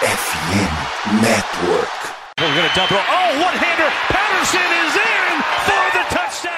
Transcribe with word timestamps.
FM 0.00 1.20
Network. 1.20 1.92
We're 2.38 2.54
going 2.56 2.70
to 2.70 2.74
double. 2.74 2.96
Oh, 2.96 3.42
one 3.44 3.52
hander. 3.52 3.90
Patterson 4.08 4.70
is 4.80 4.96
in 4.96 5.42
for 5.66 5.84
the 5.92 6.04
touchdown. 6.08 6.56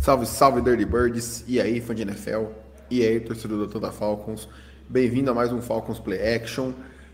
Salve, 0.00 0.26
salve 0.26 0.62
Dirty 0.62 0.86
Birds, 0.86 1.44
e 1.46 1.60
aí 1.60 1.78
fã 1.78 1.94
de 1.94 2.00
NFL, 2.00 2.46
e 2.90 3.02
aí 3.02 3.20
torcedor 3.20 3.66
da 3.66 3.70
Toda 3.70 3.92
Falcons, 3.92 4.48
bem-vindo 4.88 5.30
a 5.30 5.34
mais 5.34 5.52
um 5.52 5.60
Falcons 5.60 5.98
Play 5.98 6.36
Action, 6.36 6.72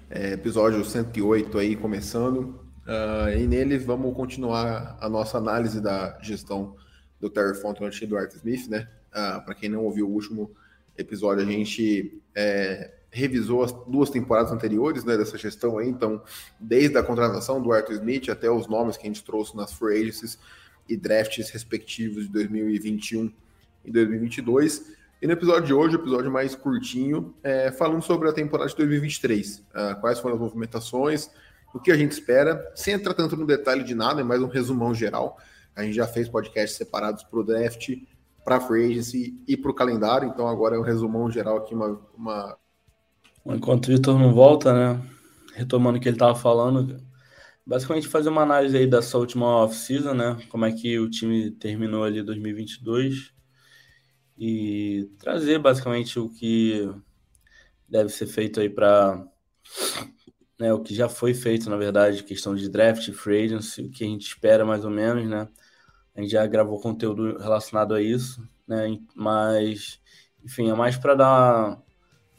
é, 0.09 0.35
episódio 0.35 0.85
108 0.85 1.59
aí 1.59 1.75
começando, 1.75 2.61
uh, 2.87 3.37
e 3.37 3.45
nele 3.49 3.77
vamos 3.77 4.15
continuar 4.15 4.97
a 5.01 5.09
nossa 5.09 5.37
análise 5.37 5.81
da 5.81 6.17
gestão 6.23 6.77
do 7.19 7.29
Terry 7.29 7.55
Fontenot 7.55 8.05
e 8.05 8.07
do 8.07 8.17
Art 8.17 8.33
Smith, 8.35 8.69
né? 8.69 8.87
Uh, 9.13 9.45
Para 9.45 9.55
quem 9.55 9.69
não 9.69 9.85
ouviu 9.85 10.09
o 10.09 10.13
último 10.13 10.51
episódio, 10.97 11.43
a 11.43 11.47
gente 11.47 12.21
é, 12.35 12.91
revisou 13.11 13.63
as 13.63 13.73
duas 13.87 14.09
temporadas 14.09 14.51
anteriores 14.51 15.05
né, 15.05 15.17
dessa 15.17 15.37
gestão 15.37 15.79
aí, 15.79 15.89
então, 15.89 16.23
desde 16.59 16.97
a 16.97 17.03
contratação 17.03 17.61
do 17.61 17.73
Arthur 17.73 17.95
Smith 17.95 18.29
até 18.31 18.51
os 18.51 18.67
nomes 18.67 18.97
que 18.97 19.07
a 19.07 19.07
gente 19.07 19.23
trouxe 19.23 19.55
nas 19.55 19.73
free 19.73 20.01
agencies 20.01 20.39
e 20.89 20.97
drafts 20.97 21.51
respectivos 21.51 22.25
de 22.27 22.33
2021 22.33 23.33
e 23.85 23.91
2022. 23.91 24.93
E 25.21 25.27
no 25.27 25.35
episódio 25.35 25.67
de 25.67 25.75
hoje, 25.75 25.97
o 25.97 26.01
episódio 26.01 26.31
mais 26.31 26.55
curtinho, 26.55 27.35
é, 27.43 27.71
falando 27.71 28.03
sobre 28.03 28.29
a 28.29 28.33
temporada 28.33 28.69
de 28.69 28.77
2023, 28.77 29.59
uh, 29.59 29.63
ah, 29.73 29.95
quais 29.95 30.19
foram 30.19 30.35
as 30.35 30.41
movimentações, 30.41 31.31
o 31.73 31.79
que 31.79 31.93
a 31.93 31.97
gente 31.97 32.11
espera, 32.13 32.73
sem 32.75 32.95
entrar 32.95 33.15
tanto 33.15 33.37
no 33.37 33.47
detalhe 33.47 33.85
de 33.85 33.95
nada, 33.95 34.21
é 34.21 34.25
mais 34.25 34.43
um 34.43 34.49
resumão 34.49 34.93
geral. 34.95 35.39
A 35.77 35.85
gente 35.85 35.95
já 35.95 36.07
fez 36.07 36.29
podcasts 36.29 36.77
separados 36.77 37.23
para 37.23 37.39
o 37.39 37.45
draft, 37.45 37.91
para 38.45 38.57
a 38.57 38.61
free 38.61 38.93
agency 38.93 39.41
e 39.47 39.57
para 39.57 39.71
o 39.71 39.75
calendário, 39.75 40.29
então 40.29 40.47
agora 40.49 40.77
é 40.77 40.79
um 40.79 40.83
resumão 40.83 41.31
geral 41.31 41.59
aqui, 41.59 41.75
uma, 41.75 42.01
uma... 42.17 42.59
Enquanto 43.47 43.87
o 43.87 43.91
Vitor 43.91 44.19
não 44.19 44.33
volta, 44.33 44.73
né? 44.73 45.03
Retomando 45.55 45.99
o 45.99 46.01
que 46.01 46.09
ele 46.09 46.17
estava 46.17 46.35
falando, 46.35 47.01
basicamente 47.67 48.09
fazer 48.09 48.29
uma 48.29 48.43
análise 48.43 48.77
aí 48.77 48.87
dessa 48.87 49.19
última 49.19 49.47
off-season, 49.65 50.15
né? 50.15 50.39
Como 50.49 50.65
é 50.65 50.73
que 50.73 50.99
o 50.99 51.09
time 51.09 51.51
terminou 51.51 52.05
ali 52.05 52.23
2022 52.23 53.33
e 54.39 55.09
trazer 55.19 55.59
basicamente 55.59 56.19
o 56.19 56.29
que 56.29 56.91
deve 57.89 58.09
ser 58.09 58.27
feito 58.27 58.59
aí 58.59 58.69
para 58.69 59.25
né, 60.59 60.73
o 60.73 60.81
que 60.81 60.95
já 60.95 61.09
foi 61.09 61.35
feito, 61.35 61.69
na 61.69 61.77
verdade, 61.77 62.23
questão 62.23 62.55
de 62.55 62.69
draft, 62.69 63.11
free 63.13 63.45
agency, 63.45 63.83
o 63.83 63.91
que 63.91 64.05
a 64.05 64.07
gente 64.07 64.27
espera 64.27 64.65
mais 64.65 64.85
ou 64.85 64.91
menos, 64.91 65.29
né? 65.29 65.49
A 66.15 66.21
gente 66.21 66.31
já 66.31 66.47
gravou 66.47 66.81
conteúdo 66.81 67.39
relacionado 67.39 67.95
a 67.95 68.03
isso, 68.03 68.47
né? 68.67 68.99
Mas, 69.15 70.01
enfim, 70.45 70.71
é 70.71 70.75
mais 70.75 70.97
para 70.97 71.15
dar. 71.15 71.83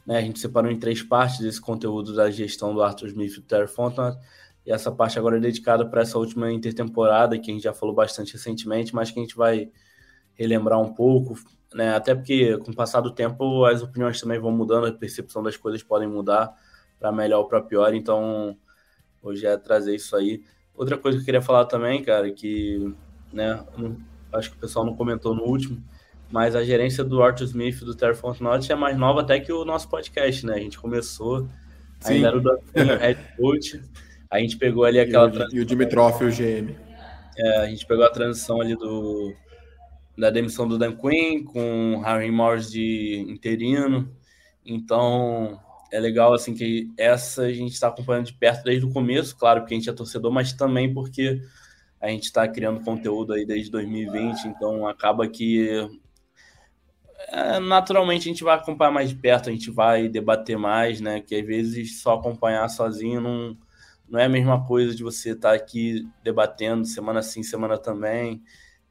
Né, 0.06 0.18
a 0.18 0.20
gente 0.20 0.38
separou 0.38 0.70
em 0.70 0.78
três 0.78 1.02
partes 1.02 1.40
desse 1.40 1.60
conteúdo 1.60 2.14
da 2.14 2.30
gestão 2.30 2.74
do 2.74 2.82
Arthur 2.82 3.08
Smith 3.08 3.32
e 3.32 3.40
do 3.40 3.46
Terry 3.46 3.66
Fontenot, 3.66 4.18
e 4.66 4.70
essa 4.70 4.92
parte 4.92 5.18
agora 5.18 5.38
é 5.38 5.40
dedicada 5.40 5.88
para 5.88 6.02
essa 6.02 6.18
última 6.18 6.52
intertemporada, 6.52 7.38
que 7.38 7.50
a 7.50 7.54
gente 7.54 7.62
já 7.62 7.72
falou 7.72 7.94
bastante 7.94 8.34
recentemente, 8.34 8.94
mas 8.94 9.10
que 9.10 9.18
a 9.18 9.22
gente 9.22 9.34
vai 9.34 9.70
relembrar 10.34 10.78
um 10.78 10.92
pouco, 10.92 11.34
né? 11.72 11.94
Até 11.94 12.14
porque 12.14 12.58
com 12.58 12.70
o 12.70 12.74
passar 12.74 13.00
do 13.00 13.14
tempo 13.14 13.64
as 13.64 13.82
opiniões 13.82 14.20
também 14.20 14.38
vão 14.38 14.50
mudando, 14.50 14.86
a 14.86 14.92
percepção 14.92 15.42
das 15.42 15.56
coisas 15.56 15.82
podem 15.82 16.08
mudar 16.08 16.54
para 16.98 17.10
melhor 17.10 17.38
ou 17.40 17.48
para 17.48 17.62
pior, 17.62 17.94
então 17.94 18.56
hoje 19.22 19.46
é 19.46 19.56
trazer 19.56 19.94
isso 19.94 20.14
aí. 20.16 20.44
Outra 20.74 20.98
coisa 20.98 21.16
que 21.16 21.22
eu 21.22 21.26
queria 21.26 21.42
falar 21.42 21.64
também, 21.64 22.02
cara, 22.02 22.30
que 22.30 22.94
né, 23.34 23.64
acho 24.32 24.50
que 24.50 24.56
o 24.56 24.60
pessoal 24.60 24.84
não 24.84 24.94
comentou 24.94 25.34
no 25.34 25.42
último, 25.42 25.82
mas 26.30 26.56
a 26.56 26.64
gerência 26.64 27.04
do 27.04 27.22
Arthur 27.22 27.44
Smith 27.44 27.80
do 27.80 27.94
Terry 27.94 28.14
Fontenot 28.14 28.70
é 28.70 28.74
mais 28.74 28.96
nova 28.96 29.20
até 29.20 29.38
que 29.38 29.52
o 29.52 29.64
nosso 29.64 29.88
podcast, 29.88 30.46
né? 30.46 30.54
A 30.54 30.58
gente 30.58 30.78
começou, 30.78 31.48
Sim. 32.00 32.14
ainda 32.14 32.28
era 32.28 32.38
o 32.38 32.98
head 32.98 33.20
coach, 33.36 33.80
a 34.30 34.38
gente 34.38 34.56
pegou 34.56 34.84
ali 34.84 34.98
aquela. 34.98 35.30
E 35.30 35.38
o, 35.38 35.58
e 35.58 35.60
o 35.60 35.64
Dimitrov 35.64 36.22
e 36.22 36.26
o 36.26 36.30
GM. 36.30 36.74
É, 37.36 37.58
a 37.58 37.66
gente 37.66 37.84
pegou 37.86 38.04
a 38.04 38.10
transição 38.10 38.60
ali 38.60 38.76
do 38.76 39.34
da 40.16 40.30
demissão 40.30 40.68
do 40.68 40.78
Dan 40.78 40.94
Quinn 40.94 41.44
com 41.44 42.00
Harry 42.04 42.30
Morris 42.30 42.70
de 42.70 43.26
interino. 43.28 44.08
Então, 44.64 45.60
é 45.92 45.98
legal 45.98 46.32
assim 46.32 46.54
que 46.54 46.90
essa 46.96 47.42
a 47.42 47.52
gente 47.52 47.72
está 47.72 47.88
acompanhando 47.88 48.26
de 48.26 48.32
perto 48.32 48.64
desde 48.64 48.86
o 48.86 48.92
começo, 48.92 49.36
claro, 49.36 49.60
porque 49.60 49.74
a 49.74 49.76
gente 49.76 49.90
é 49.90 49.92
torcedor, 49.92 50.32
mas 50.32 50.52
também 50.52 50.92
porque 50.92 51.40
a 52.04 52.08
gente 52.10 52.24
está 52.24 52.46
criando 52.46 52.84
conteúdo 52.84 53.32
aí 53.32 53.46
desde 53.46 53.70
2020, 53.70 54.48
então 54.48 54.86
acaba 54.86 55.26
que 55.26 55.88
é, 57.28 57.58
naturalmente 57.58 58.28
a 58.28 58.32
gente 58.32 58.44
vai 58.44 58.56
acompanhar 58.56 58.90
mais 58.90 59.08
de 59.08 59.16
perto, 59.16 59.48
a 59.48 59.52
gente 59.52 59.70
vai 59.70 60.06
debater 60.06 60.58
mais, 60.58 61.00
né? 61.00 61.20
Que 61.20 61.34
às 61.36 61.46
vezes 61.46 62.02
só 62.02 62.14
acompanhar 62.14 62.68
sozinho 62.68 63.22
não, 63.22 63.56
não 64.06 64.20
é 64.20 64.24
a 64.24 64.28
mesma 64.28 64.66
coisa 64.66 64.94
de 64.94 65.02
você 65.02 65.30
estar 65.30 65.50
tá 65.50 65.54
aqui 65.54 66.06
debatendo 66.22 66.84
semana 66.84 67.22
sim, 67.22 67.42
semana 67.42 67.78
também. 67.78 68.42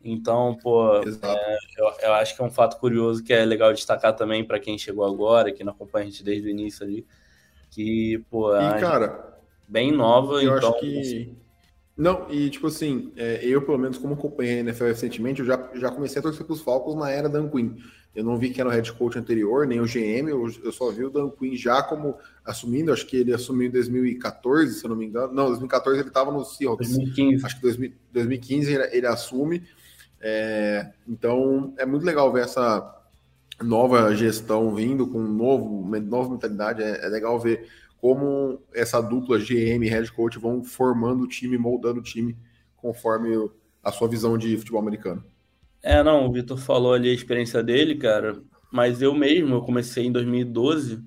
Então, 0.04 0.58
pô, 0.62 0.98
é, 0.98 1.58
eu, 1.78 1.94
eu, 2.02 2.14
acho 2.16 2.36
que 2.36 2.42
é 2.42 2.46
um 2.46 2.52
fato 2.52 2.80
curioso 2.80 3.24
que 3.24 3.32
é 3.32 3.46
legal 3.46 3.72
destacar 3.72 4.16
também 4.16 4.44
para 4.44 4.60
quem 4.60 4.78
chegou 4.78 5.06
agora, 5.06 5.54
que 5.54 5.64
não 5.64 5.72
acompanha 5.72 6.08
a 6.08 6.10
gente 6.10 6.24
desde 6.24 6.48
o 6.48 6.52
início 6.52 6.84
ali, 6.84 7.06
que, 7.70 8.18
pô, 8.30 8.54
e, 8.54 8.80
cara, 8.82 9.40
bem 9.68 9.92
nova, 9.92 10.44
eu 10.44 10.58
então, 10.58 10.72
acho 10.72 10.80
que 10.80 11.00
assim... 11.00 11.43
não, 11.96 12.30
e 12.30 12.50
tipo 12.50 12.68
assim, 12.68 13.12
é, 13.16 13.46
eu 13.46 13.62
pelo 13.62 13.78
menos 13.78 13.98
como 14.00 14.16
acompanhei 14.16 14.58
a 14.58 14.60
NFL 14.62 14.86
recentemente, 14.86 15.42
eu 15.42 15.46
já, 15.46 15.70
já 15.76 15.92
comecei 15.92 16.20
a 16.20 16.24
torcer 16.24 16.46
para 16.46 16.54
os 16.54 16.62
Falcons 16.62 16.96
na 16.96 17.12
era 17.12 17.30
Dan 17.30 17.50
Quinn. 17.50 17.76
Eu 18.16 18.24
não 18.24 18.38
vi 18.38 18.52
que 18.52 18.62
era 18.62 18.70
o 18.70 18.72
head 18.72 18.92
coach 18.94 19.18
anterior, 19.18 19.66
nem 19.66 19.80
o 19.80 19.86
GM, 19.86 20.30
eu, 20.30 20.48
eu 20.64 20.72
só 20.72 20.92
vi 20.92 21.04
o 21.04 21.10
Dan 21.10 21.30
Quinn 21.30 21.56
já 21.56 21.82
como 21.84 22.16
assumindo, 22.44 22.92
acho 22.92 23.06
que 23.06 23.18
ele 23.18 23.34
assumiu 23.34 23.68
em 23.68 23.72
2014, 23.72 24.74
se 24.74 24.86
eu 24.86 24.90
não 24.90 24.96
me 24.96 25.06
engano. 25.06 25.34
Não, 25.34 25.48
2014 25.48 26.00
ele 26.00 26.08
estava 26.08 26.32
no 26.32 26.44
Seahawks. 26.44 26.90
2015. 26.90 27.46
Acho 27.46 27.56
que 27.56 27.62
2000, 27.62 27.94
2015 28.12 28.74
ele, 28.74 28.84
ele 28.92 29.08
assume. 29.08 29.64
É, 30.20 30.92
então 31.08 31.74
é 31.78 31.86
muito 31.86 32.06
legal 32.06 32.32
ver 32.32 32.44
essa 32.44 33.02
nova 33.62 34.16
gestão 34.16 34.74
vindo 34.74 35.08
com 35.08 35.20
um 35.20 35.34
novo, 35.34 35.98
nova 36.02 36.30
mentalidade. 36.30 36.82
É, 36.82 37.06
é 37.06 37.10
legal 37.10 37.40
ver 37.40 37.68
como 38.04 38.62
essa 38.74 39.00
dupla 39.00 39.40
GM 39.40 39.82
e 39.86 39.88
head 39.88 40.12
coach 40.12 40.38
vão 40.38 40.62
formando 40.62 41.24
o 41.24 41.28
time, 41.28 41.58
moldando 41.58 42.02
o 42.02 42.04
time 42.04 42.36
conforme 42.76 43.50
a 43.82 43.94
sua 43.94 44.10
visão 44.10 44.38
de 44.38 44.58
futebol 44.58 44.82
americano. 44.82 45.24
É, 45.82 46.04
não, 46.04 46.28
o 46.28 46.32
Vitor 46.34 46.58
falou 46.58 46.92
ali 46.92 47.10
a 47.10 47.14
experiência 47.14 47.64
dele, 47.64 47.96
cara, 47.96 48.44
mas 48.70 49.02
eu 49.02 49.14
mesmo, 49.16 49.56
eu 49.56 49.62
comecei 49.62 50.06
em 50.06 50.12
2012, 50.12 51.02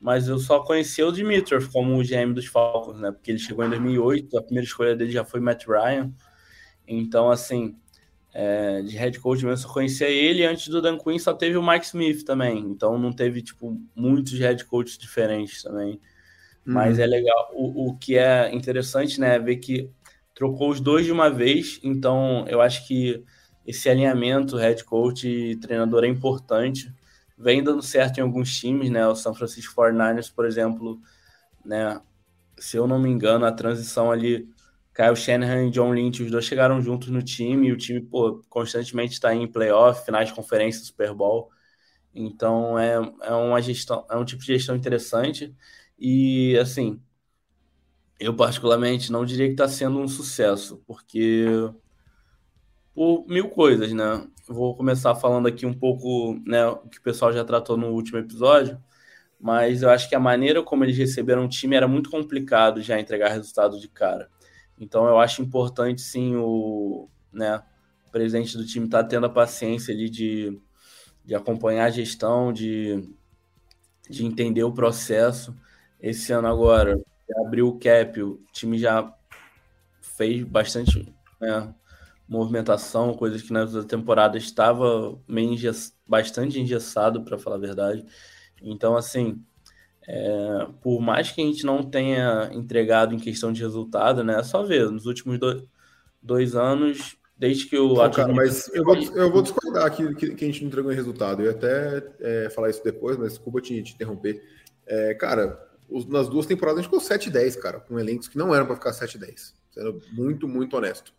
mas 0.00 0.26
eu 0.26 0.36
só 0.36 0.58
conheci 0.58 1.00
o 1.00 1.12
Dimitrov 1.12 1.70
como 1.70 1.96
o 1.96 2.02
GM 2.02 2.34
dos 2.34 2.46
Falcons, 2.46 2.98
né? 2.98 3.12
Porque 3.12 3.30
ele 3.30 3.38
chegou 3.38 3.64
em 3.64 3.70
2008, 3.70 4.36
a 4.36 4.42
primeira 4.42 4.66
escolha 4.66 4.96
dele 4.96 5.12
já 5.12 5.24
foi 5.24 5.38
Matt 5.38 5.64
Ryan. 5.68 6.12
Então, 6.88 7.30
assim, 7.30 7.76
é, 8.34 8.82
de 8.82 8.96
head 8.96 9.20
coach 9.20 9.44
mesmo, 9.44 9.58
só 9.58 9.72
conhecia 9.72 10.08
ele. 10.08 10.44
Antes 10.44 10.66
do 10.66 10.82
Dan 10.82 10.98
Quinn 10.98 11.20
só 11.20 11.34
teve 11.34 11.56
o 11.56 11.64
Mike 11.64 11.86
Smith 11.86 12.24
também. 12.24 12.58
Então, 12.58 12.98
não 12.98 13.12
teve, 13.12 13.42
tipo, 13.42 13.80
muitos 13.94 14.32
head 14.40 14.64
coaches 14.64 14.98
diferentes 14.98 15.62
também. 15.62 16.00
Mas 16.64 16.98
uhum. 16.98 17.04
é 17.04 17.06
legal. 17.06 17.50
O, 17.54 17.88
o 17.88 17.98
que 17.98 18.16
é 18.16 18.54
interessante, 18.54 19.20
né, 19.20 19.36
é 19.36 19.38
ver 19.38 19.56
que 19.56 19.90
trocou 20.34 20.70
os 20.70 20.80
dois 20.80 21.04
de 21.04 21.12
uma 21.12 21.30
vez. 21.30 21.80
Então, 21.82 22.44
eu 22.48 22.60
acho 22.60 22.86
que 22.86 23.24
esse 23.66 23.88
alinhamento 23.88 24.56
head 24.56 24.84
coach 24.84 25.28
e 25.28 25.56
treinador 25.56 26.04
é 26.04 26.08
importante. 26.08 26.92
Vem 27.38 27.62
dando 27.62 27.82
certo 27.82 28.18
em 28.18 28.22
alguns 28.22 28.56
times, 28.58 28.90
né? 28.90 29.06
O 29.06 29.14
San 29.14 29.34
Francisco 29.34 29.74
49ers, 29.74 30.32
por 30.34 30.46
exemplo, 30.46 31.00
né? 31.64 32.00
Se 32.58 32.76
eu 32.76 32.86
não 32.86 32.98
me 32.98 33.10
engano, 33.10 33.44
a 33.44 33.52
transição 33.52 34.10
ali, 34.12 34.48
Kyle 34.94 35.16
Shanahan 35.16 35.66
e 35.66 35.70
John 35.70 35.92
Lynch, 35.92 36.22
os 36.22 36.30
dois 36.30 36.44
chegaram 36.44 36.80
juntos 36.80 37.08
no 37.08 37.22
time 37.22 37.68
e 37.68 37.72
o 37.72 37.76
time, 37.76 38.00
pô, 38.00 38.42
constantemente 38.48 39.14
está 39.14 39.34
em 39.34 39.46
playoff, 39.50 40.04
finais 40.04 40.28
de 40.28 40.34
conferência, 40.34 40.84
Super 40.84 41.14
Bowl. 41.14 41.50
Então 42.14 42.78
é, 42.78 42.94
é 43.22 43.32
uma 43.32 43.60
gestão, 43.62 44.06
é 44.10 44.16
um 44.16 44.24
tipo 44.24 44.42
de 44.42 44.48
gestão 44.48 44.76
interessante. 44.76 45.54
E 46.04 46.58
assim, 46.58 47.00
eu 48.18 48.34
particularmente 48.34 49.12
não 49.12 49.24
diria 49.24 49.46
que 49.46 49.52
está 49.52 49.68
sendo 49.68 50.00
um 50.00 50.08
sucesso, 50.08 50.82
porque 50.84 51.46
por 52.92 53.24
mil 53.28 53.48
coisas, 53.48 53.92
né? 53.92 54.26
Vou 54.48 54.74
começar 54.76 55.14
falando 55.14 55.46
aqui 55.46 55.64
um 55.64 55.72
pouco, 55.72 56.40
né, 56.44 56.66
o 56.66 56.88
que 56.88 56.98
o 56.98 57.02
pessoal 57.02 57.32
já 57.32 57.44
tratou 57.44 57.76
no 57.76 57.90
último 57.90 58.18
episódio, 58.18 58.82
mas 59.40 59.82
eu 59.82 59.90
acho 59.90 60.08
que 60.08 60.16
a 60.16 60.20
maneira 60.20 60.60
como 60.60 60.84
eles 60.84 60.98
receberam 60.98 61.44
o 61.44 61.48
time 61.48 61.76
era 61.76 61.86
muito 61.86 62.10
complicado 62.10 62.82
já 62.82 62.98
entregar 62.98 63.28
resultado 63.30 63.78
de 63.78 63.88
cara. 63.88 64.28
Então 64.76 65.06
eu 65.06 65.20
acho 65.20 65.40
importante 65.40 66.02
sim 66.02 66.34
o, 66.34 67.08
né, 67.32 67.62
o 68.08 68.10
presidente 68.10 68.56
do 68.56 68.66
time 68.66 68.86
estar 68.86 69.04
tá 69.04 69.08
tendo 69.08 69.26
a 69.26 69.30
paciência 69.30 69.94
ali 69.94 70.10
de, 70.10 70.60
de 71.24 71.34
acompanhar 71.36 71.84
a 71.84 71.90
gestão, 71.90 72.52
de, 72.52 73.08
de 74.10 74.24
entender 74.26 74.64
o 74.64 74.72
processo. 74.72 75.54
Esse 76.02 76.32
ano 76.32 76.48
agora, 76.48 77.00
abriu 77.46 77.68
o 77.68 77.78
cap, 77.78 78.20
o 78.20 78.40
time 78.52 78.76
já 78.76 79.14
fez 80.00 80.42
bastante, 80.42 81.14
né, 81.40 81.72
movimentação, 82.28 83.14
coisas 83.14 83.40
que 83.40 83.52
na 83.52 83.66
temporada 83.84 84.36
estava 84.36 85.18
meio 85.28 85.52
engess... 85.52 85.94
bastante 86.06 86.58
engessado, 86.58 87.22
para 87.22 87.38
falar 87.38 87.56
a 87.56 87.60
verdade. 87.60 88.04
Então, 88.60 88.96
assim, 88.96 89.40
é, 90.08 90.66
por 90.80 91.00
mais 91.00 91.30
que 91.30 91.40
a 91.40 91.44
gente 91.44 91.64
não 91.64 91.82
tenha 91.82 92.50
entregado 92.52 93.14
em 93.14 93.18
questão 93.18 93.52
de 93.52 93.62
resultado, 93.62 94.24
né? 94.24 94.40
É 94.40 94.42
só 94.42 94.62
ver, 94.62 94.90
nos 94.90 95.06
últimos 95.06 95.38
dois, 95.38 95.62
dois 96.20 96.56
anos, 96.56 97.16
desde 97.36 97.66
que 97.66 97.78
o. 97.78 97.94
Não, 97.94 98.10
cara, 98.10 98.32
mas 98.32 98.68
eu 98.74 98.84
vou, 98.84 98.96
eu 98.96 99.30
vou 99.30 99.42
discordar 99.42 99.94
que, 99.94 100.14
que, 100.14 100.34
que, 100.34 100.44
a 100.44 100.48
gente 100.48 100.62
não 100.62 100.68
entregou 100.68 100.92
em 100.92 100.96
resultado. 100.96 101.42
Eu 101.42 101.46
ia 101.46 101.52
até 101.52 102.02
é, 102.20 102.50
falar 102.50 102.70
isso 102.70 102.82
depois, 102.82 103.16
mas 103.16 103.34
desculpa 103.34 103.60
te, 103.60 103.82
te 103.82 103.94
interromper. 103.94 104.42
É, 104.86 105.14
cara, 105.14 105.71
nas 106.08 106.28
duas 106.28 106.46
temporadas 106.46 106.78
a 106.78 106.82
gente 106.82 106.90
ficou 106.90 107.00
7 107.00 107.30
10, 107.30 107.56
cara, 107.56 107.80
com 107.80 107.98
elencos 107.98 108.28
que 108.28 108.38
não 108.38 108.54
eram 108.54 108.66
para 108.66 108.76
ficar 108.76 108.92
7 108.92 109.18
10. 109.18 109.54
Sendo 109.70 110.00
muito, 110.12 110.48
muito 110.48 110.76
honesto. 110.76 111.12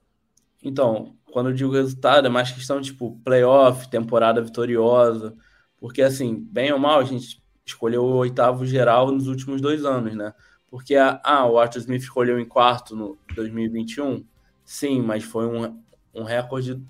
Então, 0.63 1.15
quando 1.31 1.49
eu 1.49 1.53
digo 1.53 1.73
resultado, 1.73 2.27
é 2.27 2.29
mais 2.29 2.51
questão 2.51 2.81
tipo 2.81 3.19
playoff, 3.23 3.89
temporada 3.89 4.41
vitoriosa. 4.41 5.35
Porque, 5.77 6.01
assim, 6.01 6.39
bem 6.49 6.71
ou 6.71 6.79
mal, 6.79 6.99
a 6.99 7.03
gente 7.03 7.43
escolheu 7.65 8.03
o 8.03 8.15
oitavo 8.15 8.65
geral 8.65 9.11
nos 9.11 9.27
últimos 9.27 9.59
dois 9.59 9.83
anos, 9.83 10.15
né? 10.15 10.33
Porque 10.67 10.95
ah, 10.95 11.45
o 11.45 11.59
Arthur 11.59 11.79
Smith 11.79 12.01
escolheu 12.01 12.39
em 12.39 12.45
quarto 12.45 12.95
no 12.95 13.17
2021, 13.35 14.25
sim, 14.65 15.01
mas 15.01 15.23
foi 15.23 15.45
um, 15.45 15.79
um 16.13 16.23
recorde 16.23 16.81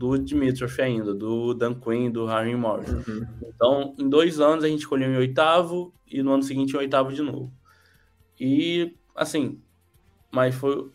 do 0.00 0.16
Dimitrov 0.16 0.80
ainda, 0.80 1.12
do 1.14 1.52
Dan 1.52 1.74
Quinn, 1.74 2.10
do 2.10 2.24
Harry 2.24 2.56
Morris. 2.56 2.88
Uhum. 2.88 3.26
Então, 3.46 3.94
em 3.98 4.08
dois 4.08 4.40
anos 4.40 4.64
a 4.64 4.68
gente 4.68 4.80
escolheu 4.80 5.12
em 5.12 5.16
oitavo 5.18 5.92
e 6.10 6.22
no 6.22 6.32
ano 6.32 6.42
seguinte 6.42 6.72
em 6.72 6.78
oitavo 6.78 7.12
de 7.12 7.20
novo. 7.20 7.52
E 8.40 8.96
assim, 9.14 9.60
mas 10.32 10.54
foi, 10.54 10.88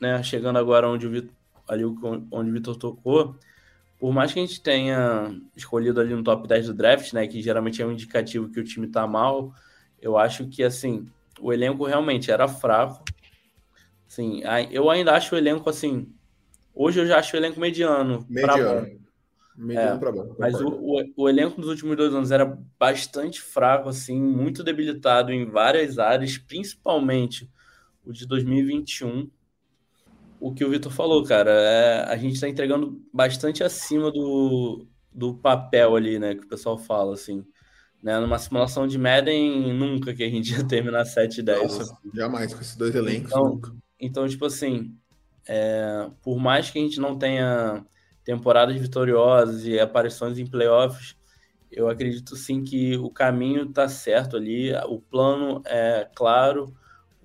né, 0.00 0.22
chegando 0.22 0.60
agora 0.60 0.88
onde 0.88 1.08
o 1.08 1.10
Vitor, 1.10 1.32
ali 1.66 1.84
onde 1.84 2.50
o 2.50 2.52
Vitor 2.52 2.76
tocou, 2.76 3.34
por 3.98 4.12
mais 4.12 4.32
que 4.32 4.38
a 4.38 4.46
gente 4.46 4.62
tenha 4.62 5.36
escolhido 5.56 6.00
ali 6.00 6.14
no 6.14 6.22
top 6.22 6.46
10 6.46 6.68
do 6.68 6.74
draft, 6.74 7.12
né, 7.14 7.26
que 7.26 7.42
geralmente 7.42 7.82
é 7.82 7.86
um 7.86 7.90
indicativo 7.90 8.48
que 8.48 8.60
o 8.60 8.64
time 8.64 8.86
tá 8.86 9.08
mal, 9.08 9.52
eu 10.00 10.16
acho 10.16 10.46
que, 10.46 10.62
assim, 10.62 11.08
o 11.40 11.52
elenco 11.52 11.84
realmente 11.84 12.30
era 12.30 12.46
fraco. 12.46 13.04
Sim, 14.06 14.40
eu 14.70 14.88
ainda 14.88 15.14
acho 15.14 15.34
o 15.34 15.38
elenco, 15.38 15.68
assim, 15.68 16.12
hoje 16.74 17.00
eu 17.00 17.06
já 17.06 17.18
acho 17.18 17.34
o 17.34 17.38
elenco 17.38 17.60
mediano. 17.60 18.26
Mediano. 18.28 18.86
Bom. 18.86 19.02
Mediano 19.56 19.96
é, 19.96 19.98
pra 19.98 20.12
bom. 20.12 20.34
Mas 20.38 20.60
o, 20.60 20.68
o, 20.68 21.12
o, 21.16 21.28
elenco 21.28 21.60
nos 21.60 21.68
últimos 21.68 21.96
dois 21.96 22.14
anos 22.14 22.30
era 22.30 22.58
bastante 22.78 23.40
fraco, 23.40 23.88
assim, 23.88 24.20
muito 24.20 24.64
debilitado 24.64 25.30
em 25.32 25.44
várias 25.44 25.98
áreas, 25.98 26.38
principalmente 26.38 27.50
o 28.04 28.12
de 28.12 28.26
2021 28.26 29.30
o 30.42 30.52
que 30.52 30.64
o 30.64 30.70
Vitor 30.70 30.90
falou, 30.90 31.22
cara. 31.22 31.52
É, 31.52 32.12
a 32.12 32.16
gente 32.16 32.34
está 32.34 32.48
entregando 32.48 33.00
bastante 33.14 33.62
acima 33.62 34.10
do, 34.10 34.84
do 35.14 35.34
papel 35.34 35.94
ali, 35.94 36.18
né? 36.18 36.34
Que 36.34 36.44
o 36.44 36.48
pessoal 36.48 36.76
fala, 36.76 37.14
assim. 37.14 37.46
Né, 38.02 38.18
numa 38.18 38.36
simulação 38.36 38.88
de 38.88 38.98
Madden, 38.98 39.72
nunca 39.72 40.12
que 40.12 40.24
a 40.24 40.28
gente 40.28 40.50
ia 40.58 40.66
terminar 40.66 41.04
7 41.04 41.38
e 41.38 41.42
10. 41.44 41.62
Nossa, 41.62 41.96
jamais, 42.12 42.52
com 42.52 42.60
esses 42.60 42.74
dois 42.74 42.92
elencos, 42.96 43.30
então, 43.30 43.44
nunca. 43.44 43.72
Então, 44.00 44.26
tipo 44.26 44.44
assim, 44.44 44.96
é, 45.46 46.08
por 46.22 46.38
mais 46.38 46.70
que 46.70 46.78
a 46.78 46.82
gente 46.82 47.00
não 47.00 47.18
tenha 47.18 47.84
temporadas 48.24 48.76
vitoriosas 48.76 49.64
e 49.64 49.78
aparições 49.78 50.38
em 50.38 50.46
playoffs, 50.46 51.16
eu 51.70 51.88
acredito 51.88 52.36
sim 52.36 52.62
que 52.62 52.96
o 52.96 53.10
caminho 53.10 53.64
está 53.64 53.88
certo 53.88 54.36
ali, 54.36 54.72
o 54.86 55.00
plano 55.00 55.62
é 55.64 56.08
claro, 56.14 56.74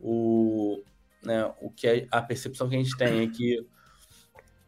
o, 0.01 0.81
né, 1.23 1.51
o 1.61 1.69
que 1.69 1.87
é, 1.87 2.07
a 2.09 2.21
percepção 2.21 2.69
que 2.69 2.75
a 2.75 2.79
gente 2.79 2.95
tem 2.97 3.23
é 3.23 3.27
que 3.27 3.65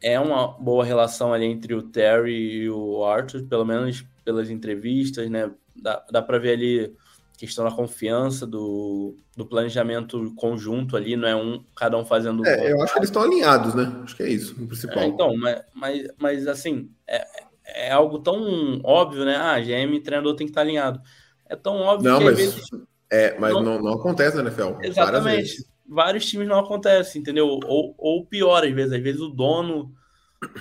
é 0.02 0.20
uma 0.20 0.48
boa 0.48 0.84
relação 0.84 1.34
ali 1.34 1.46
entre 1.46 1.74
o 1.74 1.84
Terry 1.84 2.64
e 2.64 2.70
o 2.70 3.04
Arthur, 3.04 3.44
pelo 3.48 3.66
menos 3.66 4.06
pelas 4.24 4.50
entrevistas, 4.50 5.30
né? 5.30 5.52
Dá, 5.76 6.06
dá 6.12 6.22
para 6.22 6.40
ver 6.40 6.54
ali 6.54 6.96
questão 7.40 7.64
da 7.64 7.72
confiança, 7.72 8.46
do, 8.46 9.16
do 9.36 9.46
planejamento 9.46 10.34
conjunto 10.36 10.98
ali, 10.98 11.16
não 11.16 11.28
é 11.28 11.36
um 11.36 11.64
cada 11.76 11.98
um 11.98 12.06
fazendo. 12.06 12.46
É, 12.46 12.72
eu 12.72 12.84
acho 12.84 12.94
que 12.94 13.00
eles 13.00 13.10
estão 13.10 13.24
alinhados, 13.24 13.74
né? 13.74 14.02
Acho 14.04 14.16
que 14.16 14.24
é 14.24 14.30
isso, 14.30 14.62
o 14.62 14.68
principal. 14.68 15.00
É, 15.00 15.06
então, 15.06 15.36
mas, 15.38 15.62
mas, 15.74 16.08
mas 16.20 16.48
assim, 16.48 16.92
é, 17.08 17.26
é 17.66 17.92
algo 17.92 18.20
tão 18.20 18.82
óbvio, 18.84 19.24
né? 19.24 19.38
Ah, 19.38 19.60
GM 19.60 19.96
e 19.96 20.02
treinador 20.02 20.36
tem 20.36 20.46
que 20.46 20.52
estar 20.52 20.62
alinhado. 20.62 21.02
É 21.48 21.56
tão 21.56 21.78
óbvio 21.78 22.12
não, 22.12 22.20
que 22.20 22.26
mas, 22.26 22.38
vezes... 22.38 22.62
É, 23.10 23.40
mas 23.40 23.54
não, 23.54 23.64
não, 23.64 23.82
não 23.82 23.94
acontece 23.94 24.36
na 24.36 24.44
NFL. 24.44 24.84
Exatamente 24.84 25.66
vários 25.90 26.26
times 26.26 26.48
não 26.48 26.60
acontece, 26.60 27.18
entendeu? 27.18 27.48
Ou, 27.48 27.96
ou 27.98 28.26
pior, 28.26 28.64
às 28.64 28.72
vezes, 28.72 28.94
às 28.94 29.02
vezes 29.02 29.20
o 29.20 29.30
dono 29.30 29.92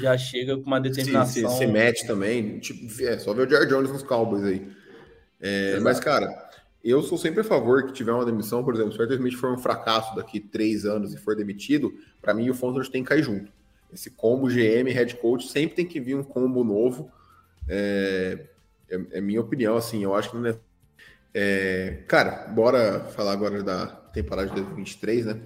já 0.01 0.17
chega 0.17 0.57
com 0.57 0.65
uma 0.65 0.81
determinação. 0.81 1.27
Se, 1.27 1.47
se, 1.47 1.59
se 1.59 1.67
mete 1.67 2.07
também, 2.07 2.59
tipo, 2.59 2.87
é 3.03 3.19
só 3.19 3.35
ver 3.35 3.47
o 3.47 3.51
Jared 3.51 3.71
Jones 3.71 3.93
nos 3.93 4.03
Cowboys 4.03 4.43
aí. 4.43 4.67
É, 5.41 5.79
mas, 5.81 6.01
cara, 6.01 6.48
eu 6.83 7.03
sou 7.03 7.19
sempre 7.19 7.41
a 7.41 7.45
favor 7.45 7.85
que 7.87 7.93
tiver 7.93 8.13
uma 8.13 8.25
demissão, 8.25 8.65
por 8.65 8.75
exemplo, 8.75 8.93
se 8.93 8.99
o 8.99 9.03
Arthur 9.03 9.17
Smith 9.17 9.35
for 9.35 9.53
um 9.53 9.59
fracasso 9.59 10.15
daqui 10.15 10.41
três 10.41 10.85
anos 10.85 11.13
e 11.13 11.19
for 11.19 11.35
demitido, 11.35 11.93
para 12.21 12.33
mim 12.33 12.49
o 12.49 12.55
Fontenot 12.55 12.91
tem 12.91 13.03
que 13.03 13.09
cair 13.09 13.23
junto. 13.23 13.51
Esse 13.93 14.11
combo 14.11 14.49
GM, 14.49 14.91
head 14.93 15.17
coach, 15.17 15.49
sempre 15.49 15.77
tem 15.77 15.87
que 15.87 16.01
vir 16.01 16.15
um 16.15 16.23
combo 16.23 16.63
novo. 16.63 17.11
É, 17.69 18.47
é, 18.91 19.01
é 19.13 19.21
minha 19.21 19.41
opinião, 19.41 19.77
assim, 19.77 20.05
eu 20.05 20.15
acho 20.15 20.31
que 20.31 20.37
não 20.37 20.47
é. 20.47 20.57
é 21.35 22.03
cara, 22.07 22.47
bora 22.49 23.01
falar 23.01 23.33
agora 23.33 23.63
da, 23.63 23.99
temporada 24.13 24.49
de 24.49 24.55
2023, 24.57 25.27
né? 25.27 25.41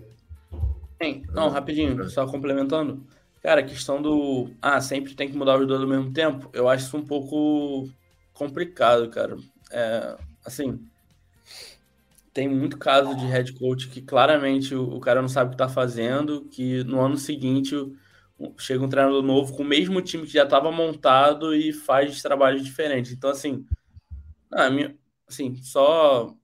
Sim. 1.03 1.23
Não, 1.33 1.49
rapidinho, 1.49 2.09
só 2.09 2.27
complementando. 2.27 3.05
Cara, 3.43 3.61
a 3.61 3.65
questão 3.65 4.01
do. 4.01 4.51
Ah, 4.61 4.81
sempre 4.81 5.15
tem 5.15 5.29
que 5.29 5.37
mudar 5.37 5.59
os 5.59 5.67
dois 5.67 5.81
ao 5.81 5.89
mesmo 5.89 6.13
tempo. 6.13 6.49
Eu 6.53 6.69
acho 6.69 6.87
isso 6.87 6.97
um 6.97 7.05
pouco 7.05 7.89
complicado, 8.33 9.09
cara. 9.11 9.37
É, 9.71 10.17
assim. 10.45 10.81
Tem 12.33 12.49
muito 12.49 12.79
caso 12.79 13.15
de 13.15 13.27
head 13.27 13.53
coach 13.55 13.89
que 13.89 14.01
claramente 14.01 14.75
o, 14.75 14.97
o 14.97 15.01
cara 15.01 15.21
não 15.21 15.29
sabe 15.29 15.49
o 15.49 15.51
que 15.53 15.59
tá 15.59 15.69
fazendo, 15.69 16.47
que 16.47 16.83
no 16.85 17.01
ano 17.01 17.17
seguinte 17.17 17.75
chega 18.59 18.85
um 18.85 18.89
treinador 18.89 19.23
novo 19.23 19.55
com 19.55 19.63
o 19.63 19.67
mesmo 19.67 20.01
time 20.01 20.27
que 20.27 20.33
já 20.33 20.45
estava 20.45 20.73
montado 20.73 21.55
e 21.55 21.73
faz 21.73 22.21
trabalhos 22.23 22.65
diferentes. 22.65 23.13
Então, 23.13 23.31
assim, 23.31 23.65
ah, 24.51 24.71
minha, 24.71 24.97
assim, 25.29 25.57
só 25.57 26.35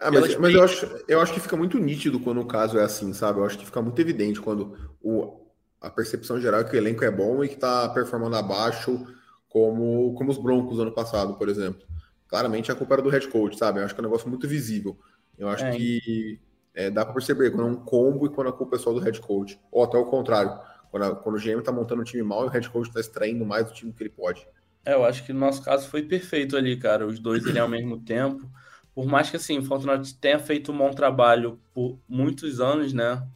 ah, 0.00 0.10
mas, 0.10 0.34
mas 0.36 0.54
eu, 0.54 0.64
acho, 0.64 1.04
eu 1.06 1.20
acho 1.20 1.34
que 1.34 1.40
fica 1.40 1.56
muito 1.58 1.78
nítido 1.78 2.18
quando 2.18 2.40
o 2.40 2.46
caso 2.46 2.78
é 2.78 2.82
assim, 2.82 3.12
sabe? 3.12 3.38
Eu 3.38 3.44
acho 3.44 3.58
que 3.58 3.66
fica 3.66 3.82
muito 3.82 4.00
evidente 4.00 4.40
quando 4.40 4.74
o, 5.02 5.46
a 5.78 5.90
percepção 5.90 6.40
geral 6.40 6.60
é 6.60 6.64
que 6.64 6.74
o 6.74 6.78
elenco 6.78 7.04
é 7.04 7.10
bom 7.10 7.44
e 7.44 7.48
que 7.48 7.54
está 7.54 7.86
performando 7.90 8.34
abaixo, 8.34 9.06
como, 9.46 10.14
como 10.14 10.30
os 10.30 10.38
Broncos 10.38 10.80
ano 10.80 10.92
passado, 10.92 11.34
por 11.34 11.50
exemplo. 11.50 11.82
Claramente 12.30 12.72
a 12.72 12.74
culpa 12.74 12.94
era 12.94 13.02
do 13.02 13.10
head 13.10 13.28
coach, 13.28 13.58
sabe? 13.58 13.80
Eu 13.80 13.84
acho 13.84 13.94
que 13.94 14.00
é 14.00 14.02
um 14.02 14.06
negócio 14.06 14.28
muito 14.28 14.48
visível. 14.48 14.96
Eu 15.36 15.48
acho 15.48 15.64
é. 15.64 15.76
que 15.76 16.40
é, 16.74 16.90
dá 16.90 17.04
para 17.04 17.12
perceber 17.12 17.50
quando 17.50 17.68
é 17.68 17.70
um 17.70 17.76
combo 17.76 18.26
e 18.26 18.30
quando 18.30 18.48
a 18.48 18.52
culpa 18.52 18.76
é 18.76 18.78
só 18.78 18.92
do 18.92 19.00
head 19.00 19.20
coach. 19.20 19.60
Ou 19.70 19.84
até 19.84 19.98
o 19.98 20.06
contrário, 20.06 20.58
quando, 20.90 21.02
a, 21.02 21.16
quando 21.16 21.36
o 21.36 21.40
GM 21.40 21.58
está 21.58 21.72
montando 21.72 22.00
um 22.00 22.04
time 22.04 22.22
mal 22.22 22.44
e 22.44 22.46
o 22.46 22.50
head 22.50 22.70
coach 22.70 22.88
está 22.88 23.00
extraindo 23.00 23.44
mais 23.44 23.66
do 23.66 23.74
time 23.74 23.92
que 23.92 24.02
ele 24.02 24.10
pode. 24.10 24.46
É, 24.84 24.94
eu 24.94 25.04
acho 25.04 25.26
que 25.26 25.32
no 25.32 25.40
nosso 25.40 25.62
caso 25.62 25.88
foi 25.88 26.02
perfeito 26.04 26.56
ali, 26.56 26.78
cara. 26.78 27.06
Os 27.06 27.18
dois 27.18 27.46
ali 27.46 27.58
ao 27.58 27.68
mesmo 27.68 28.00
tempo 28.00 28.48
por 28.94 29.06
mais 29.06 29.30
que 29.30 29.36
assim, 29.36 29.58
o 29.58 29.62
Fontenot 29.62 30.14
tenha 30.16 30.38
feito 30.38 30.72
um 30.72 30.76
bom 30.76 30.90
trabalho 30.90 31.60
por 31.72 31.98
muitos 32.08 32.60
anos, 32.60 32.92
né? 32.92 33.26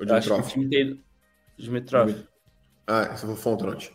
O 0.00 0.04
Dimitrov. 0.04 0.40
O 0.40 0.48
time 0.48 0.68
tem... 0.68 1.04
Dimitrov. 1.56 2.14
Ah, 2.86 3.10
esse 3.14 3.24
foi 3.24 3.34
o 3.34 3.36
Fontenot. 3.36 3.92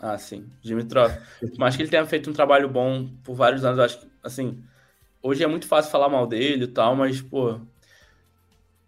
Ah, 0.00 0.16
sim, 0.16 0.48
Dimitrov. 0.62 1.12
Mais 1.58 1.76
que 1.76 1.82
ele 1.82 1.90
tenha 1.90 2.06
feito 2.06 2.30
um 2.30 2.32
trabalho 2.32 2.68
bom 2.68 3.08
por 3.24 3.34
vários 3.34 3.64
anos, 3.64 3.80
acho 3.80 4.00
que, 4.00 4.06
assim, 4.22 4.62
hoje 5.20 5.42
é 5.42 5.46
muito 5.46 5.66
fácil 5.66 5.90
falar 5.90 6.08
mal 6.08 6.26
dele 6.26 6.64
e 6.64 6.68
tal, 6.68 6.94
mas, 6.94 7.20
pô, 7.20 7.60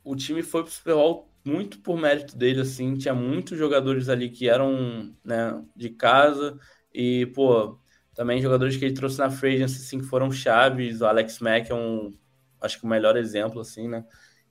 o 0.05 0.15
time 0.15 0.43
foi 0.43 0.63
pro 0.63 0.73
Super 0.73 0.95
Bowl 0.95 1.29
muito 1.45 1.79
por 1.81 1.99
mérito 1.99 2.37
dele, 2.37 2.61
assim, 2.61 2.97
tinha 2.97 3.15
muitos 3.15 3.59
jogadores 3.59 4.09
ali 4.09 4.31
que 4.31 4.49
eram, 4.49 5.13
né, 5.25 5.61
de 5.75 5.91
casa 5.91 6.59
e, 6.95 7.27
pô, 7.35 7.79
também 8.15 8.43
jogadores 8.43 8.77
que 8.77 8.85
ele 8.85 8.95
trouxe 8.95 9.19
na 9.19 9.31
free 9.31 9.63
assim, 9.63 9.99
que 9.99 10.05
foram 10.05 10.31
chaves. 10.31 11.01
O 11.01 11.07
Alex 11.07 11.39
Mack 11.39 11.71
é 11.71 11.75
um, 11.75 12.15
acho 12.61 12.79
que 12.79 12.85
o 12.85 12.89
melhor 12.89 13.17
exemplo, 13.17 13.61
assim, 13.61 13.89
né? 13.89 14.05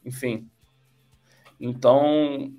Enfim. 0.04 0.50
Então... 1.60 2.54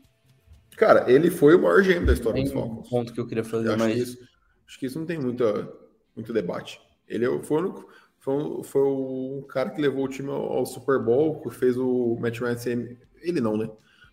Cara, 0.81 1.13
ele 1.13 1.31
foi 1.31 1.55
o 1.55 1.61
maior 1.61 1.83
gêmeo 1.83 2.07
da 2.07 2.15
história 2.15 2.43
dos 2.43 2.53
Falcons. 2.53 2.87
Um 2.87 2.89
ponto 2.89 3.13
que 3.13 3.21
eu 3.21 3.27
queria 3.27 3.45
fazer, 3.45 3.69
eu 3.69 3.77
mas... 3.77 3.83
Acho 3.83 3.95
que, 3.95 4.01
isso, 4.01 4.19
acho 4.67 4.79
que 4.79 4.87
isso 4.87 4.99
não 4.99 5.05
tem 5.05 5.19
muita, 5.19 5.71
muito 6.17 6.33
debate. 6.33 6.81
Ele 7.07 7.27
é 7.27 7.43
foi 7.43 7.63
o 7.63 7.87
foi, 8.19 8.65
foi 8.65 8.81
o 8.81 9.45
cara 9.47 9.69
que 9.69 9.81
levou 9.81 10.07
o 10.07 10.09
time 10.09 10.31
ao, 10.31 10.41
ao, 10.41 10.65
Super 10.65 10.99
Bowl, 10.99 11.39
que 11.43 11.51
fez 11.51 11.77
o 11.77 12.17
Matt 12.19 12.39
Ryan 12.41 12.57
ser... 12.57 12.99
Ele 13.21 13.43
não, 13.43 13.59
né? 13.59 13.69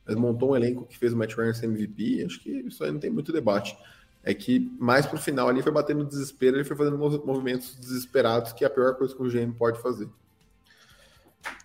Mas 0.06 0.18
montou 0.18 0.52
um 0.52 0.56
elenco 0.58 0.86
que 0.86 0.98
fez 0.98 1.14
o 1.14 1.18
Matt 1.18 1.36
Ryan 1.36 1.54
ser 1.54 1.68
MVP. 1.68 2.26
Acho 2.26 2.42
que 2.42 2.50
isso 2.50 2.84
aí 2.84 2.92
não 2.92 3.00
tem 3.00 3.12
muito 3.12 3.32
debate 3.32 3.78
é 4.24 4.34
que 4.34 4.70
mais 4.78 5.06
pro 5.06 5.18
final 5.18 5.48
ali 5.48 5.64
foi 5.64 5.72
batendo 5.72 6.04
desespero, 6.04 6.58
ele 6.58 6.66
foi 6.66 6.76
fazendo 6.76 6.98
movimentos 6.98 7.78
desesperados, 7.78 8.52
que 8.52 8.66
é 8.66 8.68
a 8.68 8.70
pior 8.70 8.94
coisa 8.96 9.16
que 9.16 9.22
o 9.22 9.30
GM 9.30 9.54
pode 9.54 9.82
fazer. 9.82 10.10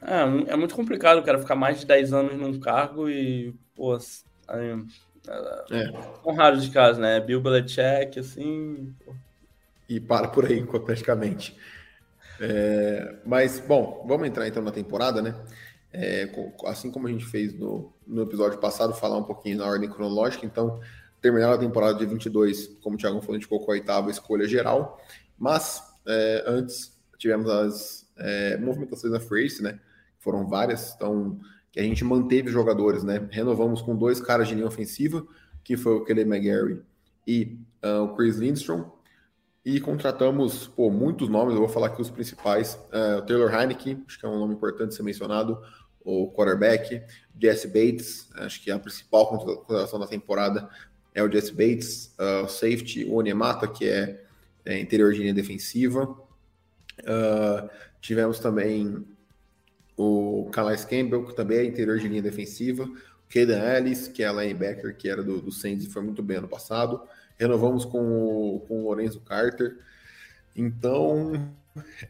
É, 0.01 0.53
é 0.53 0.57
muito 0.57 0.77
complicado, 0.77 1.25
cara, 1.25 1.41
ficar 1.41 1.57
mais 1.57 1.81
de 1.81 1.87
10 1.87 2.13
anos 2.13 2.39
num 2.39 2.61
cargo 2.61 3.11
e, 3.11 3.53
pô, 3.75 3.99
É. 5.71 5.93
São 6.23 6.35
raros 6.35 6.65
de 6.65 6.71
casos, 6.71 6.99
né? 6.99 7.21
Bill 7.21 7.41
Belichick, 7.41 8.19
assim. 8.19 8.95
E 9.89 10.01
para 10.01 10.29
por 10.29 10.47
aí, 10.47 10.65
praticamente. 10.65 11.57
É, 12.41 13.17
mas, 13.25 13.61
bom, 13.61 14.05
vamos 14.07 14.27
entrar 14.27 14.49
então 14.49 14.63
na 14.63 14.73
temporada, 14.73 15.23
né? 15.23 15.35
É, 15.93 16.29
assim 16.67 16.91
como 16.91 17.07
a 17.07 17.11
gente 17.11 17.25
fez 17.27 17.53
no, 17.53 17.93
no 18.07 18.23
episódio 18.23 18.59
passado, 18.59 18.95
falar 18.95 19.19
um 19.19 19.25
pouquinho 19.25 19.59
na 19.59 19.67
ordem 19.67 19.89
cronológica. 19.89 20.45
Então, 20.45 20.81
terminar 21.21 21.53
a 21.53 21.59
temporada 21.59 21.99
de 21.99 22.07
22, 22.07 22.79
como 22.83 22.97
o 22.97 22.99
Thiago 22.99 23.21
falou, 23.21 23.37
a 23.37 23.39
gente 23.39 23.49
colocou 23.49 23.73
a 23.73 23.77
oitava 23.77 24.11
escolha 24.11 24.49
geral. 24.49 25.01
Mas, 25.39 25.83
é, 26.07 26.45
antes, 26.47 26.99
tivemos 27.19 27.49
as 27.49 28.11
é, 28.17 28.57
movimentações 28.57 29.13
da 29.13 29.21
Face, 29.21 29.63
né? 29.63 29.79
Foram 30.19 30.47
várias, 30.47 30.95
então, 30.95 31.39
que 31.73 31.81
a 31.81 31.83
gente 31.83 32.05
manteve 32.05 32.51
jogadores, 32.51 33.03
né? 33.03 33.27
Renovamos 33.31 33.81
com 33.81 33.97
dois 33.97 34.21
caras 34.21 34.47
de 34.47 34.55
linha 34.55 34.67
ofensiva, 34.67 35.27
que 35.65 35.77
foi 35.77 35.95
o 35.95 36.05
Kelly 36.05 36.21
McGarry 36.21 36.83
e 37.27 37.59
uh, 37.83 38.03
o 38.05 38.15
Chris 38.15 38.37
Lindstrom. 38.37 38.91
E 39.65 39.81
contratamos 39.81 40.67
pô, 40.67 40.91
muitos 40.91 41.29
nomes, 41.29 41.55
eu 41.55 41.61
vou 41.61 41.69
falar 41.69 41.87
aqui 41.87 42.03
os 42.03 42.11
principais. 42.11 42.75
Uh, 42.93 43.19
o 43.19 43.23
Taylor 43.23 43.53
Heineke, 43.53 43.99
acho 44.07 44.19
que 44.19 44.27
é 44.27 44.29
um 44.29 44.39
nome 44.39 44.55
importante 44.55 44.95
ser 44.95 45.03
mencionado. 45.03 45.59
O 46.05 46.31
quarterback, 46.33 47.01
Jesse 47.41 47.69
Bates, 47.69 48.29
acho 48.35 48.63
que 48.63 48.71
é 48.71 48.75
a 48.75 48.79
principal 48.79 49.29
contratação 49.29 49.99
da 49.99 50.07
temporada 50.07 50.69
é 51.15 51.23
o 51.23 51.31
Jesse 51.31 51.53
Bates. 51.53 52.15
Uh, 52.19 52.49
safety, 52.49 53.05
o 53.05 53.15
Onemata, 53.15 53.69
que 53.69 53.89
é, 53.89 54.23
é, 54.65 54.79
interior 54.79 55.13
de 55.13 55.21
linha 55.21 55.35
defensiva. 55.35 56.05
Uh, 57.01 57.69
tivemos 58.01 58.39
também 58.39 59.07
o 59.97 60.49
Calais 60.53 60.85
Campbell, 60.85 61.25
que 61.25 61.35
também 61.35 61.59
é 61.59 61.65
interior 61.65 61.99
de 61.99 62.09
linha 62.09 62.23
defensiva. 62.23 62.85
O 62.85 63.33
Kaden 63.33 63.77
Ellis, 63.77 64.09
que 64.09 64.23
é 64.23 64.33
linebacker, 64.33 64.97
que 64.97 65.09
era 65.09 65.23
do, 65.23 65.41
do 65.41 65.53
Saints 65.53 65.87
e 65.87 65.91
foi 65.91 66.03
muito 66.03 66.23
bem 66.23 66.39
ano 66.39 66.49
passado. 66.49 67.03
Renovamos 67.39 67.85
com 67.85 67.99
o, 67.99 68.61
com 68.61 68.83
o 68.83 68.85
Lorenzo 68.89 69.21
Carter. 69.21 69.79
Então, 70.55 71.53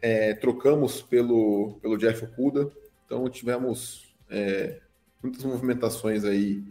é, 0.00 0.34
trocamos 0.34 1.02
pelo, 1.02 1.78
pelo 1.80 1.96
Jeff 1.96 2.24
Okuda. 2.24 2.70
Então, 3.06 3.28
tivemos 3.28 4.14
é, 4.28 4.80
muitas 5.22 5.44
movimentações 5.44 6.24
aí. 6.24 6.64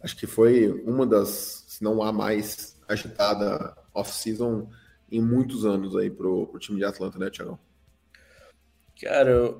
Acho 0.00 0.16
que 0.16 0.26
foi 0.26 0.70
uma 0.84 1.06
das, 1.06 1.64
se 1.68 1.84
não 1.84 2.02
há 2.02 2.12
mais, 2.12 2.78
agitada 2.88 3.76
off-season 3.94 4.68
em 5.10 5.20
muitos 5.20 5.64
anos 5.64 5.96
aí 5.96 6.10
pro, 6.10 6.46
pro 6.46 6.58
time 6.58 6.78
de 6.78 6.84
Atlanta, 6.84 7.18
né, 7.18 7.30
Tiagão? 7.30 7.58
Cara, 9.00 9.56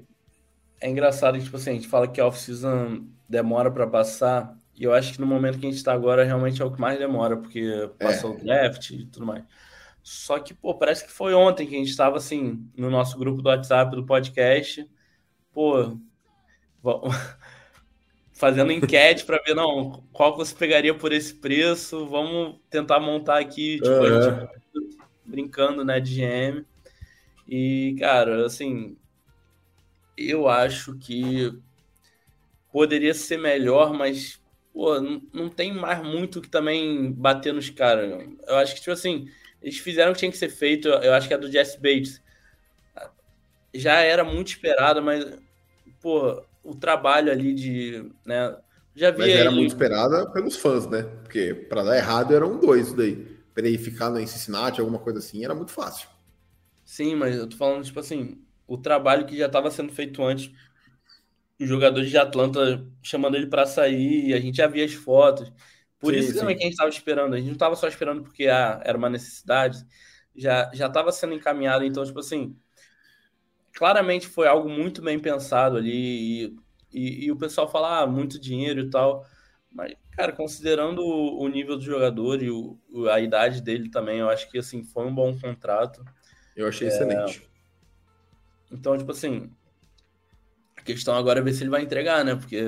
é 0.80 0.88
engraçado 0.88 1.36
que, 1.38 1.44
tipo 1.44 1.56
assim, 1.56 1.70
a 1.70 1.74
gente 1.74 1.88
fala 1.88 2.08
que 2.08 2.20
a 2.20 2.26
off-season 2.26 3.04
demora 3.28 3.70
para 3.70 3.86
passar, 3.86 4.56
e 4.74 4.84
eu 4.84 4.94
acho 4.94 5.12
que 5.12 5.20
no 5.20 5.26
momento 5.26 5.58
que 5.58 5.66
a 5.66 5.70
gente 5.70 5.78
está 5.78 5.92
agora, 5.92 6.24
realmente 6.24 6.60
é 6.62 6.64
o 6.64 6.72
que 6.72 6.80
mais 6.80 6.98
demora, 6.98 7.36
porque 7.36 7.90
passou 7.98 8.32
é. 8.32 8.34
o 8.34 8.38
draft 8.44 8.90
e 8.90 9.04
tudo 9.06 9.26
mais. 9.26 9.44
Só 10.02 10.38
que, 10.38 10.54
pô, 10.54 10.74
parece 10.74 11.04
que 11.04 11.12
foi 11.12 11.34
ontem 11.34 11.66
que 11.66 11.74
a 11.74 11.78
gente 11.78 11.90
estava, 11.90 12.16
assim, 12.16 12.66
no 12.76 12.88
nosso 12.88 13.18
grupo 13.18 13.42
do 13.42 13.48
WhatsApp, 13.50 13.94
do 13.94 14.06
podcast, 14.06 14.90
pô, 15.52 15.98
fazendo 18.32 18.72
enquete 18.72 19.24
para 19.24 19.42
ver, 19.42 19.54
não, 19.54 20.02
qual 20.12 20.34
você 20.34 20.54
pegaria 20.54 20.94
por 20.94 21.12
esse 21.12 21.34
preço, 21.34 22.06
vamos 22.06 22.58
tentar 22.70 22.98
montar 22.98 23.38
aqui, 23.38 23.76
tipo, 23.76 23.90
uhum. 23.90 24.46
tipo 24.46 24.60
brincando, 25.26 25.84
né, 25.84 26.00
de 26.00 26.16
GM. 26.16 26.64
E, 27.46 27.96
cara, 27.98 28.46
assim, 28.46 28.96
eu 30.28 30.48
acho 30.48 30.96
que 30.98 31.52
poderia 32.72 33.14
ser 33.14 33.38
melhor, 33.38 33.92
mas 33.92 34.40
pô, 34.72 35.00
não, 35.00 35.22
não 35.32 35.48
tem 35.48 35.72
mais 35.72 36.02
muito 36.02 36.40
que 36.40 36.48
também 36.48 37.12
bater 37.12 37.52
nos 37.52 37.70
caras. 37.70 38.26
Eu 38.46 38.56
acho 38.56 38.74
que, 38.74 38.80
tipo 38.80 38.92
assim, 38.92 39.28
eles 39.62 39.78
fizeram 39.78 40.12
o 40.12 40.14
que 40.14 40.20
tinha 40.20 40.30
que 40.30 40.38
ser 40.38 40.50
feito. 40.50 40.88
Eu 40.88 41.12
acho 41.14 41.28
que 41.28 41.34
é 41.34 41.38
do 41.38 41.50
Jesse 41.50 41.76
Bates. 41.78 42.20
Já 43.72 44.00
era 44.00 44.24
muito 44.24 44.48
esperado, 44.48 45.02
mas, 45.02 45.24
pô, 46.00 46.42
o 46.62 46.74
trabalho 46.74 47.30
ali 47.30 47.54
de. 47.54 48.10
Né, 48.24 48.56
já 48.94 49.10
vi 49.10 49.18
Mas 49.18 49.32
era 49.32 49.50
muito 49.50 49.68
esperada 49.68 50.30
pelos 50.30 50.56
fãs, 50.56 50.86
né? 50.86 51.02
Porque 51.22 51.54
para 51.54 51.84
dar 51.84 51.96
errado 51.96 52.34
eram 52.34 52.58
dois 52.58 52.88
isso 52.88 52.96
daí. 52.96 53.16
Para 53.54 53.66
ele 53.66 53.78
ficar 53.78 54.10
em 54.20 54.26
Cincinnati, 54.26 54.80
alguma 54.80 54.98
coisa 54.98 55.18
assim, 55.18 55.44
era 55.44 55.54
muito 55.54 55.72
fácil. 55.72 56.08
Sim, 56.84 57.14
mas 57.14 57.36
eu 57.36 57.48
tô 57.48 57.56
falando, 57.56 57.84
tipo 57.84 58.00
assim, 58.00 58.38
o 58.70 58.78
trabalho 58.78 59.26
que 59.26 59.36
já 59.36 59.46
estava 59.46 59.68
sendo 59.68 59.92
feito 59.92 60.22
antes 60.22 60.52
os 61.58 61.68
jogadores 61.68 62.08
de 62.08 62.16
Atlanta 62.16 62.86
chamando 63.02 63.36
ele 63.36 63.48
para 63.48 63.66
sair, 63.66 64.28
e 64.28 64.32
a 64.32 64.40
gente 64.40 64.56
já 64.56 64.66
via 64.68 64.84
as 64.84 64.94
fotos. 64.94 65.52
Por 65.98 66.14
sim, 66.14 66.20
isso 66.20 66.38
também 66.38 66.56
que 66.56 66.62
a 66.62 66.64
gente 66.64 66.72
estava 66.72 66.88
esperando. 66.88 67.34
A 67.34 67.36
gente 67.36 67.48
não 67.48 67.52
estava 67.52 67.76
só 67.76 67.86
esperando 67.86 68.22
porque 68.22 68.46
ah, 68.46 68.80
era 68.82 68.96
uma 68.96 69.10
necessidade, 69.10 69.84
já 70.34 70.70
já 70.72 70.86
estava 70.86 71.12
sendo 71.12 71.34
encaminhado. 71.34 71.84
Então, 71.84 72.02
tipo 72.04 72.20
assim, 72.20 72.56
claramente 73.74 74.26
foi 74.26 74.46
algo 74.46 74.70
muito 74.70 75.02
bem 75.02 75.18
pensado 75.18 75.76
ali. 75.76 76.46
E, 76.46 76.56
e, 76.92 77.24
e 77.26 77.32
o 77.32 77.36
pessoal 77.36 77.68
fala 77.68 78.00
ah, 78.00 78.06
muito 78.06 78.40
dinheiro 78.40 78.80
e 78.80 78.88
tal. 78.88 79.26
Mas, 79.70 79.94
cara, 80.12 80.32
considerando 80.32 81.02
o, 81.02 81.42
o 81.42 81.48
nível 81.48 81.76
do 81.76 81.84
jogador 81.84 82.42
e 82.42 82.50
o, 82.50 82.78
a 83.10 83.20
idade 83.20 83.60
dele 83.60 83.90
também, 83.90 84.20
eu 84.20 84.30
acho 84.30 84.48
que 84.50 84.58
assim 84.58 84.82
foi 84.82 85.04
um 85.04 85.14
bom 85.14 85.38
contrato. 85.38 86.02
Eu 86.56 86.68
achei 86.68 86.88
é... 86.88 86.90
excelente. 86.90 87.49
Então, 88.70 88.96
tipo 88.96 89.10
assim, 89.12 89.50
a 90.76 90.82
questão 90.82 91.14
agora 91.14 91.40
é 91.40 91.42
ver 91.42 91.52
se 91.52 91.62
ele 91.62 91.70
vai 91.70 91.82
entregar, 91.82 92.24
né? 92.24 92.34
Porque. 92.34 92.58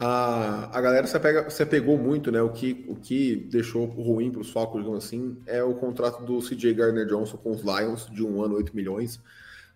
A, 0.00 0.76
a 0.76 0.80
galera 0.80 1.06
se, 1.06 1.18
pega, 1.18 1.50
se 1.50 1.66
pegou 1.66 1.98
muito, 1.98 2.30
né? 2.30 2.40
O 2.40 2.50
que, 2.50 2.84
o 2.88 2.94
que 2.94 3.34
deixou 3.50 3.84
ruim 3.84 4.30
para 4.30 4.40
os 4.40 4.50
Falcons, 4.50 4.80
digamos 4.80 5.04
assim, 5.04 5.36
é 5.44 5.62
o 5.62 5.74
contrato 5.74 6.22
do 6.24 6.38
CJ 6.38 6.72
Gardner 6.74 7.06
Johnson 7.06 7.36
com 7.36 7.50
os 7.50 7.62
Lions, 7.62 8.08
de 8.10 8.24
um 8.24 8.42
ano, 8.42 8.54
8 8.56 8.74
milhões. 8.76 9.20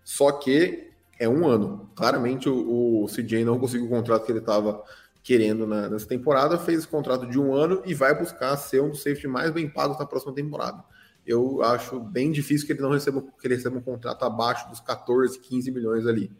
Só 0.03 0.31
que 0.31 0.91
é 1.19 1.27
um 1.27 1.47
ano. 1.47 1.89
Claramente 1.95 2.47
o, 2.49 3.03
o 3.03 3.07
CJ 3.07 3.43
não 3.43 3.59
conseguiu 3.59 3.87
o 3.87 3.89
contrato 3.89 4.25
que 4.25 4.31
ele 4.31 4.39
estava 4.39 4.83
querendo 5.21 5.65
na, 5.65 5.89
nessa 5.89 6.07
temporada, 6.07 6.57
fez 6.57 6.79
esse 6.79 6.87
contrato 6.87 7.25
de 7.25 7.39
um 7.39 7.53
ano 7.53 7.81
e 7.85 7.93
vai 7.93 8.17
buscar 8.17 8.55
ser 8.57 8.81
um 8.81 8.89
dos 8.89 9.01
safety 9.01 9.27
mais 9.27 9.51
bem 9.51 9.69
pagos 9.69 9.97
na 9.97 10.05
próxima 10.05 10.33
temporada. 10.33 10.83
Eu 11.25 11.63
acho 11.63 11.99
bem 11.99 12.31
difícil 12.31 12.67
que 12.67 12.73
ele 12.73 12.81
não 12.81 12.91
receba, 12.91 13.21
que 13.21 13.47
ele 13.47 13.55
receba 13.55 13.77
um 13.77 13.81
contrato 13.81 14.23
abaixo 14.23 14.69
dos 14.69 14.79
14, 14.79 15.39
15 15.39 15.71
milhões 15.71 16.05
ali. 16.05 16.31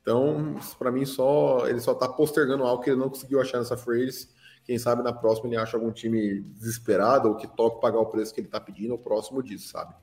Então, 0.00 0.56
para 0.78 0.90
mim, 0.90 1.04
só 1.04 1.66
ele 1.68 1.80
só 1.80 1.92
está 1.92 2.08
postergando 2.08 2.64
algo 2.64 2.82
que 2.82 2.90
ele 2.90 2.98
não 2.98 3.08
conseguiu 3.08 3.40
achar 3.40 3.58
nessa 3.58 3.76
phrase. 3.76 4.28
Quem 4.64 4.78
sabe 4.78 5.02
na 5.02 5.12
próxima 5.12 5.48
ele 5.48 5.56
acha 5.56 5.76
algum 5.76 5.90
time 5.90 6.40
desesperado 6.40 7.28
ou 7.28 7.36
que 7.36 7.46
toque 7.46 7.80
pagar 7.80 7.98
o 7.98 8.06
preço 8.06 8.32
que 8.32 8.40
ele 8.40 8.48
está 8.48 8.60
pedindo, 8.60 8.92
ou 8.92 8.98
próximo 8.98 9.42
disso, 9.42 9.68
sabe? 9.68 9.94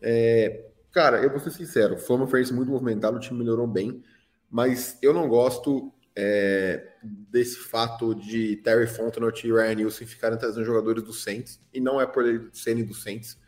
É, 0.00 0.66
cara, 0.90 1.22
eu 1.22 1.30
vou 1.30 1.40
ser 1.40 1.50
sincero, 1.50 1.98
foi 1.98 2.16
uma 2.16 2.26
phrase 2.26 2.52
muito 2.52 2.70
movimentada, 2.70 3.16
o 3.16 3.20
time 3.20 3.38
melhorou 3.38 3.66
bem, 3.66 4.02
mas 4.50 4.98
eu 5.02 5.12
não 5.12 5.28
gosto 5.28 5.92
é, 6.16 6.92
desse 7.02 7.56
fato 7.56 8.14
de 8.14 8.56
Terry 8.56 8.86
Fontenot 8.86 9.46
e 9.46 9.52
Ryan 9.52 9.74
Nielsen 9.74 10.06
ficarem 10.06 10.38
trazendo 10.38 10.64
jogadores 10.64 11.02
do 11.02 11.12
Saints, 11.12 11.60
e 11.72 11.80
não 11.80 12.00
é 12.00 12.06
por 12.06 12.26
ele 12.26 12.48
serem 12.52 12.84
do 12.84 12.94
Saints, 12.94 13.38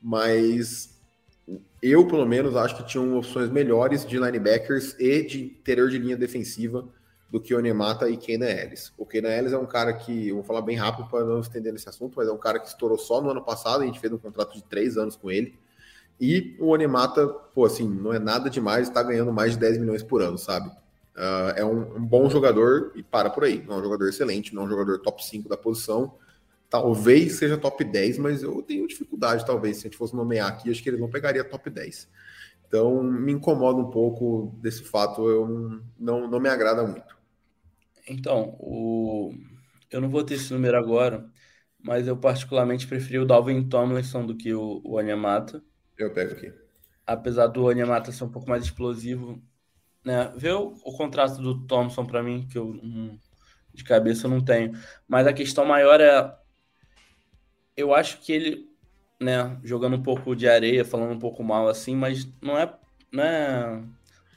mas 0.00 0.96
eu, 1.82 2.06
pelo 2.06 2.26
menos, 2.26 2.56
acho 2.56 2.76
que 2.76 2.86
tinham 2.86 3.16
opções 3.16 3.50
melhores 3.50 4.04
de 4.04 4.18
linebackers 4.18 4.94
e 4.98 5.22
de 5.22 5.44
interior 5.44 5.88
de 5.88 5.98
linha 5.98 6.16
defensiva 6.16 6.88
do 7.30 7.40
que 7.40 7.54
o 7.54 7.58
Onemata 7.58 8.08
e 8.08 8.16
Kenan 8.16 8.46
Ellis. 8.46 8.92
O 8.96 9.04
Kenan 9.04 9.30
Ellis 9.30 9.52
é 9.52 9.58
um 9.58 9.66
cara 9.66 9.92
que, 9.92 10.28
eu 10.28 10.36
vou 10.36 10.44
falar 10.44 10.62
bem 10.62 10.76
rápido 10.76 11.08
para 11.08 11.24
não 11.24 11.40
estender 11.40 11.72
nesse 11.72 11.88
assunto, 11.88 12.14
mas 12.16 12.28
é 12.28 12.32
um 12.32 12.38
cara 12.38 12.58
que 12.58 12.68
estourou 12.68 12.98
só 12.98 13.20
no 13.20 13.30
ano 13.30 13.42
passado, 13.42 13.82
a 13.82 13.86
gente 13.86 14.00
fez 14.00 14.12
um 14.12 14.18
contrato 14.18 14.54
de 14.54 14.62
três 14.64 14.96
anos 14.96 15.16
com 15.16 15.30
ele. 15.30 15.58
E 16.20 16.56
o 16.58 16.68
Onemata, 16.68 17.26
pô, 17.26 17.64
assim, 17.64 17.88
não 17.88 18.12
é 18.12 18.18
nada 18.18 18.48
demais, 18.48 18.88
está 18.88 19.02
ganhando 19.02 19.32
mais 19.32 19.52
de 19.52 19.58
10 19.58 19.78
milhões 19.78 20.02
por 20.02 20.22
ano, 20.22 20.38
sabe? 20.38 20.70
Uh, 21.16 21.50
é 21.56 21.64
um, 21.64 21.96
um, 21.96 22.04
bom 22.04 22.28
jogador 22.28 22.92
e 22.94 23.02
para 23.02 23.30
por 23.30 23.44
aí. 23.44 23.64
Não 23.66 23.76
é 23.76 23.78
um 23.78 23.82
jogador 23.82 24.08
excelente, 24.08 24.54
não 24.54 24.62
é 24.62 24.66
um 24.66 24.68
jogador 24.68 24.98
top 24.98 25.24
5 25.24 25.48
da 25.48 25.56
posição, 25.56 26.14
Talvez 26.68 27.34
seja 27.34 27.56
top 27.56 27.84
10, 27.84 28.18
mas 28.18 28.42
eu 28.42 28.60
tenho 28.62 28.86
dificuldade, 28.86 29.46
talvez. 29.46 29.76
Se 29.76 29.86
a 29.86 29.88
gente 29.88 29.96
fosse 29.96 30.16
nomear 30.16 30.48
aqui, 30.48 30.70
acho 30.70 30.82
que 30.82 30.88
ele 30.88 30.98
não 30.98 31.08
pegaria 31.08 31.44
top 31.44 31.70
10. 31.70 32.08
Então, 32.66 33.02
me 33.02 33.32
incomoda 33.32 33.78
um 33.78 33.90
pouco 33.90 34.52
desse 34.60 34.82
fato, 34.82 35.28
eu 35.28 35.80
não, 35.98 36.28
não 36.28 36.40
me 36.40 36.48
agrada 36.48 36.84
muito. 36.84 37.16
Então, 38.08 38.56
o... 38.58 39.32
eu 39.90 40.00
não 40.00 40.08
vou 40.08 40.24
ter 40.24 40.34
esse 40.34 40.52
número 40.52 40.76
agora, 40.76 41.24
mas 41.78 42.08
eu 42.08 42.16
particularmente 42.16 42.86
preferi 42.86 43.20
o 43.20 43.26
Dalvin 43.26 43.68
Tomlinson 43.68 44.26
do 44.26 44.36
que 44.36 44.52
o, 44.52 44.80
o 44.84 44.98
Anyamata. 44.98 45.62
Eu 45.96 46.12
pego 46.12 46.32
aqui. 46.32 46.52
Apesar 47.06 47.46
do 47.46 47.68
Anyamata 47.68 48.10
ser 48.10 48.24
um 48.24 48.30
pouco 48.30 48.48
mais 48.48 48.64
explosivo, 48.64 49.40
né? 50.06 50.32
Vê 50.36 50.52
o, 50.52 50.72
o 50.84 50.96
contrato 50.96 51.42
do 51.42 51.66
Thompson 51.66 52.06
para 52.06 52.22
mim, 52.22 52.46
que 52.48 52.56
eu 52.56 52.68
um, 52.68 53.18
de 53.74 53.82
cabeça 53.82 54.26
eu 54.26 54.30
não 54.30 54.40
tenho. 54.40 54.72
Mas 55.08 55.26
a 55.26 55.32
questão 55.32 55.64
maior 55.64 56.00
é 56.00 56.32
eu 57.76 57.92
acho 57.92 58.20
que 58.20 58.32
ele, 58.32 58.70
né, 59.20 59.58
jogando 59.64 59.96
um 59.96 60.02
pouco 60.02 60.36
de 60.36 60.48
areia, 60.48 60.84
falando 60.84 61.12
um 61.12 61.18
pouco 61.18 61.42
mal 61.42 61.68
assim, 61.68 61.96
mas 61.96 62.26
não 62.40 62.56
é, 62.56 62.72
não 63.12 63.24
é 63.24 63.82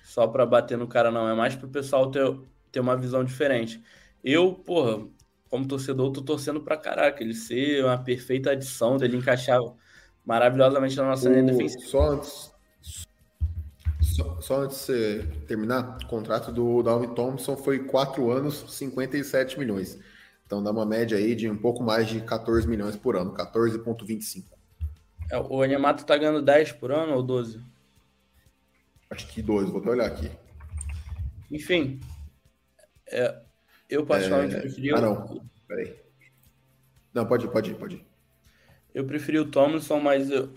só 0.03 0.27
para 0.27 0.43
bater 0.43 0.75
no 0.75 0.87
cara, 0.87 1.11
não. 1.11 1.29
É 1.29 1.35
mais 1.35 1.55
para 1.55 1.67
o 1.67 1.71
pessoal 1.71 2.09
ter, 2.09 2.25
ter 2.71 2.79
uma 2.79 2.97
visão 2.97 3.23
diferente. 3.23 3.81
Eu, 4.23 4.53
porra, 4.53 5.07
como 5.49 5.67
torcedor, 5.67 6.11
tô 6.11 6.23
torcendo 6.23 6.61
pra 6.61 6.75
caraca. 6.75 7.23
Ele 7.23 7.35
ser 7.35 7.85
uma 7.85 7.97
perfeita 7.97 8.51
adição, 8.51 8.97
dele 8.97 9.17
encaixar 9.17 9.59
maravilhosamente 10.25 10.97
na 10.97 11.03
nossa 11.03 11.29
linha 11.29 11.43
defensiva. 11.43 11.85
Só 11.85 12.01
antes, 12.09 12.48
só, 14.19 14.41
só, 14.41 14.61
antes 14.61 14.77
de 14.77 14.83
você 14.83 15.27
terminar, 15.47 15.97
o 16.03 16.07
contrato 16.07 16.51
do 16.51 16.83
Dalvin 16.83 17.13
Thompson 17.13 17.55
foi 17.55 17.79
4 17.79 18.29
anos, 18.31 18.65
57 18.69 19.57
milhões. 19.57 19.99
Então 20.45 20.61
dá 20.63 20.71
uma 20.71 20.85
média 20.85 21.17
aí 21.17 21.35
de 21.35 21.49
um 21.49 21.57
pouco 21.57 21.83
mais 21.83 22.07
de 22.07 22.21
14 22.21 22.67
milhões 22.67 22.95
por 22.95 23.15
ano, 23.15 23.33
14,25. 23.33 24.43
É, 25.31 25.37
o 25.37 25.61
Animato 25.61 26.05
tá 26.05 26.17
ganhando 26.17 26.41
10 26.41 26.73
por 26.73 26.91
ano 26.91 27.13
ou 27.13 27.23
12? 27.23 27.61
Acho 29.09 29.27
que 29.27 29.41
12, 29.41 29.71
vou 29.71 29.79
até 29.79 29.89
olhar 29.89 30.07
aqui. 30.07 30.29
Enfim, 31.51 31.99
é, 33.07 33.41
eu 33.89 34.05
particularmente 34.05 34.55
é... 34.55 34.59
preferi. 34.59 34.93
Ah, 34.93 35.01
não. 35.01 35.41
Peraí. 35.67 35.95
Não, 37.13 37.25
pode 37.25 37.45
ir, 37.45 37.49
pode 37.49 37.71
ir, 37.71 37.75
pode 37.75 37.95
ir. 37.95 38.05
Eu 38.93 39.05
preferi 39.05 39.39
o 39.39 39.49
Tomlinson, 39.49 39.99
mas 39.99 40.29
eu 40.29 40.53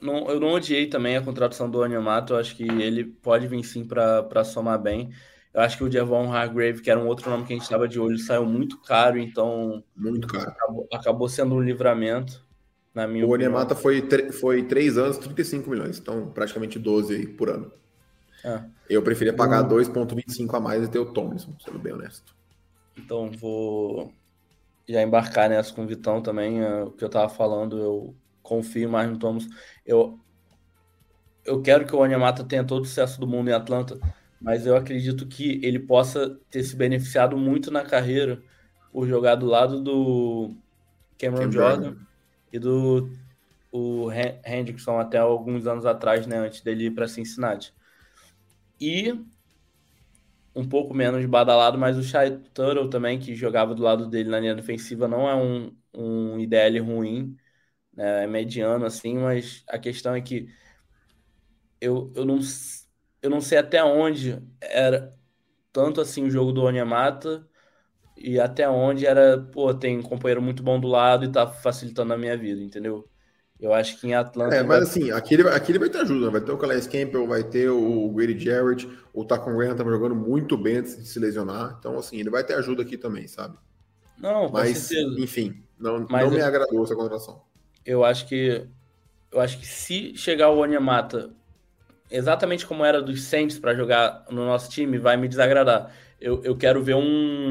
não, 0.00 0.28
eu 0.28 0.38
não 0.38 0.52
odiei 0.52 0.86
também 0.86 1.16
a 1.16 1.22
contratação 1.22 1.70
do 1.70 1.80
Onyemato. 1.80 2.34
Eu 2.34 2.38
acho 2.38 2.56
que 2.56 2.64
ele 2.64 3.04
pode 3.04 3.46
vir 3.46 3.62
sim 3.64 3.84
para 3.84 4.44
somar 4.44 4.78
bem. 4.78 5.10
Eu 5.52 5.60
acho 5.60 5.76
que 5.76 5.84
o 5.84 5.88
Devon 5.88 6.32
Hargrave, 6.32 6.82
que 6.82 6.90
era 6.90 6.98
um 6.98 7.06
outro 7.06 7.30
nome 7.30 7.44
que 7.44 7.52
a 7.52 7.56
gente 7.56 7.62
estava 7.62 7.86
de 7.86 8.00
olho, 8.00 8.18
saiu 8.18 8.44
muito 8.44 8.80
caro, 8.80 9.18
então. 9.18 9.84
Muito 9.96 10.26
caro. 10.26 10.50
Acabou, 10.50 10.88
acabou 10.92 11.28
sendo 11.28 11.54
um 11.54 11.60
livramento, 11.60 12.44
na 12.92 13.06
minha 13.06 13.24
O 13.24 13.30
Onyemata 13.30 13.74
foi, 13.74 14.06
foi 14.32 14.64
3 14.64 14.98
anos, 14.98 15.18
35 15.18 15.70
milhões, 15.70 15.98
então 15.98 16.28
praticamente 16.30 16.78
12 16.78 17.14
aí 17.14 17.26
por 17.26 17.48
ano. 17.50 17.70
É. 18.44 18.62
Eu 18.90 19.02
preferia 19.02 19.32
pagar 19.32 19.62
2,25 19.62 20.54
a 20.54 20.60
mais 20.60 20.84
e 20.84 20.88
ter 20.88 20.98
o 20.98 21.06
Thompson, 21.06 21.54
sendo 21.64 21.78
bem 21.78 21.92
honesto. 21.92 22.34
Então 22.96 23.30
vou 23.30 24.12
já 24.88 25.02
embarcar 25.02 25.48
nessa 25.48 25.72
com 25.72 25.84
o 25.84 25.86
Vitão 25.86 26.20
também. 26.20 26.62
É, 26.62 26.82
o 26.82 26.90
que 26.90 27.02
eu 27.02 27.08
tava 27.08 27.28
falando, 27.28 27.78
eu 27.78 28.14
confio 28.44 28.88
mais 28.88 29.10
no 29.10 29.18
Thomas. 29.18 29.48
Eu, 29.84 30.20
eu 31.44 31.60
quero 31.60 31.84
que 31.84 31.96
o 31.96 31.98
Onyemata 31.98 32.44
tenha 32.44 32.62
todo 32.62 32.82
o 32.82 32.86
sucesso 32.86 33.18
do 33.18 33.26
mundo 33.26 33.48
em 33.48 33.54
Atlanta, 33.54 33.98
mas 34.40 34.66
eu 34.66 34.76
acredito 34.76 35.26
que 35.26 35.58
ele 35.64 35.80
possa 35.80 36.38
ter 36.50 36.62
se 36.62 36.76
beneficiado 36.76 37.36
muito 37.36 37.72
na 37.72 37.82
carreira 37.82 38.40
por 38.92 39.08
jogar 39.08 39.34
do 39.34 39.46
lado 39.46 39.82
do 39.82 40.54
Cameron, 41.18 41.50
Jordan, 41.50 41.96
e 42.52 42.58
do 42.58 43.10
o 43.72 44.08
Hendrickson 44.46 45.00
até 45.00 45.18
alguns 45.18 45.66
anos 45.66 45.84
atrás, 45.84 46.28
né, 46.28 46.36
antes 46.36 46.60
dele 46.60 46.84
ir 46.86 46.90
para 46.92 47.08
Cincinnati. 47.08 47.74
E 48.80 49.18
um 50.54 50.68
pouco 50.68 50.94
menos 50.94 51.24
badalado, 51.26 51.76
mas 51.76 51.98
o 51.98 52.02
Shai 52.02 52.38
Tuttle 52.54 52.88
também, 52.88 53.18
que 53.18 53.34
jogava 53.34 53.74
do 53.74 53.82
lado 53.82 54.06
dele 54.06 54.28
na 54.28 54.38
linha 54.38 54.54
defensiva, 54.54 55.08
não 55.08 55.28
é 55.28 55.34
um, 55.34 55.76
um 55.92 56.38
IDL 56.38 56.84
ruim, 56.84 57.36
né? 57.96 58.24
é 58.24 58.26
mediano 58.26 58.84
assim, 58.84 59.18
mas 59.18 59.62
a 59.68 59.78
questão 59.78 60.14
é 60.14 60.20
que 60.20 60.48
eu, 61.80 62.12
eu, 62.14 62.24
não, 62.24 62.38
eu 63.22 63.30
não 63.30 63.40
sei 63.40 63.58
até 63.58 63.82
onde 63.82 64.42
era 64.60 65.10
tanto 65.72 66.00
assim 66.00 66.24
o 66.24 66.30
jogo 66.30 66.52
do 66.52 66.62
Onyemata 66.62 67.46
e 68.16 68.38
até 68.38 68.68
onde 68.68 69.06
era, 69.06 69.38
pô, 69.38 69.74
tem 69.74 69.98
um 69.98 70.02
companheiro 70.02 70.40
muito 70.40 70.62
bom 70.62 70.78
do 70.78 70.88
lado 70.88 71.24
e 71.24 71.32
tá 71.32 71.46
facilitando 71.46 72.12
a 72.12 72.18
minha 72.18 72.36
vida, 72.36 72.62
entendeu? 72.62 73.08
Eu 73.58 73.72
acho 73.72 74.00
que 74.00 74.06
em 74.06 74.14
Atlanta. 74.14 74.54
É, 74.54 74.62
mas 74.62 74.68
vai... 74.68 74.78
assim, 74.80 75.10
aqui 75.10 75.34
ele, 75.34 75.48
aqui 75.48 75.72
ele 75.72 75.78
vai 75.78 75.88
ter 75.88 75.98
ajuda. 75.98 76.26
Né? 76.26 76.32
Vai 76.32 76.40
ter 76.40 76.52
o 76.52 76.58
Calais 76.58 76.86
Campbell, 76.86 77.26
vai 77.26 77.42
ter 77.42 77.70
o 77.70 78.10
Grady 78.12 78.38
Jarrett, 78.38 78.88
o 79.12 79.24
Tacon 79.24 79.56
Graham 79.56 79.72
estava 79.72 79.90
jogando 79.90 80.14
muito 80.14 80.56
bem 80.56 80.78
antes 80.78 80.96
de 80.96 81.06
se 81.06 81.18
lesionar. 81.18 81.76
Então, 81.78 81.96
assim, 81.98 82.18
ele 82.18 82.30
vai 82.30 82.44
ter 82.44 82.54
ajuda 82.54 82.82
aqui 82.82 82.98
também, 82.98 83.26
sabe? 83.26 83.56
Não, 84.18 84.48
mas, 84.50 84.90
enfim, 84.92 85.64
não, 85.78 86.06
mas 86.08 86.24
não 86.24 86.30
me 86.30 86.42
agradou 86.42 86.84
essa 86.84 86.94
contratação. 86.94 87.42
Eu 87.84 88.04
acho 88.04 88.26
que. 88.26 88.66
Eu 89.30 89.40
acho 89.40 89.58
que 89.58 89.66
se 89.66 90.16
chegar 90.16 90.50
o 90.50 90.58
Onyemata 90.58 91.34
exatamente 92.10 92.66
como 92.66 92.84
era 92.84 93.02
dos 93.02 93.22
Saints 93.24 93.58
para 93.58 93.74
jogar 93.74 94.24
no 94.30 94.44
nosso 94.44 94.70
time, 94.70 94.98
vai 94.98 95.16
me 95.16 95.28
desagradar. 95.28 95.92
Eu, 96.20 96.42
eu 96.44 96.56
quero 96.56 96.82
ver 96.82 96.94
um. 96.94 97.50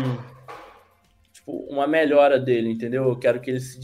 Tipo, 1.32 1.52
uma 1.70 1.86
melhora 1.86 2.40
dele, 2.40 2.70
entendeu? 2.70 3.04
Eu 3.10 3.18
quero 3.18 3.42
que 3.42 3.50
ele 3.50 3.60
se 3.60 3.80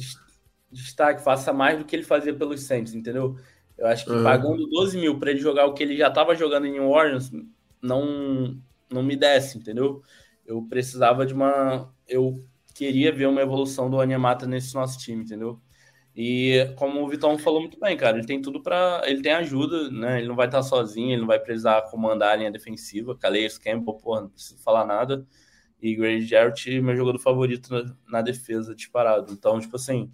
destaque, 0.71 1.23
faça 1.23 1.51
mais 1.51 1.77
do 1.77 1.85
que 1.85 1.95
ele 1.95 2.03
fazia 2.03 2.33
pelos 2.33 2.61
Saints, 2.61 2.93
entendeu? 2.93 3.37
Eu 3.77 3.87
acho 3.87 4.05
que 4.05 4.11
uhum. 4.11 4.23
pagando 4.23 4.67
12 4.67 4.97
mil 4.97 5.19
para 5.19 5.31
ele 5.31 5.39
jogar 5.39 5.65
o 5.65 5.73
que 5.73 5.83
ele 5.83 5.97
já 5.97 6.07
estava 6.07 6.35
jogando 6.35 6.67
em 6.67 6.73
New 6.73 6.89
Orleans, 6.89 7.31
não, 7.81 8.57
não 8.89 9.03
me 9.03 9.15
desce, 9.15 9.57
entendeu? 9.57 10.01
Eu 10.45 10.61
precisava 10.63 11.25
de 11.25 11.33
uma. 11.33 11.91
Eu 12.07 12.43
queria 12.73 13.11
ver 13.11 13.27
uma 13.27 13.41
evolução 13.41 13.89
do 13.89 13.99
Animata 13.99 14.45
nesse 14.47 14.73
nosso 14.73 14.97
time, 14.99 15.23
entendeu? 15.23 15.59
E 16.21 16.73
como 16.75 17.01
o 17.01 17.07
Vitão 17.07 17.37
falou 17.37 17.61
muito 17.61 17.79
bem, 17.79 17.95
cara, 17.95 18.17
ele 18.17 18.27
tem 18.27 18.41
tudo 18.41 18.61
para. 18.61 19.03
Ele 19.05 19.21
tem 19.21 19.31
ajuda, 19.31 19.89
né? 19.89 20.19
Ele 20.19 20.27
não 20.27 20.35
vai 20.35 20.47
estar 20.47 20.61
sozinho, 20.61 21.13
ele 21.13 21.21
não 21.21 21.27
vai 21.27 21.39
precisar 21.39 21.83
comandar 21.83 22.33
a 22.33 22.35
linha 22.35 22.51
defensiva. 22.51 23.17
Calais 23.17 23.57
Campbell, 23.57 23.93
porra, 23.93 24.21
não 24.23 24.29
preciso 24.29 24.61
falar 24.61 24.85
nada. 24.85 25.25
E 25.81 25.95
Grady 25.95 26.25
Jarrett, 26.25 26.81
meu 26.81 26.93
jogador 26.93 27.19
favorito 27.19 27.73
na, 27.73 27.95
na 28.11 28.21
defesa, 28.21 28.75
disparado. 28.75 29.31
Então, 29.31 29.61
tipo 29.61 29.77
assim, 29.77 30.11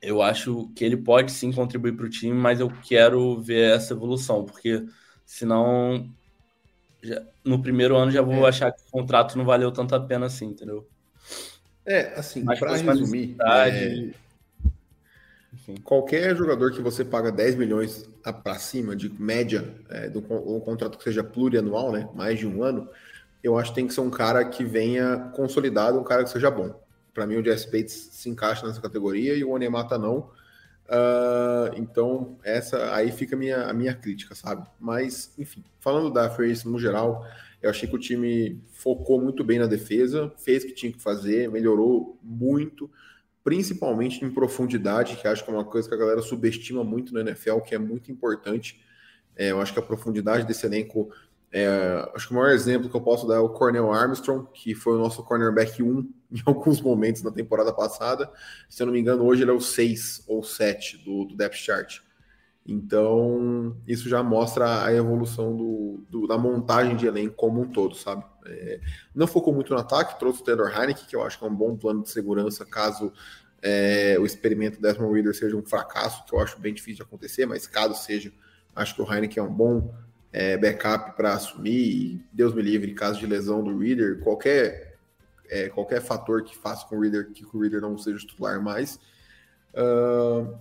eu 0.00 0.22
acho 0.22 0.72
que 0.74 0.82
ele 0.82 0.96
pode 0.96 1.30
sim 1.30 1.52
contribuir 1.52 1.94
para 1.94 2.06
o 2.06 2.10
time, 2.10 2.32
mas 2.32 2.58
eu 2.58 2.72
quero 2.88 3.38
ver 3.42 3.76
essa 3.76 3.92
evolução, 3.92 4.46
porque 4.46 4.82
senão 5.26 6.10
já, 7.02 7.22
no 7.44 7.60
primeiro 7.60 7.96
ano 7.96 8.10
já 8.10 8.22
vou 8.22 8.46
é. 8.46 8.48
achar 8.48 8.72
que 8.72 8.80
o 8.80 8.90
contrato 8.90 9.36
não 9.36 9.44
valeu 9.44 9.70
tanto 9.70 9.94
a 9.94 10.00
pena 10.00 10.24
assim, 10.24 10.46
entendeu? 10.46 10.88
É, 11.84 12.18
assim, 12.18 12.42
para 12.46 12.76
resumir, 12.78 13.36
é... 13.42 14.23
qualquer 15.82 16.36
jogador 16.36 16.72
que 16.72 16.80
você 16.80 17.04
paga 17.04 17.32
10 17.32 17.54
milhões 17.56 18.08
para 18.42 18.58
cima 18.58 18.94
de 18.94 19.08
média, 19.08 19.74
é, 19.88 20.08
do, 20.08 20.20
um 20.20 20.60
contrato 20.60 20.98
que 20.98 21.04
seja 21.04 21.24
plurianual, 21.24 21.92
né, 21.92 22.08
mais 22.14 22.38
de 22.38 22.46
um 22.46 22.62
ano, 22.62 22.88
eu 23.42 23.58
acho 23.58 23.70
que 23.70 23.76
tem 23.76 23.86
que 23.86 23.94
ser 23.94 24.00
um 24.00 24.10
cara 24.10 24.44
que 24.44 24.64
venha 24.64 25.30
consolidado, 25.34 25.98
um 25.98 26.04
cara 26.04 26.24
que 26.24 26.30
seja 26.30 26.50
bom. 26.50 26.82
Para 27.12 27.26
mim, 27.26 27.36
o 27.36 27.44
Jesse 27.44 27.66
Bates 27.70 28.08
se 28.12 28.28
encaixa 28.28 28.66
nessa 28.66 28.80
categoria 28.80 29.34
e 29.34 29.44
o 29.44 29.50
Onemata 29.50 29.98
não. 29.98 30.30
Uh, 30.86 31.76
então, 31.76 32.38
essa 32.42 32.94
aí 32.94 33.12
fica 33.12 33.36
a 33.36 33.38
minha, 33.38 33.62
a 33.64 33.72
minha 33.72 33.94
crítica, 33.94 34.34
sabe? 34.34 34.66
Mas, 34.80 35.32
enfim, 35.38 35.62
falando 35.78 36.10
da 36.10 36.28
Face 36.30 36.66
no 36.66 36.78
geral, 36.78 37.26
eu 37.62 37.70
achei 37.70 37.88
que 37.88 37.94
o 37.94 37.98
time 37.98 38.60
focou 38.72 39.20
muito 39.20 39.44
bem 39.44 39.58
na 39.58 39.66
defesa, 39.66 40.32
fez 40.36 40.64
o 40.64 40.66
que 40.66 40.74
tinha 40.74 40.92
que 40.92 41.00
fazer, 41.00 41.50
melhorou 41.50 42.18
muito, 42.22 42.90
principalmente 43.44 44.24
em 44.24 44.30
profundidade, 44.30 45.16
que 45.16 45.28
acho 45.28 45.44
que 45.44 45.50
é 45.50 45.52
uma 45.52 45.64
coisa 45.64 45.86
que 45.86 45.94
a 45.94 45.98
galera 45.98 46.22
subestima 46.22 46.82
muito 46.82 47.12
no 47.12 47.20
NFL, 47.20 47.58
que 47.58 47.74
é 47.74 47.78
muito 47.78 48.10
importante. 48.10 48.82
É, 49.36 49.50
eu 49.50 49.60
acho 49.60 49.72
que 49.72 49.78
a 49.78 49.82
profundidade 49.82 50.46
desse 50.46 50.64
elenco 50.64 51.10
é, 51.52 52.10
acho 52.12 52.26
que 52.26 52.32
o 52.34 52.36
maior 52.36 52.50
exemplo 52.50 52.90
que 52.90 52.96
eu 52.96 53.00
posso 53.00 53.28
dar 53.28 53.36
é 53.36 53.38
o 53.38 53.48
Cornel 53.48 53.92
Armstrong, 53.92 54.48
que 54.52 54.74
foi 54.74 54.94
o 54.94 54.98
nosso 54.98 55.22
cornerback 55.22 55.80
1 55.80 56.00
em 56.32 56.42
alguns 56.44 56.80
momentos 56.80 57.22
na 57.22 57.30
temporada 57.30 57.72
passada. 57.72 58.28
Se 58.68 58.82
eu 58.82 58.86
não 58.86 58.92
me 58.92 58.98
engano, 58.98 59.24
hoje 59.24 59.42
ele 59.42 59.52
é 59.52 59.54
o 59.54 59.60
6 59.60 60.24
ou 60.26 60.42
7 60.42 60.98
do, 61.04 61.26
do 61.26 61.36
depth 61.36 61.54
chart. 61.54 62.00
Então, 62.66 63.76
isso 63.86 64.08
já 64.08 64.22
mostra 64.22 64.84
a 64.84 64.94
evolução 64.94 65.54
do, 65.54 66.04
do, 66.08 66.26
da 66.26 66.38
montagem 66.38 66.96
de 66.96 67.06
elenco 67.06 67.34
como 67.34 67.60
um 67.60 67.68
todo, 67.68 67.94
sabe? 67.94 68.24
É, 68.46 68.80
não 69.14 69.26
focou 69.26 69.52
muito 69.52 69.72
no 69.74 69.78
ataque, 69.78 70.18
trouxe 70.18 70.40
o 70.40 70.44
Taylor 70.44 70.68
Heineken, 70.68 71.06
que 71.06 71.14
eu 71.14 71.22
acho 71.22 71.38
que 71.38 71.44
é 71.44 71.48
um 71.48 71.54
bom 71.54 71.76
plano 71.76 72.02
de 72.02 72.10
segurança 72.10 72.64
caso 72.64 73.12
é, 73.60 74.16
o 74.18 74.26
experimento 74.26 74.80
Desmond 74.80 75.14
Reader 75.14 75.34
seja 75.34 75.56
um 75.56 75.64
fracasso, 75.64 76.24
que 76.26 76.34
eu 76.34 76.40
acho 76.40 76.58
bem 76.58 76.74
difícil 76.74 76.96
de 76.96 77.02
acontecer, 77.02 77.46
mas 77.46 77.66
caso 77.66 77.94
seja, 77.94 78.30
acho 78.76 78.94
que 78.94 79.00
o 79.00 79.10
Heineken 79.10 79.42
é 79.42 79.46
um 79.46 79.52
bom 79.52 79.94
é, 80.30 80.56
backup 80.58 81.16
para 81.16 81.32
assumir, 81.32 82.22
Deus 82.30 82.54
me 82.54 82.60
livre, 82.60 82.92
caso 82.92 83.18
de 83.18 83.26
lesão 83.26 83.64
do 83.64 83.78
Reader, 83.78 84.20
qualquer, 84.20 84.98
é, 85.48 85.68
qualquer 85.70 86.02
fator 86.02 86.42
que 86.44 86.54
faça 86.56 86.86
com 86.86 86.96
o 86.96 87.00
Reader 87.00 87.30
que 87.30 87.44
o 87.44 87.60
Reader 87.60 87.80
não 87.80 87.96
seja 87.96 88.18
titular 88.18 88.60
mais. 88.62 88.98
Uh, 89.72 90.54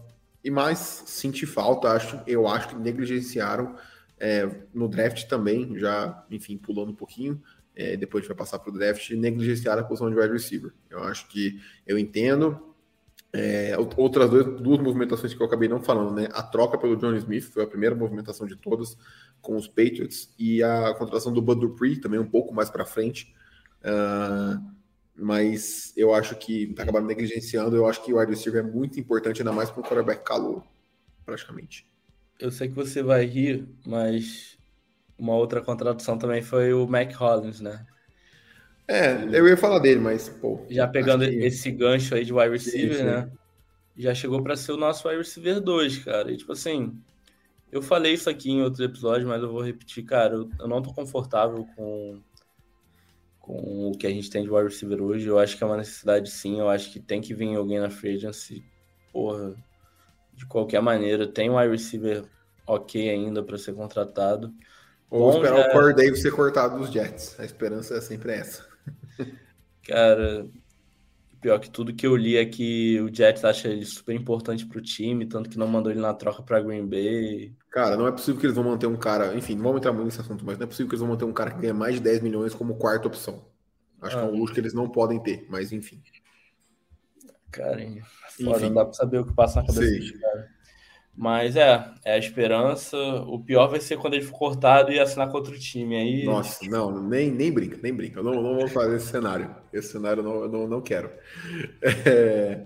e 0.44 0.52
mais 0.52 0.78
senti 0.80 1.46
falta, 1.46 1.90
acho, 1.90 2.20
eu 2.28 2.48
acho 2.48 2.70
que 2.70 2.76
negligenciaram 2.76 3.76
é, 4.20 4.50
no 4.74 4.88
draft 4.88 5.28
também, 5.28 5.78
já, 5.78 6.26
enfim, 6.30 6.58
pulando 6.58 6.92
um 6.92 6.96
pouquinho, 6.96 7.42
é, 7.76 7.98
depois 7.98 8.22
a 8.22 8.24
gente 8.24 8.36
vai 8.36 8.38
passar 8.38 8.60
para 8.60 8.70
o 8.70 8.74
draft, 8.74 9.10
negligenciaram 9.12 9.82
a 9.82 9.86
posição 9.86 10.10
de 10.10 10.16
wide 10.16 10.34
receiver. 10.34 10.72
Eu 10.90 11.04
acho 11.04 11.28
que 11.28 11.60
eu 11.88 11.98
entendo, 11.98 12.74
é, 13.32 13.76
outras 13.98 14.30
dois, 14.30 14.62
duas 14.62 14.80
movimentações 14.80 15.34
que 15.34 15.42
eu 15.42 15.48
acabei 15.48 15.68
não 15.68 15.82
falando, 15.82 16.14
né? 16.14 16.30
A 16.34 16.44
troca 16.44 16.78
pelo 16.78 16.96
John 16.96 17.16
Smith 17.16 17.46
foi 17.46 17.64
a 17.64 17.68
primeira 17.68 17.96
movimentação 17.96 18.46
de 18.46 18.56
todas 18.56 18.96
com 19.42 19.56
os 19.56 19.68
Patriots 19.68 20.34
e 20.38 20.62
a 20.62 20.94
contratação 20.94 21.34
do 21.34 21.42
Bud 21.42 21.60
Dupree 21.60 22.00
também 22.00 22.20
um 22.20 22.30
pouco 22.30 22.54
mais 22.54 22.70
para 22.70 22.86
frente. 22.86 23.34
Uh, 23.82 24.64
mas 25.16 25.94
eu 25.96 26.14
acho 26.14 26.36
que 26.36 26.74
tá 26.74 26.84
acabando 26.84 27.08
negligenciando. 27.08 27.76
Eu 27.76 27.88
acho 27.88 28.04
que 28.04 28.14
o 28.14 28.20
wide 28.20 28.32
receiver 28.32 28.64
é 28.64 28.68
muito 28.68 29.00
importante, 29.00 29.42
ainda 29.42 29.52
mais 29.52 29.70
para 29.70 29.80
um 29.80 29.84
quarterback 29.84 30.24
calor, 30.24 30.64
praticamente. 31.26 31.88
Eu 32.40 32.52
sei 32.52 32.68
que 32.68 32.76
você 32.76 33.04
vai 33.04 33.26
rir, 33.26 33.68
mas 33.86 34.58
uma 35.18 35.36
outra 35.36 35.62
contratação 35.62 36.18
também 36.18 36.42
foi 36.42 36.74
o 36.74 36.88
Mac 36.88 37.14
Hollins, 37.14 37.62
né? 37.62 37.86
É, 38.88 39.24
eu 39.32 39.48
ia 39.48 39.56
falar 39.56 39.80
dele, 39.80 40.00
mas, 40.00 40.28
pô. 40.28 40.66
Já 40.70 40.88
pegando 40.88 41.26
que... 41.26 41.36
esse 41.36 41.72
gancho 41.72 42.16
aí 42.16 42.26
de 42.26 42.34
wide 42.34 42.50
receiver, 42.50 42.98
sim. 42.98 43.04
né? 43.04 43.32
Já 43.96 44.14
chegou 44.14 44.42
para 44.42 44.58
ser 44.58 44.72
o 44.74 44.78
nosso 44.78 45.08
wide 45.08 45.20
receiver 45.20 45.62
2, 45.62 46.00
cara. 46.00 46.32
E, 46.32 46.38
tipo 46.38 46.52
assim, 46.52 47.00
eu 47.72 47.82
falei 47.82 48.14
isso 48.14 48.30
aqui 48.30 48.52
em 48.52 48.62
outros 48.62 48.82
episódios, 48.82 49.28
mas 49.28 49.42
eu 49.42 49.52
vou 49.52 49.62
repetir, 49.62 50.04
cara. 50.04 50.34
Eu, 50.34 50.50
eu 50.60 50.68
não 50.68 50.82
tô 50.82 50.94
confortável 50.94 51.66
com, 51.76 52.22
com 53.44 53.92
o 53.92 53.98
que 53.98 54.08
a 54.08 54.10
gente 54.10 54.30
tem 54.30 54.42
de 54.42 54.50
wide 54.50 54.70
receiver 54.70 55.02
hoje. 55.02 55.28
Eu 55.28 55.38
acho 55.38 55.58
que 55.58 55.64
é 55.66 55.68
uma 55.68 55.76
necessidade 55.76 56.32
sim. 56.32 56.60
Eu 56.60 56.70
acho 56.70 56.90
que 56.90 57.00
tem 57.00 57.20
que 57.20 57.34
vir 57.34 57.54
alguém 57.56 57.78
na 57.78 57.90
free 57.90 58.16
agency. 58.16 58.64
Porra, 59.12 59.54
de 60.34 60.46
qualquer 60.46 60.82
maneira. 60.82 61.28
Tem 61.28 61.50
um 61.50 61.58
wide 61.58 61.72
receiver 61.72 62.24
ok 62.66 63.10
ainda 63.10 63.44
para 63.44 63.58
ser 63.58 63.74
contratado. 63.74 64.54
Ou 65.10 65.30
Bom, 65.30 65.38
esperar 65.38 65.58
já... 65.58 65.68
o 65.68 65.72
Corey 65.74 65.94
Davis 65.94 66.22
ser 66.22 66.32
cortado 66.32 66.80
dos 66.80 66.90
Jets. 66.90 67.38
A 67.38 67.44
esperança 67.44 67.96
é 67.96 68.02
sempre 68.02 68.32
essa. 68.32 68.66
Cara, 69.86 70.48
pior 71.44 71.60
que 71.60 71.70
tudo 71.70 71.94
que 71.94 72.08
eu 72.08 72.16
li 72.16 72.38
é 72.38 72.46
que 72.46 73.00
o 73.02 73.14
Jets 73.14 73.44
acha 73.44 73.68
ele 73.68 73.86
super 73.86 74.16
importante 74.16 74.66
pro 74.66 74.82
time, 74.82 75.26
tanto 75.26 75.50
que 75.50 75.58
não 75.58 75.68
mandou 75.68 75.92
ele 75.92 76.00
na 76.00 76.14
troca 76.14 76.42
para 76.42 76.62
Green 76.62 76.88
Bay. 76.88 77.54
Cara, 77.70 77.98
não 77.98 78.08
é 78.08 78.12
possível 78.12 78.40
que 78.40 78.46
eles 78.46 78.56
vão 78.56 78.64
manter 78.64 78.88
um 78.88 78.96
cara. 78.96 79.36
Enfim, 79.36 79.56
não 79.56 79.64
vamos 79.64 79.80
entrar 79.80 79.92
muito 79.92 80.06
nesse 80.06 80.22
assunto, 80.22 80.46
mas 80.46 80.58
não 80.58 80.64
é 80.64 80.68
possível 80.68 80.88
que 80.88 80.96
eles 80.96 81.02
vão 81.02 81.10
manter 81.10 81.26
um 81.26 81.34
cara 81.34 81.52
que 81.52 81.60
ganha 81.60 81.74
mais 81.74 81.96
de 81.96 82.02
10 82.02 82.22
milhões 82.22 82.56
como 82.56 82.76
quarta 82.76 83.08
opção. 83.08 83.46
Acho 84.02 84.18
ah, 84.18 84.22
que 84.22 84.26
é 84.26 84.30
um 84.32 84.34
ah. 84.34 84.38
luxo 84.38 84.54
que 84.54 84.60
eles 84.62 84.74
não 84.74 84.90
podem 84.90 85.22
ter, 85.22 85.46
mas 85.50 85.74
enfim. 85.74 86.02
Cara, 87.52 87.84
enfim. 87.84 88.02
não 88.40 88.74
dá 88.74 88.86
pra 88.86 88.94
saber 88.94 89.20
o 89.20 89.26
que 89.26 89.34
passa 89.34 89.62
na 89.62 89.68
cabeça 89.68 89.92
desse 89.92 90.18
cara. 90.18 90.50
Mas 91.16 91.56
é, 91.56 91.92
é 92.04 92.14
a 92.14 92.18
esperança. 92.18 92.98
O 92.98 93.40
pior 93.40 93.68
vai 93.68 93.80
ser 93.80 93.98
quando 93.98 94.16
ele 94.16 94.26
for 94.26 94.38
cortado 94.38 94.92
e 94.92 95.00
assinar 95.00 95.30
com 95.30 95.38
outro 95.38 95.58
time. 95.60 95.96
Aí... 95.96 96.26
Nossa, 96.26 96.66
não, 96.66 97.02
nem, 97.02 97.30
nem 97.32 97.52
brinca, 97.52 97.78
nem 97.84 97.94
brinca. 97.94 98.20
Eu 98.20 98.24
não, 98.24 98.42
não 98.42 98.56
vou 98.56 98.68
fazer 98.68 98.96
esse 98.96 99.08
cenário. 99.08 99.56
Esse 99.72 99.92
cenário 99.92 100.22
eu 100.22 100.24
não, 100.24 100.48
não, 100.48 100.68
não 100.68 100.82
quero. 100.82 101.12
É, 102.06 102.64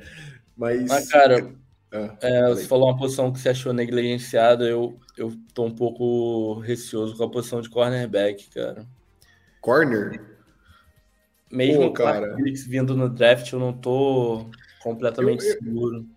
mas. 0.56 0.88
Mas, 0.88 1.10
cara, 1.10 1.54
é, 1.92 2.12
é, 2.22 2.50
você 2.50 2.66
falou 2.66 2.90
uma 2.90 2.98
posição 2.98 3.32
que 3.32 3.40
você 3.40 3.50
achou 3.50 3.74
negligenciada. 3.74 4.66
Eu, 4.66 4.98
eu 5.18 5.34
tô 5.54 5.66
um 5.66 5.76
pouco 5.76 6.60
receoso 6.60 7.18
com 7.18 7.24
a 7.24 7.30
posição 7.30 7.62
de 7.62 7.70
cornerback, 7.70 8.50
cara. 8.50 8.86
Corner? 9.62 10.38
Mesmo 11.52 11.86
o 11.86 11.94
cara 11.94 12.36
vindo 12.68 12.96
no 12.96 13.10
draft, 13.10 13.52
eu 13.52 13.60
não 13.60 13.74
tô 13.74 14.50
completamente 14.82 15.46
eu, 15.46 15.52
eu... 15.52 15.58
seguro. 15.58 16.17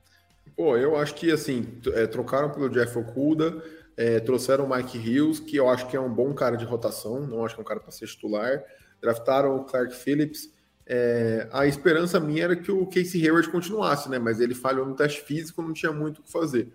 Pô, 0.60 0.76
eu 0.76 0.94
acho 0.94 1.14
que 1.14 1.32
assim, 1.32 1.66
é, 1.94 2.06
trocaram 2.06 2.50
pelo 2.50 2.68
Jeff 2.68 2.98
Okuda, 2.98 3.64
é, 3.96 4.20
trouxeram 4.20 4.66
o 4.66 4.76
Mike 4.76 4.98
Hills, 4.98 5.40
que 5.42 5.56
eu 5.56 5.70
acho 5.70 5.88
que 5.88 5.96
é 5.96 6.00
um 6.00 6.12
bom 6.12 6.34
cara 6.34 6.54
de 6.54 6.66
rotação, 6.66 7.26
não 7.26 7.46
acho 7.46 7.54
que 7.54 7.62
é 7.62 7.64
um 7.64 7.66
cara 7.66 7.80
para 7.80 7.90
ser 7.90 8.06
titular. 8.06 8.62
Draftaram 9.00 9.56
o 9.56 9.64
Clark 9.64 9.94
Phillips. 9.94 10.52
É, 10.84 11.48
a 11.50 11.66
esperança 11.66 12.20
minha 12.20 12.44
era 12.44 12.54
que 12.54 12.70
o 12.70 12.84
Casey 12.84 13.24
Hayward 13.24 13.48
continuasse, 13.48 14.10
né? 14.10 14.18
Mas 14.18 14.38
ele 14.38 14.54
falhou 14.54 14.84
no 14.84 14.94
teste 14.94 15.22
físico, 15.22 15.62
não 15.62 15.72
tinha 15.72 15.92
muito 15.92 16.18
o 16.18 16.22
que 16.24 16.30
fazer. 16.30 16.70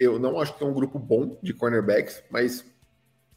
Eu 0.00 0.18
não 0.18 0.40
acho 0.40 0.56
que 0.56 0.64
é 0.64 0.66
um 0.66 0.72
grupo 0.72 0.98
bom 0.98 1.38
de 1.42 1.52
cornerbacks, 1.52 2.22
mas 2.30 2.64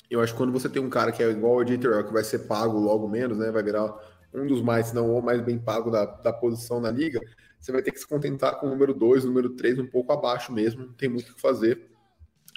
eu 0.09 0.21
acho 0.21 0.31
que 0.31 0.37
quando 0.37 0.53
você 0.53 0.69
tem 0.69 0.81
um 0.81 0.89
cara 0.89 1.11
que 1.11 1.21
é 1.21 1.29
igual 1.29 1.57
o 1.57 1.65
Terrell, 1.65 2.05
que 2.05 2.13
vai 2.13 2.23
ser 2.23 2.47
pago 2.47 2.79
logo 2.79 3.09
menos, 3.09 3.37
né? 3.37 3.51
Vai 3.51 3.61
virar 3.61 3.93
um 4.33 4.47
dos 4.47 4.61
mais, 4.61 4.87
se 4.87 4.95
não 4.95 5.13
o 5.13 5.21
mais 5.21 5.41
bem 5.41 5.59
pago 5.59 5.91
da, 5.91 6.05
da 6.05 6.31
posição 6.31 6.79
na 6.79 6.89
liga 6.89 7.19
você 7.65 7.71
vai 7.71 7.81
ter 7.81 7.91
que 7.91 7.99
se 7.99 8.07
contentar 8.07 8.59
com 8.59 8.67
o 8.67 8.69
número 8.69 8.93
2, 8.93 9.23
o 9.23 9.27
número 9.27 9.49
3 9.49 9.79
um 9.79 9.87
pouco 9.87 10.13
abaixo 10.13 10.53
mesmo, 10.53 10.85
não 10.85 10.93
tem 10.93 11.09
muito 11.09 11.31
o 11.31 11.35
que 11.35 11.41
fazer. 11.41 11.89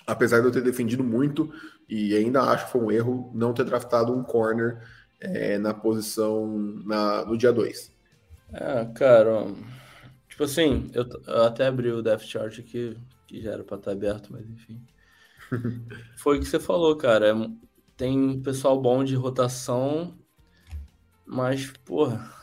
Apesar 0.07 0.41
de 0.41 0.47
eu 0.47 0.53
ter 0.53 0.63
defendido 0.63 1.03
muito, 1.03 1.51
e 1.89 2.15
ainda 2.15 2.43
acho 2.43 2.67
que 2.67 2.73
foi 2.73 2.81
um 2.83 2.91
erro 2.91 3.33
não 3.35 3.55
ter 3.55 3.65
draftado 3.65 4.15
um 4.15 4.23
corner 4.23 4.87
é, 5.19 5.59
na 5.59 5.73
posição 5.73 6.47
na, 6.85 7.25
no 7.25 7.39
dia 7.39 7.51
2. 7.51 7.91
É, 8.53 8.85
cara, 8.95 9.47
tipo 10.29 10.45
assim, 10.45 10.91
eu, 10.93 11.07
eu, 11.27 11.43
até 11.45 11.67
abri 11.67 11.91
o 11.91 12.03
Death 12.03 12.23
Chart 12.23 12.59
aqui, 12.59 12.95
que 13.27 13.41
já 13.41 13.53
era 13.53 13.65
para 13.65 13.79
estar 13.79 13.93
aberto, 13.93 14.31
mas 14.31 14.47
enfim. 14.47 14.79
foi 16.17 16.37
o 16.37 16.41
que 16.41 16.47
você 16.47 16.61
falou, 16.61 16.95
cara. 16.97 17.31
É, 17.31 17.51
tem 17.97 18.41
pessoal 18.43 18.79
bom 18.79 19.03
de 19.03 19.15
rotação, 19.15 20.19
mas, 21.25 21.71
porra, 21.85 22.38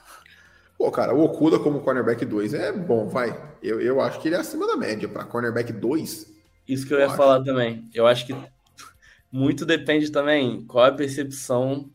Pô, 0.77 0.91
cara, 0.91 1.13
o 1.13 1.23
Okuda 1.23 1.57
como 1.57 1.81
cornerback 1.81 2.25
2 2.25 2.53
é 2.53 2.71
bom, 2.71 3.07
vai. 3.07 3.55
Eu, 3.63 3.79
eu 3.79 4.01
acho 4.01 4.19
que 4.19 4.27
ele 4.27 4.35
é 4.35 4.39
acima 4.39 4.67
da 4.67 4.75
média 4.75 5.07
para 5.07 5.23
cornerback 5.23 5.71
2. 5.71 6.33
Isso 6.67 6.85
que 6.85 6.93
eu, 6.93 6.97
eu 6.97 7.01
ia 7.01 7.07
acho. 7.07 7.17
falar 7.17 7.43
também. 7.43 7.89
Eu 7.93 8.05
acho 8.05 8.25
que 8.25 8.35
muito 9.31 9.65
depende 9.65 10.11
também 10.11 10.65
qual 10.65 10.85
é 10.85 10.89
a 10.89 10.93
percepção 10.93 11.89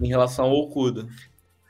em 0.00 0.08
relação 0.08 0.46
ao 0.46 0.56
Okuda. 0.56 1.06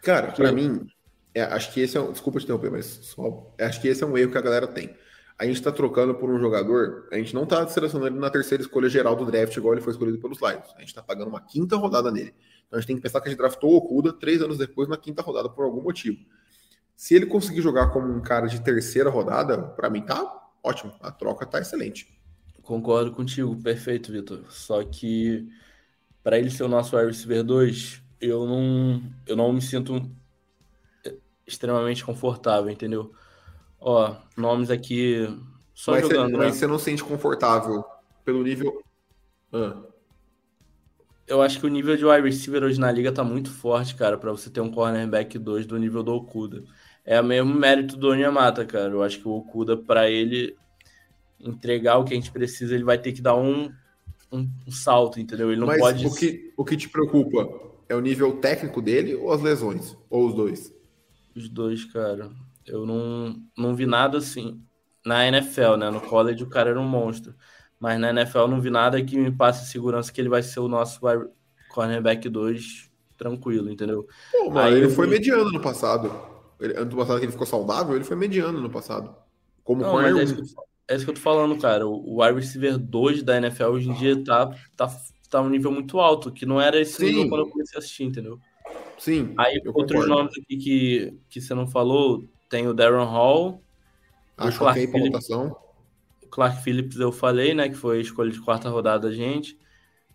Cara, 0.03 0.33
para 0.33 0.53
mim, 0.53 0.87
é, 1.35 1.43
acho 1.43 1.73
que 1.73 1.81
esse 1.81 1.97
é 1.97 2.01
um. 2.01 2.13
Desculpa 2.13 2.39
te 2.39 2.45
interromper, 2.45 2.71
mas 2.71 2.87
só, 2.87 3.55
acho 3.61 3.81
que 3.81 3.89
esse 3.89 4.03
é 4.03 4.07
um 4.07 4.17
erro 4.17 4.33
que 4.33 4.39
a 4.39 4.43
galera 4.43 4.67
tem. 4.67 4.95
A 5.39 5.45
gente 5.45 5.61
tá 5.61 5.71
trocando 5.71 6.15
por 6.15 6.31
um 6.31 6.39
jogador, 6.41 7.09
a 7.13 7.17
gente 7.17 7.35
não 7.35 7.45
tá 7.45 7.67
selecionando 7.69 8.09
ele 8.09 8.19
na 8.19 8.31
terceira 8.31 8.63
escolha 8.63 8.89
geral 8.89 9.15
do 9.15 9.27
draft, 9.27 9.55
igual 9.55 9.75
ele 9.75 9.83
foi 9.83 9.93
escolhido 9.93 10.19
pelos 10.19 10.41
Lions. 10.41 10.75
A 10.75 10.81
gente 10.81 10.95
tá 10.95 11.03
pagando 11.03 11.29
uma 11.29 11.43
quinta 11.43 11.77
rodada 11.77 12.11
nele. 12.11 12.35
Então 12.67 12.79
a 12.79 12.81
gente 12.81 12.89
tem 12.89 12.97
que 12.97 13.03
pensar 13.03 13.21
que 13.21 13.29
a 13.29 13.31
gente 13.31 13.39
draftou 13.39 13.73
o 13.73 13.77
Okuda 13.77 14.13
três 14.13 14.43
anos 14.43 14.59
depois 14.59 14.89
na 14.89 14.97
quinta 14.97 15.23
rodada 15.23 15.49
por 15.49 15.65
algum 15.65 15.83
motivo. 15.83 16.19
Se 16.97 17.15
ele 17.15 17.27
conseguir 17.27 17.61
jogar 17.61 17.89
como 17.91 18.13
um 18.13 18.21
cara 18.21 18.47
de 18.47 18.61
terceira 18.61 19.11
rodada, 19.11 19.63
para 19.63 19.91
mim 19.91 20.03
tá 20.03 20.51
ótimo. 20.63 20.95
A 21.01 21.11
troca 21.11 21.47
tá 21.47 21.61
excelente. 21.61 22.19
Concordo 22.63 23.13
contigo, 23.13 23.55
perfeito, 23.63 24.11
Vitor. 24.11 24.45
Só 24.49 24.83
que 24.83 25.49
para 26.23 26.39
ele 26.39 26.51
ser 26.51 26.65
o 26.65 26.69
nosso 26.69 26.97
wide 26.97 27.09
receiver 27.09 27.45
2, 27.45 28.03
eu 28.21 28.47
não, 28.47 29.03
eu 29.27 29.37
não 29.37 29.53
me 29.53 29.63
sinto 29.63 30.11
extremamente 31.47 32.05
confortável, 32.05 32.71
entendeu? 32.71 33.13
Ó, 33.79 34.17
nomes 34.37 34.71
aqui 34.71 35.29
só 35.73 35.93
mas 35.93 36.03
jogando. 36.03 36.31
Você, 36.31 36.37
né? 36.37 36.45
Mas 36.47 36.57
você 36.57 36.67
não 36.67 36.79
sente 36.79 37.05
confortável 37.05 37.85
pelo 38.25 38.43
nível. 38.43 38.83
Ah 39.53 39.96
eu 41.27 41.43
acho 41.43 41.59
que 41.59 41.67
o 41.67 41.71
nível 41.71 41.97
de 41.97 42.05
wide 42.05 42.23
receiver 42.23 42.63
hoje 42.63 42.79
na 42.79 42.91
liga 42.91 43.11
tá 43.11 43.25
muito 43.25 43.51
forte, 43.51 43.95
cara, 43.95 44.17
para 44.17 44.31
você 44.31 44.49
ter 44.49 44.61
um 44.61 44.71
cornerback 44.71 45.39
2 45.39 45.67
do 45.67 45.79
nível 45.79 46.03
do 46.03 46.15
Okuda. 46.15 46.63
É 47.05 47.21
o 47.21 47.25
mesmo 47.25 47.53
mérito 47.53 47.97
do 47.97 48.11
Onyemata, 48.11 48.65
cara. 48.65 48.93
Eu 48.93 49.03
acho 49.03 49.21
que 49.21 49.29
o 49.29 49.33
Okuda, 49.33 49.77
para 49.77 50.11
ele 50.11 50.57
entregar 51.41 51.99
o 51.99 52.05
que 52.05 52.13
a 52.13 52.17
gente 52.17 52.31
precisa, 52.31 52.75
ele 52.75 52.85
vai 52.85 52.99
ter 52.99 53.13
que 53.13 53.21
dar 53.21 53.37
um, 53.37 53.73
um, 54.33 54.49
um 54.67 54.71
salto, 54.71 55.21
entendeu? 55.21 55.51
Ele 55.51 55.61
não 55.61 55.67
Mas 55.67 55.81
pode. 55.81 56.07
O 56.07 56.15
que, 56.15 56.53
o 56.57 56.65
que 56.65 56.77
te 56.77 56.89
preocupa 56.89 57.49
é 57.89 57.95
o 57.95 58.01
nível 58.01 58.39
técnico 58.39 58.81
dele 58.81 59.15
ou 59.15 59.33
as 59.33 59.43
lesões? 59.43 59.97
Ou 60.09 60.27
os 60.27 60.35
dois? 60.35 60.75
Os 61.35 61.49
dois, 61.49 61.85
cara. 61.85 62.31
Eu 62.67 62.87
não, 62.87 63.41
não 63.57 63.75
vi 63.75 63.87
nada 63.87 64.19
assim. 64.19 64.61
Na 65.05 65.27
NFL, 65.27 65.77
né? 65.77 65.91
No 65.91 66.01
college 66.01 66.43
o 66.43 66.49
cara 66.49 66.71
era 66.71 66.81
um 66.81 66.89
monstro. 66.89 67.35
Mas 67.79 68.01
na 68.01 68.11
NFL 68.11 68.39
eu 68.39 68.49
não 68.49 68.61
vi 68.61 68.71
nada 68.71 69.03
que 69.03 69.17
me 69.17 69.31
passe 69.31 69.71
segurança 69.71 70.13
que 70.13 70.21
ele 70.21 70.29
vai 70.29 70.43
ser 70.43 70.61
o 70.61 70.69
nosso 70.69 71.01
cornerback 71.69 72.29
2 72.29 72.91
tranquilo, 73.17 73.71
entendeu? 73.71 74.07
Pô, 74.33 74.51
mas 74.51 74.75
ele 74.75 74.89
foi 74.89 75.07
mediano 75.07 75.51
no 75.51 75.61
passado. 75.61 76.13
Ele, 76.61 76.75
ano 76.77 76.97
passado 76.97 77.19
que 77.19 77.25
ele 77.25 77.33
ficou 77.33 77.47
saudável, 77.47 77.95
ele 77.95 78.05
foi 78.05 78.17
mediano 78.17 78.61
no 78.61 78.71
passado. 78.71 79.15
Como 79.63 79.83
não, 79.83 79.91
corner 79.91 80.17
é 80.17 80.23
isso, 80.23 80.37
que, 80.37 80.55
é 80.89 80.97
isso 80.97 81.05
que 81.05 81.11
eu 81.11 81.15
tô 81.15 81.21
falando, 81.21 81.59
cara. 81.59 81.87
O 81.87 82.23
wide 82.23 82.39
receiver 82.39 82.79
2 82.79 83.23
da 83.23 83.37
NFL 83.37 83.65
hoje 83.65 83.91
em 83.91 83.95
dia 83.95 84.23
tá, 84.25 84.55
tá, 84.77 84.89
tá 85.29 85.41
um 85.41 85.49
nível 85.49 85.71
muito 85.71 85.99
alto, 86.01 86.33
que 86.33 86.47
não 86.47 86.61
era 86.61 86.81
esse 86.81 86.95
Sim. 86.95 87.07
nível 87.07 87.29
quando 87.29 87.41
eu 87.43 87.51
comecei 87.51 87.77
a 87.77 87.79
assistir, 87.79 88.05
entendeu? 88.05 88.39
Sim. 88.99 89.35
Aí 89.37 89.61
outros 89.67 90.01
concordo. 90.01 90.09
nomes 90.09 90.33
aqui 90.39 90.57
que, 90.57 91.15
que 91.29 91.41
você 91.41 91.55
não 91.55 91.67
falou, 91.67 92.25
tem 92.49 92.67
o 92.67 92.75
Darren 92.75 93.05
Hall. 93.05 93.63
Acho 94.37 94.59
que 94.59 94.65
ok 94.65 94.87
pra 94.89 95.01
votação. 95.01 95.57
Clark 96.37 96.63
Phillips 96.63 97.01
eu 97.01 97.11
falei, 97.11 97.55
né? 97.55 97.67
Que 97.67 97.75
foi 97.75 97.97
a 97.97 98.01
escolha 98.03 98.31
de 98.31 98.39
quarta 98.43 98.69
rodada 98.69 99.09
da 99.09 99.15
gente. 99.15 99.59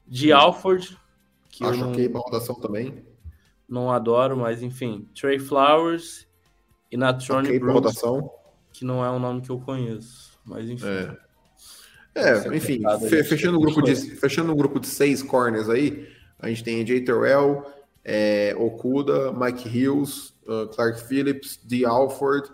De 0.08 0.32
Alford. 0.32 0.96
Que 1.50 1.66
Acho 1.66 1.80
não, 1.80 1.92
ok 1.92 2.08
pra 2.10 2.22
rotação 2.22 2.54
também. 2.60 3.04
Não 3.68 3.90
adoro, 3.90 4.38
mas 4.38 4.62
enfim. 4.62 5.10
Trey 5.20 5.40
Flowers 5.40 6.28
e 6.92 6.96
Natrone 6.96 7.48
okay, 7.48 7.60
Brooks. 7.60 7.74
Rotação. 7.74 8.32
Que 8.72 8.86
não 8.86 9.04
é 9.04 9.10
um 9.10 9.18
nome 9.18 9.42
que 9.42 9.50
eu 9.50 9.60
conheço. 9.60 10.40
Mas 10.46 10.70
enfim. 10.70 10.86
É. 10.86 11.18
É, 12.14 12.56
enfim, 12.56 12.82
fechando 13.24 13.58
o, 13.58 13.62
grupo 13.62 13.82
de, 13.82 13.96
fechando 13.96 14.52
o 14.52 14.56
grupo 14.56 14.82
de 14.82 14.88
seis 14.88 15.24
corners 15.24 15.70
aí, 15.70 16.10
a 16.38 16.50
gente 16.50 16.62
tem 16.62 16.86
Jay 16.86 17.00
Terrell, 17.06 17.66
é, 18.04 18.54
Okuda, 18.60 19.32
Mike 19.32 19.70
Hills, 19.70 20.34
uh, 20.46 20.68
Clark 20.68 21.08
Phillips, 21.08 21.58
D. 21.64 21.86
Alford, 21.86 22.52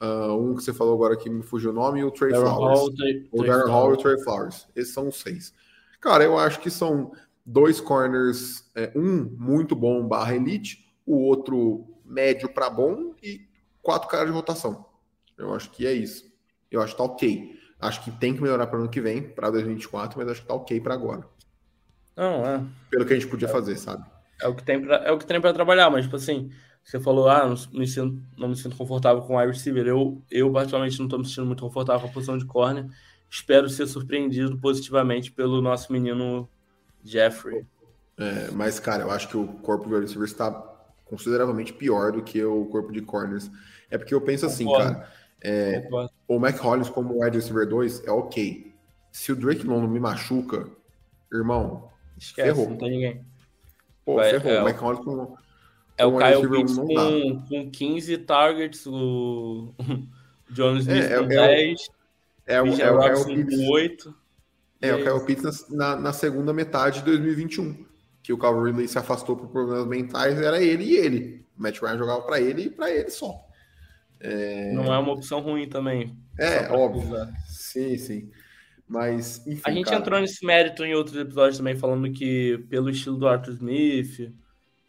Uh, 0.00 0.32
um 0.32 0.54
que 0.54 0.62
você 0.62 0.72
falou 0.72 0.94
agora 0.94 1.14
que 1.14 1.28
me 1.28 1.42
fugiu 1.42 1.70
o 1.70 1.74
nome, 1.74 2.00
e 2.00 2.04
o 2.04 2.10
Trey 2.10 2.32
Darren 2.32 2.54
Flowers. 2.54 2.78
Hall, 2.78 2.94
Trey, 2.94 3.28
o 3.30 3.42
Darren 3.42 3.70
Hall 3.70 3.90
e 3.90 3.94
o 3.94 3.96
Trey 3.98 4.18
Flowers. 4.22 4.66
Esses 4.74 4.94
são 4.94 5.08
os 5.08 5.16
seis. 5.20 5.52
Cara, 6.00 6.24
eu 6.24 6.38
acho 6.38 6.60
que 6.60 6.70
são 6.70 7.12
dois 7.44 7.80
corners, 7.80 8.64
é, 8.74 8.90
um 8.94 9.24
muito 9.38 9.76
bom 9.76 10.06
barra 10.06 10.34
elite, 10.34 10.90
o 11.04 11.16
outro 11.16 11.84
médio 12.04 12.48
para 12.48 12.70
bom 12.70 13.14
e 13.22 13.46
quatro 13.82 14.08
caras 14.08 14.26
de 14.28 14.32
rotação. 14.32 14.86
Eu 15.36 15.54
acho 15.54 15.70
que 15.70 15.86
é 15.86 15.92
isso. 15.92 16.30
Eu 16.70 16.80
acho 16.80 16.92
que 16.92 16.98
tá 16.98 17.04
ok. 17.04 17.60
Acho 17.78 18.04
que 18.04 18.10
tem 18.10 18.34
que 18.34 18.42
melhorar 18.42 18.66
para 18.66 18.78
o 18.78 18.82
ano 18.82 18.90
que 18.90 19.00
vem, 19.00 19.22
para 19.22 19.50
2024, 19.50 20.18
mas 20.18 20.28
acho 20.28 20.42
que 20.42 20.48
tá 20.48 20.54
ok 20.54 20.80
para 20.80 20.94
agora. 20.94 21.26
Não, 22.16 22.46
é. 22.46 22.62
Pelo 22.90 23.06
que 23.06 23.14
a 23.14 23.16
gente 23.16 23.28
podia 23.28 23.48
é. 23.48 23.50
fazer, 23.50 23.76
sabe? 23.76 24.04
É 24.40 24.48
o 24.48 24.54
que 24.54 24.62
tem 24.62 24.80
pra, 24.80 24.96
é 24.96 25.12
o 25.12 25.18
que 25.18 25.26
tem 25.26 25.40
para 25.40 25.52
trabalhar, 25.52 25.90
mas 25.90 26.04
tipo 26.04 26.16
assim, 26.16 26.50
você 26.84 26.98
falou, 26.98 27.28
ah, 27.28 27.46
não, 27.46 27.78
me 27.78 27.86
sinto, 27.86 28.20
não 28.36 28.48
me 28.48 28.56
sinto 28.56 28.76
confortável 28.76 29.22
com 29.22 29.34
o 29.34 29.38
wide 29.38 29.52
receiver. 29.52 29.86
Eu, 29.86 30.20
eu 30.30 30.50
particularmente, 30.50 30.98
não 30.98 31.06
estou 31.06 31.18
me 31.18 31.26
sentindo 31.26 31.46
muito 31.46 31.62
confortável 31.62 32.00
com 32.02 32.08
a 32.08 32.12
posição 32.12 32.36
de 32.36 32.44
corner. 32.44 32.86
Espero 33.28 33.68
ser 33.68 33.86
surpreendido 33.86 34.58
positivamente 34.58 35.30
pelo 35.30 35.62
nosso 35.62 35.92
menino 35.92 36.48
Jeffrey. 37.04 37.64
É, 38.18 38.50
mas, 38.50 38.80
cara, 38.80 39.04
eu 39.04 39.10
acho 39.10 39.28
que 39.28 39.36
o 39.36 39.46
corpo 39.46 39.86
de 39.86 39.94
wide 39.94 40.06
receiver 40.06 40.26
está 40.26 40.50
consideravelmente 41.04 41.72
pior 41.72 42.12
do 42.12 42.22
que 42.22 42.42
o 42.44 42.66
corpo 42.66 42.92
de 42.92 43.00
corners. 43.00 43.50
É 43.88 43.96
porque 43.96 44.14
eu 44.14 44.20
penso 44.20 44.46
assim, 44.46 44.64
Concordo. 44.64 44.94
cara, 44.94 45.12
é, 45.42 45.88
o 46.28 46.38
Mac 46.38 46.56
Hollins 46.58 46.88
como 46.88 47.22
wide 47.22 47.36
receiver 47.36 47.68
2 47.68 48.04
é 48.04 48.10
ok. 48.10 48.74
Se 49.10 49.32
o 49.32 49.36
Drake 49.36 49.66
London 49.66 49.88
me 49.88 49.98
machuca, 49.98 50.68
irmão, 51.32 51.88
Esquece, 52.18 52.48
ferrou. 52.48 52.70
não 52.70 52.76
tem 52.76 52.90
ninguém. 52.90 53.24
Pô, 54.04 54.16
Vai, 54.16 54.30
ferrou. 54.30 54.52
É, 54.52 54.60
o 54.60 54.64
Mac 54.64 54.76
Hollins 54.78 55.04
com 55.04 55.36
é 56.00 56.06
o 56.06 56.16
Kyle 56.16 56.50
Pitts 56.50 56.76
com, 56.76 57.42
com 57.46 57.70
15 57.70 58.18
targets, 58.18 58.86
o 58.86 59.74
Jones 60.50 60.86
Smith 60.86 61.04
é, 61.04 61.12
é, 61.12 61.18
com 61.18 61.28
10, 61.28 61.88
é, 62.46 62.62
o, 62.62 62.66
é, 62.66 62.80
é, 62.80 62.90
o 62.90 63.46
com 63.46 63.70
8. 63.72 64.14
É, 64.82 64.94
o 64.94 65.02
Kyle 65.02 65.26
Pitts 65.26 65.68
na, 65.68 65.96
na, 65.96 66.12
segunda 66.12 66.54
metade 66.54 67.00
de 67.00 67.04
2021, 67.04 67.84
que 68.22 68.32
o 68.32 68.38
Calvin 68.38 68.70
Ridley 68.70 68.88
se 68.88 68.98
afastou 68.98 69.36
por 69.36 69.48
problemas 69.48 69.86
mentais, 69.86 70.40
era 70.40 70.62
ele 70.62 70.84
e 70.84 70.96
ele. 70.96 71.44
O 71.58 71.62
Matt 71.62 71.80
Ryan 71.80 71.98
jogava 71.98 72.22
para 72.22 72.40
ele 72.40 72.62
e 72.62 72.70
para 72.70 72.90
ele 72.90 73.10
só. 73.10 73.34
É... 74.20 74.72
Não 74.72 74.92
é 74.92 74.98
uma 74.98 75.12
opção 75.12 75.40
ruim 75.40 75.68
também. 75.68 76.16
É, 76.38 76.70
óbvio. 76.70 77.28
Sim, 77.46 77.98
sim. 77.98 78.30
Mas, 78.88 79.46
enfim, 79.46 79.62
A 79.64 79.70
gente 79.70 79.84
cara... 79.84 79.98
entrou 79.98 80.20
nesse 80.20 80.44
mérito 80.44 80.84
em 80.84 80.94
outros 80.94 81.16
episódios 81.16 81.58
também, 81.58 81.76
falando 81.76 82.10
que 82.10 82.58
pelo 82.70 82.88
estilo 82.88 83.18
do 83.18 83.28
Arthur 83.28 83.52
Smith, 83.52 84.32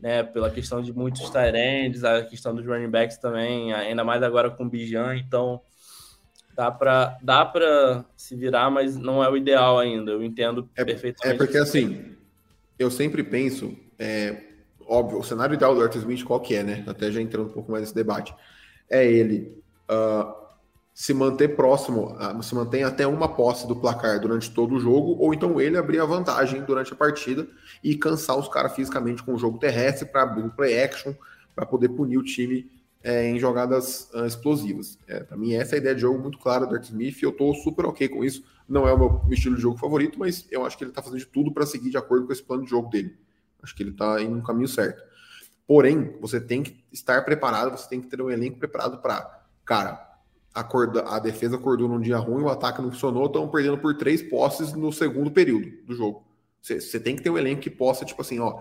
né, 0.01 0.23
pela 0.23 0.49
questão 0.49 0.81
de 0.81 0.91
muitos 0.91 1.29
tight 1.29 2.05
a 2.05 2.23
questão 2.23 2.55
dos 2.55 2.65
running 2.65 2.89
backs 2.89 3.17
também, 3.17 3.71
ainda 3.73 4.03
mais 4.03 4.23
agora 4.23 4.49
com 4.49 4.63
o 4.63 4.69
Bijan, 4.69 5.15
então 5.15 5.61
dá 6.55 6.71
para 6.71 7.17
dá 7.21 7.45
para 7.45 8.03
se 8.17 8.35
virar, 8.35 8.69
mas 8.69 8.97
não 8.97 9.23
é 9.23 9.29
o 9.29 9.37
ideal 9.37 9.77
ainda. 9.77 10.11
Eu 10.11 10.23
entendo 10.23 10.67
é, 10.75 10.83
perfeitamente. 10.83 11.35
É 11.35 11.37
porque 11.37 11.57
assim, 11.57 12.15
eu 12.79 12.89
sempre 12.89 13.23
penso, 13.23 13.77
é, 13.99 14.41
óbvio, 14.87 15.19
o 15.19 15.23
cenário 15.23 15.53
ideal 15.53 15.75
do 15.75 15.81
Arthur 15.81 15.99
Smith 15.99 16.23
qual 16.23 16.39
que 16.39 16.55
é, 16.55 16.63
né? 16.63 16.83
Até 16.87 17.11
já 17.11 17.21
entrando 17.21 17.49
um 17.49 17.53
pouco 17.53 17.71
mais 17.71 17.83
nesse 17.83 17.95
debate, 17.95 18.33
é 18.89 19.05
ele 19.05 19.55
uh, 19.89 20.40
se 21.01 21.15
manter 21.15 21.55
próximo, 21.55 22.15
se 22.43 22.53
mantém 22.53 22.83
até 22.83 23.07
uma 23.07 23.27
posse 23.27 23.67
do 23.67 23.75
placar 23.75 24.19
durante 24.19 24.51
todo 24.51 24.75
o 24.75 24.79
jogo, 24.79 25.15
ou 25.19 25.33
então 25.33 25.59
ele 25.59 25.75
abrir 25.75 25.99
a 25.99 26.05
vantagem 26.05 26.61
durante 26.61 26.93
a 26.93 26.95
partida 26.95 27.47
e 27.83 27.95
cansar 27.97 28.37
os 28.37 28.47
caras 28.47 28.75
fisicamente 28.75 29.23
com 29.23 29.33
o 29.33 29.37
jogo 29.39 29.57
terrestre 29.57 30.07
para 30.07 30.21
abrir 30.21 30.43
o 30.43 30.51
play 30.51 30.79
action, 30.79 31.15
para 31.55 31.65
poder 31.65 31.89
punir 31.89 32.19
o 32.19 32.23
time 32.23 32.69
é, 33.01 33.27
em 33.27 33.39
jogadas 33.39 34.11
uh, 34.13 34.27
explosivas. 34.27 34.99
É, 35.07 35.21
para 35.21 35.35
mim, 35.35 35.55
essa 35.55 35.73
é 35.73 35.77
a 35.77 35.79
ideia 35.79 35.95
de 35.95 36.01
jogo 36.01 36.21
muito 36.21 36.37
clara 36.37 36.67
do 36.67 36.75
Art 36.75 36.83
Smith 36.83 37.19
e 37.19 37.25
eu 37.25 37.31
estou 37.31 37.51
super 37.55 37.87
ok 37.87 38.07
com 38.07 38.23
isso. 38.23 38.43
Não 38.69 38.87
é 38.87 38.93
o 38.93 38.99
meu 38.99 39.25
estilo 39.31 39.55
de 39.55 39.61
jogo 39.63 39.79
favorito, 39.79 40.19
mas 40.19 40.45
eu 40.51 40.63
acho 40.63 40.77
que 40.77 40.83
ele 40.83 40.91
está 40.91 41.01
fazendo 41.01 41.17
de 41.17 41.25
tudo 41.25 41.51
para 41.51 41.65
seguir 41.65 41.89
de 41.89 41.97
acordo 41.97 42.27
com 42.27 42.31
esse 42.31 42.43
plano 42.43 42.63
de 42.63 42.69
jogo 42.69 42.91
dele. 42.91 43.17
Acho 43.63 43.75
que 43.75 43.81
ele 43.81 43.89
está 43.89 44.21
indo 44.21 44.35
no 44.35 44.43
caminho 44.43 44.67
certo. 44.67 45.01
Porém, 45.65 46.15
você 46.21 46.39
tem 46.39 46.61
que 46.61 46.85
estar 46.91 47.25
preparado, 47.25 47.75
você 47.75 47.89
tem 47.89 47.99
que 47.99 48.07
ter 48.07 48.21
um 48.21 48.29
elenco 48.29 48.59
preparado 48.59 49.01
para, 49.01 49.47
cara, 49.65 50.10
acorda, 50.53 51.03
a 51.03 51.19
defesa 51.19 51.55
acordou 51.55 51.87
num 51.87 51.99
dia 51.99 52.17
ruim, 52.17 52.43
o 52.43 52.49
ataque 52.49 52.81
não 52.81 52.91
funcionou, 52.91 53.25
estão 53.25 53.47
perdendo 53.47 53.77
por 53.77 53.95
três 53.95 54.21
posses 54.21 54.73
no 54.73 54.91
segundo 54.91 55.31
período 55.31 55.69
do 55.85 55.95
jogo. 55.95 56.25
Você, 56.61 56.99
tem 56.99 57.15
que 57.15 57.23
ter 57.23 57.29
um 57.29 57.37
elenco 57.37 57.61
que 57.61 57.69
possa, 57.69 58.05
tipo 58.05 58.21
assim, 58.21 58.39
ó, 58.39 58.59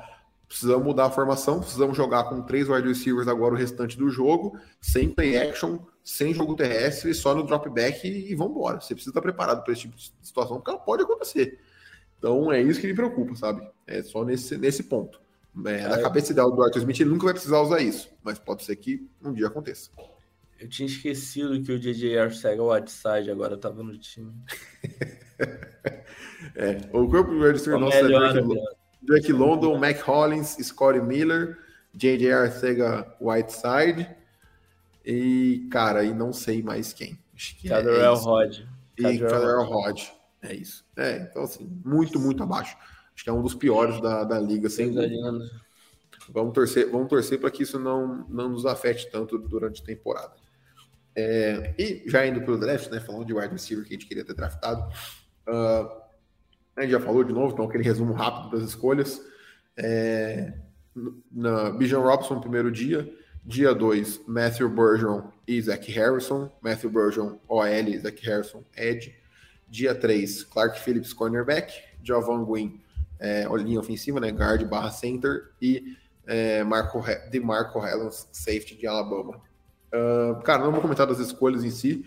precisamos 0.48 0.85
mudar 0.85 1.07
a 1.07 1.11
formação, 1.11 1.61
precisamos 1.61 1.96
jogar 1.96 2.24
com 2.24 2.42
três 2.42 2.68
wide 2.68 2.88
receivers 2.88 3.29
agora 3.29 3.55
o 3.55 3.57
restante 3.57 3.96
do 3.96 4.09
jogo, 4.09 4.59
sem 4.81 5.11
play 5.11 5.37
action, 5.37 5.79
sem 6.03 6.33
jogo 6.33 6.57
terrestre, 6.57 7.12
só 7.12 7.35
no 7.35 7.42
drop 7.42 7.68
back 7.68 8.07
e, 8.09 8.33
e 8.33 8.35
vamos 8.35 8.57
embora. 8.57 8.81
Você 8.81 8.94
precisa 8.94 9.11
estar 9.11 9.20
preparado 9.20 9.62
para 9.62 9.72
esse 9.72 9.83
tipo 9.83 9.96
de 9.96 10.11
situação, 10.22 10.57
porque 10.57 10.70
ela 10.70 10.81
pode 10.81 11.03
acontecer. 11.03 11.61
Então 12.18 12.50
é 12.50 12.62
isso 12.62 12.81
que 12.81 12.87
me 12.87 12.94
preocupa, 12.94 13.35
sabe? 13.35 13.68
É 13.87 14.03
só 14.03 14.24
nesse, 14.24 14.57
nesse 14.57 14.85
ponto. 14.85 15.20
É, 15.66 15.88
na 15.88 15.98
é. 15.98 16.03
cabeça 16.03 16.33
ideal 16.33 16.50
do 16.50 16.62
Arthur 16.62 16.79
Smith, 16.79 17.00
ele 17.00 17.11
nunca 17.11 17.24
vai 17.24 17.35
precisar 17.35 17.61
usar 17.61 17.81
isso, 17.81 18.09
mas 18.22 18.38
pode 18.38 18.64
ser 18.64 18.76
que 18.76 19.09
um 19.22 19.33
dia 19.33 19.48
aconteça. 19.48 19.90
Eu 20.61 20.68
tinha 20.68 20.87
esquecido 20.87 21.61
que 21.62 21.73
o 21.73 21.79
DJ 21.79 22.18
Arcega 22.18 22.62
Whiteside 22.62 23.31
agora 23.31 23.55
estava 23.55 23.83
no 23.83 23.96
time. 23.96 24.31
é, 26.55 26.83
o 26.92 27.09
corpo 27.09 27.31
do 27.31 27.40
Redstone 27.40 27.81
nosso 27.81 27.96
é 27.96 28.03
Drake, 28.03 28.61
Drake 29.01 29.33
London, 29.33 29.79
Mac 29.79 29.99
Hollins, 30.03 30.59
Scotty 30.61 31.01
Miller, 31.01 31.57
JJ 31.94 32.31
Arcega 32.31 33.16
Whiteside 33.18 34.07
e, 35.03 35.66
cara, 35.73 36.05
e 36.05 36.12
não 36.12 36.31
sei 36.31 36.62
mais 36.62 36.92
quem. 36.92 37.18
Acho 37.35 37.57
que 37.57 37.73
é, 37.73 37.79
é 37.79 38.07
Rod. 38.09 38.59
E 38.99 39.18
Cadorel 39.18 39.64
Rod. 39.64 40.03
É 40.42 40.55
isso. 40.55 40.85
É, 40.94 41.27
então 41.31 41.42
assim, 41.42 41.66
muito, 41.83 42.20
muito 42.20 42.42
abaixo. 42.42 42.77
Acho 43.14 43.25
que 43.25 43.31
é 43.31 43.33
um 43.33 43.42
dos 43.42 43.55
piores 43.55 43.99
da, 44.03 44.25
da 44.25 44.38
liga, 44.38 44.68
sem 44.68 44.94
Vamos 46.29 46.53
torcer, 46.53 46.90
vamos 46.90 47.09
torcer 47.09 47.40
para 47.40 47.51
que 47.51 47.62
isso 47.62 47.79
não, 47.79 48.27
não 48.29 48.51
nos 48.51 48.66
afete 48.66 49.11
tanto 49.11 49.38
durante 49.38 49.83
a 49.83 49.85
temporada. 49.85 50.39
É, 51.20 51.74
e 51.78 52.02
já 52.06 52.26
indo 52.26 52.40
para 52.40 52.54
o 52.54 52.59
draft, 52.59 52.90
né, 52.90 53.00
falando 53.00 53.26
de 53.26 53.35
wide 53.35 53.52
receiver 53.52 53.85
que 53.85 53.94
a 53.94 53.96
gente 53.98 54.06
queria 54.06 54.24
ter 54.24 54.35
draftado, 54.35 54.83
uh, 55.48 56.00
a 56.76 56.83
gente 56.83 56.92
já 56.92 57.00
falou 57.00 57.22
de 57.22 57.33
novo, 57.33 57.52
então 57.52 57.66
aquele 57.66 57.85
resumo 57.85 58.14
rápido 58.14 58.56
das 58.56 58.68
escolhas. 58.68 59.20
É, 59.76 60.54
na 61.30 61.70
Bijan 61.70 62.00
Robson, 62.00 62.40
primeiro 62.40 62.70
dia. 62.70 63.12
Dia 63.44 63.74
2, 63.74 64.26
Matthew 64.26 64.68
Burgeon 64.68 65.22
e 65.46 65.61
Zach 65.61 65.90
Harrison. 65.90 66.50
Matthew 66.61 66.90
Burgeon, 66.90 67.38
OL, 67.48 67.98
Zach 68.00 68.26
Harrison, 68.26 68.64
Edge. 68.76 69.14
Dia 69.68 69.94
3, 69.94 70.44
Clark 70.44 70.80
Phillips, 70.80 71.12
cornerback. 71.12 71.72
Jovan 72.02 72.44
Gwyn, 72.44 72.80
é, 73.18 73.46
linha 73.59 73.78
ofensiva, 73.78 74.20
né, 74.20 74.30
guard 74.30 74.64
barra 74.64 74.90
center. 74.90 75.50
E 75.61 75.96
é, 76.26 76.64
Marco, 76.64 77.02
de 77.30 77.40
Marco 77.40 77.85
Helens, 77.85 78.28
safety 78.33 78.76
de 78.76 78.87
Alabama. 78.87 79.40
Uh, 79.92 80.40
cara, 80.42 80.64
não 80.64 80.72
vou 80.72 80.81
comentar 80.81 81.07
das 81.07 81.18
escolhas 81.18 81.64
em 81.64 81.70
si, 81.70 82.05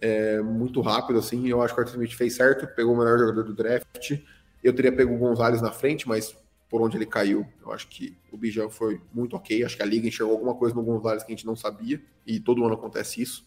é, 0.00 0.40
muito 0.40 0.80
rápido, 0.80 1.18
assim. 1.18 1.48
Eu 1.48 1.62
acho 1.62 1.74
que 1.74 1.80
o 1.80 1.82
Arthur 1.82 1.94
Smith 1.94 2.12
fez 2.12 2.34
certo, 2.34 2.66
pegou 2.74 2.94
o 2.94 2.98
melhor 2.98 3.18
jogador 3.18 3.44
do 3.44 3.54
draft. 3.54 4.18
Eu 4.62 4.74
teria 4.74 4.92
pego 4.92 5.14
o 5.14 5.18
Gonzalez 5.18 5.60
na 5.60 5.70
frente, 5.70 6.08
mas 6.08 6.36
por 6.68 6.80
onde 6.80 6.96
ele 6.96 7.06
caiu, 7.06 7.46
eu 7.60 7.72
acho 7.72 7.88
que 7.88 8.16
o 8.30 8.36
Bijan 8.36 8.70
foi 8.70 9.00
muito 9.12 9.36
ok. 9.36 9.64
Acho 9.64 9.76
que 9.76 9.82
a 9.82 9.86
liga 9.86 10.06
enxergou 10.06 10.34
alguma 10.34 10.54
coisa 10.54 10.74
no 10.74 10.82
Gonzalez 10.82 11.22
que 11.22 11.32
a 11.32 11.36
gente 11.36 11.46
não 11.46 11.56
sabia, 11.56 12.00
e 12.26 12.38
todo 12.38 12.64
ano 12.64 12.74
acontece 12.74 13.20
isso. 13.20 13.44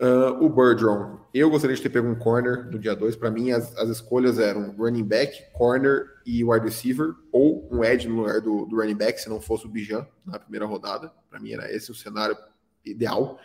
Uh, 0.00 0.44
o 0.44 0.48
Birdron, 0.48 1.18
eu 1.34 1.50
gostaria 1.50 1.74
de 1.74 1.82
ter 1.82 1.88
pego 1.88 2.06
um 2.06 2.14
corner 2.14 2.70
no 2.70 2.78
dia 2.78 2.94
2. 2.94 3.16
Para 3.16 3.32
mim, 3.32 3.50
as, 3.50 3.76
as, 3.76 3.88
escolhas 3.88 4.38
eram 4.38 4.70
running 4.76 5.02
back, 5.02 5.42
corner 5.52 6.06
e 6.24 6.44
wide 6.44 6.64
receiver, 6.64 7.14
ou 7.32 7.68
um 7.68 7.82
edge 7.82 8.06
no 8.06 8.18
lugar 8.18 8.40
do, 8.40 8.64
do 8.66 8.76
running 8.76 8.94
back, 8.94 9.20
se 9.20 9.28
não 9.28 9.40
fosse 9.40 9.66
o 9.66 9.68
Bijan 9.68 10.06
na 10.24 10.38
primeira 10.38 10.66
rodada. 10.66 11.10
Para 11.28 11.40
mim, 11.40 11.52
era 11.52 11.72
esse 11.74 11.90
o 11.90 11.94
cenário 11.96 12.36
ideal. 12.84 13.38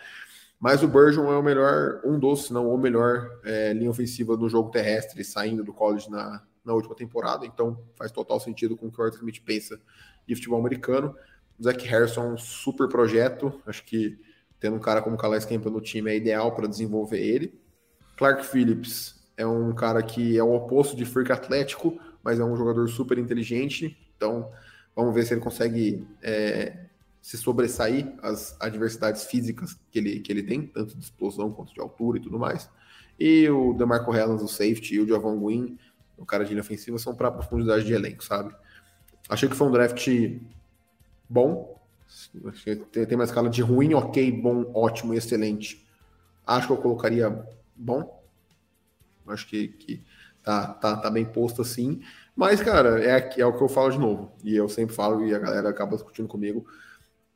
Mas 0.60 0.82
o 0.82 0.88
Burgeon 0.88 1.32
é 1.32 1.38
o 1.38 1.44
melhor, 1.44 2.00
um 2.06 2.18
dos, 2.18 2.46
se 2.46 2.54
não 2.54 2.74
o 2.74 2.78
melhor 2.78 3.30
é, 3.44 3.74
linha 3.74 3.90
ofensiva 3.90 4.38
no 4.38 4.48
jogo 4.48 4.72
terrestre, 4.72 5.24
saindo 5.24 5.64
do 5.64 5.74
college 5.74 6.10
na, 6.10 6.42
na 6.64 6.74
última 6.74 6.96
temporada. 6.96 7.46
Então 7.46 7.78
faz 7.96 8.12
total 8.12 8.40
sentido 8.40 8.78
com 8.78 8.88
o 8.88 8.92
que 8.92 9.02
o 9.02 9.04
Arthur 9.04 9.18
Smith 9.18 9.44
pensa 9.44 9.80
de 10.26 10.36
futebol 10.36 10.60
americano. 10.60 11.16
O 11.60 11.64
Zach 11.64 11.86
Harrison 11.86 12.22
é 12.22 12.34
um 12.34 12.38
super 12.38 12.88
projeto. 12.88 13.62
Acho 13.66 13.84
que 13.84 14.18
tendo 14.60 14.78
um 14.78 14.80
cara 14.80 15.02
como 15.02 15.16
o 15.16 15.20
Calais 15.20 15.44
Campbell 15.44 15.72
no 15.72 15.82
time 15.82 16.10
é 16.10 16.16
ideal 16.16 16.56
para 16.56 16.68
desenvolver 16.68 17.20
ele. 17.20 17.60
Clark 18.16 18.46
Phillips 18.46 19.22
é 19.36 19.46
um 19.46 19.74
cara 19.74 20.02
que 20.02 20.38
é 20.38 20.44
o 20.44 20.54
oposto 20.54 20.96
de 20.96 21.04
Freak 21.04 21.32
Atlético, 21.32 22.00
mas 22.24 22.40
é 22.40 22.44
um 22.46 22.56
jogador 22.56 22.88
super 22.88 23.18
inteligente. 23.18 23.98
Então 24.16 24.50
vamos 24.96 25.14
ver 25.14 25.26
se 25.26 25.34
ele 25.34 25.42
consegue 25.42 26.08
é, 26.22 26.83
se 27.24 27.38
sobressair 27.38 28.14
as 28.22 28.54
adversidades 28.60 29.24
físicas 29.24 29.80
que 29.90 29.98
ele, 29.98 30.20
que 30.20 30.30
ele 30.30 30.44
tem, 30.44 30.68
tanto 30.68 30.94
de 30.98 31.06
explosão 31.06 31.50
quanto 31.54 31.74
de 31.74 31.80
altura 31.80 32.18
e 32.18 32.22
tudo 32.22 32.38
mais. 32.38 32.70
E 33.18 33.50
o 33.50 33.74
DeMarco 33.74 34.14
Helens, 34.14 34.42
o 34.42 34.48
safety, 34.50 34.96
e 34.96 35.00
o 35.00 35.08
Javon 35.08 35.40
Gwyn, 35.40 35.80
o 36.18 36.26
cara 36.26 36.44
de 36.44 36.50
linha 36.50 36.60
ofensiva, 36.60 37.00
são 37.00 37.16
para 37.16 37.32
profundidade 37.32 37.86
de 37.86 37.94
elenco, 37.94 38.26
sabe? 38.26 38.54
Achei 39.30 39.48
que 39.48 39.56
foi 39.56 39.66
um 39.66 39.72
draft 39.72 40.06
bom. 41.30 41.82
Tem 42.92 43.16
uma 43.16 43.24
escala 43.24 43.50
de 43.50 43.62
ruim, 43.62 43.94
ok, 43.94 44.30
bom, 44.30 44.70
ótimo 44.76 45.14
excelente. 45.14 45.88
Acho 46.46 46.68
que 46.68 46.74
eu 46.74 46.78
colocaria 46.78 47.48
bom. 47.74 48.22
Acho 49.26 49.48
que, 49.48 49.70
que 49.70 50.04
tá, 50.44 50.74
tá, 50.74 50.98
tá 50.98 51.10
bem 51.10 51.24
posto 51.24 51.62
assim. 51.62 52.02
Mas, 52.36 52.62
cara, 52.62 53.02
é, 53.02 53.40
é 53.40 53.46
o 53.46 53.56
que 53.58 53.64
eu 53.64 53.70
falo 53.70 53.92
de 53.92 53.98
novo. 53.98 54.34
E 54.44 54.54
eu 54.54 54.68
sempre 54.68 54.94
falo 54.94 55.26
e 55.26 55.34
a 55.34 55.40
galera 55.40 55.70
acaba 55.70 55.96
discutindo 55.96 56.28
comigo 56.28 56.68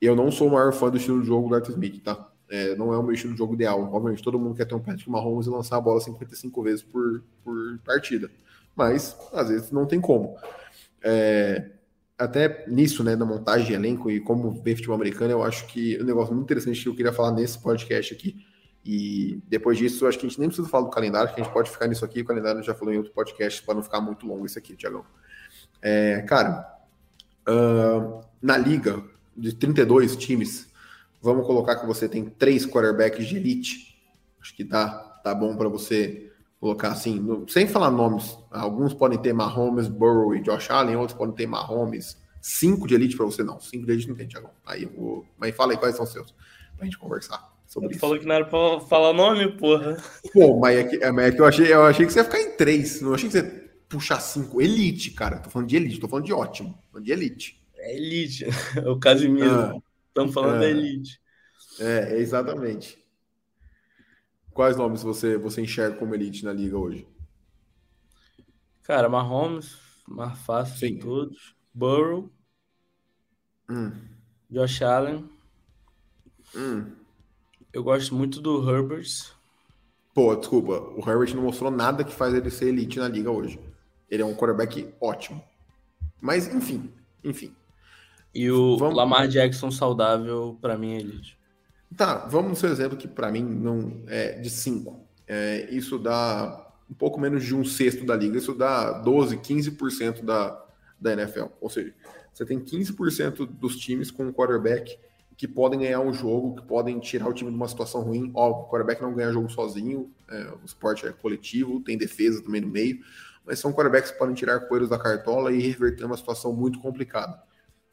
eu 0.02 0.16
não 0.16 0.32
sou 0.32 0.48
o 0.48 0.52
maior 0.52 0.72
fã 0.74 0.90
do 0.90 0.98
estilo 0.98 1.22
de 1.22 1.28
jogo 1.28 1.50
do 1.50 1.56
Arthur 1.56 1.72
Smith, 1.72 2.04
tá? 2.04 2.30
É, 2.50 2.76
não 2.76 2.94
é 2.94 2.98
o 2.98 3.04
meu 3.04 3.14
estilo 3.14 3.34
de 3.34 3.40
jogo 3.40 3.56
ideal. 3.56 3.82
Obviamente, 3.92 4.24
todo 4.24 4.40
mundo 4.40 4.56
quer 4.56 4.66
ter 4.66 4.76
um 4.76 4.80
Patrick 4.80 5.10
Mahomes 5.10 5.48
e 5.48 5.50
lançar 5.50 5.78
a 5.78 5.82
bola 5.82 6.00
55 6.00 6.64
vezes 6.64 6.84
por, 6.84 7.24
por 7.44 7.80
partida. 7.86 8.30
Mas, 8.76 9.18
às 9.34 9.50
vezes, 9.50 9.72
não 9.72 9.86
tem 9.86 10.00
como. 10.00 10.38
É, 11.02 11.72
até 12.18 12.66
nisso, 12.68 13.04
né, 13.04 13.16
da 13.16 13.26
montagem 13.26 13.68
de 13.68 13.74
elenco 13.74 14.10
e 14.10 14.20
como 14.20 14.52
ver 14.52 14.76
futebol 14.76 14.96
americano, 14.96 15.32
eu 15.32 15.44
acho 15.44 15.68
que 15.68 16.02
um 16.02 16.06
negócio 16.06 16.34
muito 16.34 16.46
interessante 16.46 16.82
que 16.82 16.90
eu 16.90 16.96
queria 16.96 17.12
falar 17.12 17.32
nesse 17.32 17.60
podcast 17.60 18.14
aqui. 18.14 18.46
E 18.86 19.42
depois 19.48 19.78
disso, 19.78 20.06
eu 20.06 20.10
acho 20.10 20.18
que 20.18 20.26
a 20.26 20.30
gente 20.30 20.40
nem 20.40 20.48
precisa 20.48 20.70
falar 20.70 20.86
do 20.86 20.90
calendário, 20.90 21.34
que 21.34 21.42
a 21.42 21.44
gente 21.44 21.52
pode 21.52 21.70
ficar 21.70 21.88
nisso 21.88 22.06
aqui. 22.06 22.22
O 22.22 22.26
calendário 22.26 22.64
já 22.64 22.74
falou 22.74 22.94
em 22.94 22.98
outro 22.98 23.12
podcast 23.12 23.62
para 23.64 23.76
não 23.76 23.84
ficar 23.84 24.00
muito 24.00 24.26
longo 24.26 24.46
isso 24.46 24.58
aqui, 24.58 24.76
Tiagão. 24.76 25.04
É, 25.82 26.22
cara, 26.22 26.80
uh, 27.48 28.22
na 28.42 28.58
liga 28.58 29.04
de 29.38 29.54
32 29.54 30.16
times, 30.16 30.68
vamos 31.22 31.46
colocar 31.46 31.76
que 31.76 31.86
você 31.86 32.10
tem 32.10 32.26
três 32.26 32.66
quarterbacks 32.66 33.26
de 33.26 33.38
elite. 33.38 33.98
Acho 34.42 34.56
que 34.56 34.64
dá, 34.64 34.90
tá 35.24 35.36
bom 35.36 35.56
para 35.56 35.70
você 35.70 36.32
colocar 36.60 36.90
assim, 36.90 37.20
no, 37.20 37.48
sem 37.48 37.68
falar 37.68 37.92
nomes. 37.92 38.38
Alguns 38.50 38.94
podem 38.94 39.20
ter 39.20 39.34
Mahomes, 39.34 39.88
Burrow 39.88 40.36
e 40.36 40.42
Josh 40.42 40.70
Allen, 40.72 40.96
outros 40.96 41.18
podem 41.18 41.36
ter 41.36 41.48
Mahomes. 41.48 42.18
Cinco 42.42 42.88
de 42.88 42.96
elite 42.96 43.16
para 43.16 43.26
você, 43.26 43.44
não. 43.44 43.60
Cinco 43.60 43.86
de 43.86 43.92
elite 43.92 44.08
não 44.08 44.16
tem, 44.16 44.28
Tiagão. 44.28 44.52
Aí 44.66 44.84
eu 44.84 44.92
vou. 44.96 45.26
Mas 45.38 45.56
fala 45.56 45.74
aí 45.74 45.78
quais 45.78 45.96
são 45.96 46.06
os 46.06 46.12
seus, 46.12 46.34
pra 46.76 46.86
gente 46.86 46.98
conversar 46.98 47.58
sobre 47.68 47.92
isso. 47.92 48.00
falou 48.00 48.18
que 48.18 48.26
não 48.26 48.36
era 48.36 48.46
pra 48.46 48.80
falar 48.82 49.14
nome, 49.14 49.52
porra. 49.58 49.98
Pô, 50.34 50.58
mas 50.60 50.78
é 50.78 50.84
que, 50.86 51.04
é, 51.04 51.12
mas 51.12 51.26
é 51.26 51.32
que 51.32 51.42
eu, 51.42 51.46
achei, 51.46 51.74
eu 51.74 51.84
achei 51.84 52.06
que 52.06 52.14
você 52.14 52.20
ia 52.20 52.26
ficar 52.26 52.42
em 52.42 52.52
três. 52.52 53.02
Não 53.02 53.14
achei 53.14 53.30
que 53.30 53.38
você 53.38 53.46
ia 53.46 53.70
puxar 53.90 54.20
cinco. 54.20 54.62
Elite, 54.62 55.12
cara. 55.12 55.40
Tô 55.40 55.50
falando 55.50 55.68
de 55.68 55.76
elite, 55.76 56.00
tô 56.00 56.08
falando 56.08 56.26
de 56.26 56.34
ótimo. 56.34 56.70
Tô 56.70 56.94
falando 56.94 57.06
de 57.06 57.12
elite. 57.12 57.62
É 57.88 57.96
elite. 57.96 58.46
O 58.86 59.00
Casimiro. 59.00 59.82
Estamos 60.10 60.34
falando 60.34 60.56
ah, 60.56 60.60
da 60.60 60.70
elite. 60.70 61.22
É, 61.80 62.18
exatamente. 62.18 63.02
Quais 64.52 64.76
nomes 64.76 65.02
você, 65.02 65.38
você 65.38 65.62
enxerga 65.62 65.96
como 65.98 66.14
elite 66.14 66.44
na 66.44 66.52
liga 66.52 66.78
hoje? 66.78 67.08
Cara, 68.84 69.08
Mahomes, 69.08 69.78
mais 70.06 70.38
fácil 70.40 70.78
Sim. 70.78 70.96
de 70.96 71.00
todos. 71.00 71.56
Burrow. 71.74 72.30
Hum. 73.70 73.92
Josh 74.50 74.82
Allen. 74.82 75.30
Hum. 76.56 76.92
Eu 77.72 77.84
gosto 77.84 78.14
muito 78.14 78.42
do 78.42 78.70
Herbert. 78.70 79.32
Pô, 80.14 80.36
desculpa, 80.36 80.80
o 80.80 81.10
Herbert 81.10 81.36
não 81.36 81.44
mostrou 81.44 81.72
nada 81.72 82.04
que 82.04 82.14
faz 82.14 82.34
ele 82.34 82.50
ser 82.50 82.70
elite 82.70 83.00
na 83.00 83.08
liga 83.08 83.32
hoje. 83.32 83.60
Ele 84.10 84.24
é 84.24 84.26
um 84.26 84.36
quarterback 84.36 84.94
ótimo. 85.00 85.42
Mas, 86.20 86.54
enfim, 86.54 86.92
enfim. 87.24 87.56
E 88.34 88.50
o 88.52 88.78
vamos... 88.78 88.96
Lamar 88.96 89.28
Jackson 89.28 89.72
saudável, 89.72 90.58
para 90.62 90.78
mim, 90.78 90.94
é 90.94 91.00
elite. 91.00 91.38
Tá, 91.96 92.26
vamos 92.28 92.50
no 92.50 92.56
seu 92.56 92.70
exemplo 92.70 92.98
que 92.98 93.08
para 93.08 93.32
mim 93.32 93.44
não 93.44 94.04
é 94.08 94.34
de 94.34 94.50
5. 94.50 95.00
É, 95.28 95.68
isso 95.72 95.98
dá 95.98 96.68
um 96.90 96.94
pouco 96.94 97.20
menos 97.20 97.44
de 97.44 97.56
um 97.56 97.64
sexto 97.64 98.06
da 98.06 98.16
liga. 98.16 98.38
Isso 98.38 98.54
dá 98.54 98.92
12, 98.92 99.38
15% 99.38 100.24
da, 100.24 100.64
da 101.00 101.14
NFL. 101.14 101.46
Ou 101.60 101.70
seja, 101.70 101.94
você 102.34 102.46
tem 102.46 102.60
15% 102.60 103.46
dos 103.46 103.78
times 103.78 104.12
com 104.12 104.26
um 104.26 104.34
quarterback 104.34 104.98
que 105.36 105.48
podem 105.48 105.80
ganhar 105.80 106.00
um 106.00 106.12
jogo, 106.12 106.56
que 106.56 106.68
podem 106.68 107.00
tirar 107.00 107.28
o 107.28 107.34
time 107.34 107.50
de 107.50 107.56
uma 107.56 107.68
situação 107.68 108.02
ruim. 108.02 108.32
Ó, 108.34 108.50
o 108.50 108.70
quarterback 108.70 109.02
não 109.02 109.14
ganha 109.14 109.32
jogo 109.32 109.50
sozinho, 109.50 110.12
é, 110.30 110.50
o 110.62 110.66
esporte 110.66 111.06
é 111.06 111.12
coletivo, 111.12 111.80
tem 111.80 111.98
defesa 111.98 112.42
também 112.42 112.62
no 112.62 112.68
meio, 112.68 113.00
mas 113.46 113.60
são 113.60 113.72
quarterbacks 113.72 114.12
que 114.12 114.18
podem 114.18 114.34
tirar 114.34 114.60
coelhos 114.62 114.90
da 114.90 114.98
cartola 114.98 115.52
e 115.52 115.62
reverter 115.62 116.06
uma 116.06 116.18
situação 116.18 116.52
muito 116.54 116.80
complicada. 116.80 117.40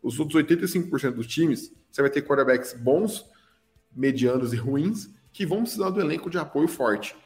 Os 0.04 0.20
outros 0.20 0.42
85% 0.44 1.12
dos 1.12 1.26
times, 1.26 1.72
você 1.90 2.02
vai 2.02 2.10
ter 2.10 2.20
quarterbacks 2.20 2.74
bons, 2.74 3.24
medianos 3.90 4.52
e 4.52 4.56
ruins, 4.56 5.08
que 5.32 5.46
vão 5.46 5.62
precisar 5.62 5.88
do 5.88 5.98
elenco 5.98 6.28
de 6.28 6.36
apoio 6.36 6.68
forte. 6.68 7.16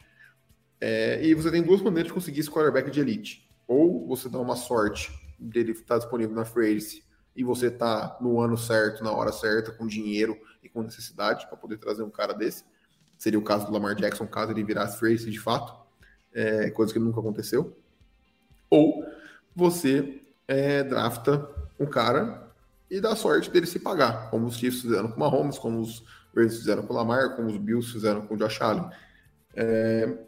É, 0.81 1.21
e 1.27 1.35
você 1.35 1.51
tem 1.51 1.61
duas 1.61 1.83
maneiras 1.83 2.07
de 2.07 2.15
conseguir 2.15 2.39
esse 2.39 2.49
quarterback 2.49 2.89
de 2.89 3.01
elite. 3.01 3.51
Ou 3.67 4.07
você 4.07 4.29
dá 4.29 4.39
uma 4.39 4.55
sorte 4.55 5.11
dele 5.37 5.73
estar 5.73 5.99
disponível 5.99 6.37
na 6.37 6.45
free 6.45 6.69
agency 6.69 7.03
e 7.35 7.43
você 7.43 7.69
tá 7.69 8.17
no 8.21 8.41
ano 8.41 8.57
certo, 8.57 9.03
na 9.03 9.11
hora 9.11 9.33
certa, 9.33 9.73
com 9.73 9.85
dinheiro 9.85 10.39
e 10.63 10.69
com 10.69 10.81
necessidade 10.83 11.49
para 11.49 11.57
poder 11.57 11.79
trazer 11.79 12.05
um 12.05 12.11
cara 12.11 12.33
desse. 12.33 12.65
Seria 13.17 13.41
o 13.41 13.43
caso 13.43 13.67
do 13.67 13.73
Lamar 13.73 13.97
Jackson, 13.97 14.27
caso 14.29 14.53
ele 14.53 14.63
virasse 14.63 14.97
free 14.99 15.17
de 15.17 15.41
fato, 15.41 15.77
é, 16.33 16.71
coisa 16.71 16.93
que 16.93 17.01
nunca 17.01 17.19
aconteceu. 17.19 17.77
Ou 18.71 19.05
você 19.55 20.23
é, 20.47 20.85
drafta 20.85 21.49
um 21.79 21.87
cara 21.87 22.48
e 22.91 23.01
dá 23.01 23.15
sorte 23.15 23.51
dele 23.51 23.67
se 23.67 23.79
pagar, 23.79 24.31
como 24.31 24.47
os 24.47 24.57
Chiefs 24.57 24.83
fizeram 24.83 25.11
com 25.11 25.17
o 25.17 25.21
Mahomes, 25.21 25.59
como 25.59 25.81
os 25.81 26.03
Ravens 26.35 26.59
fizeram 26.59 26.83
com 26.83 26.93
o 26.93 26.97
Lamar, 26.97 27.37
como 27.37 27.49
os 27.49 27.57
Bills 27.57 27.93
fizeram 27.93 28.23
com 28.23 28.35
o 28.35 28.37
Josh 28.37 28.61
Allen. 28.61 28.89
É, 29.55 30.19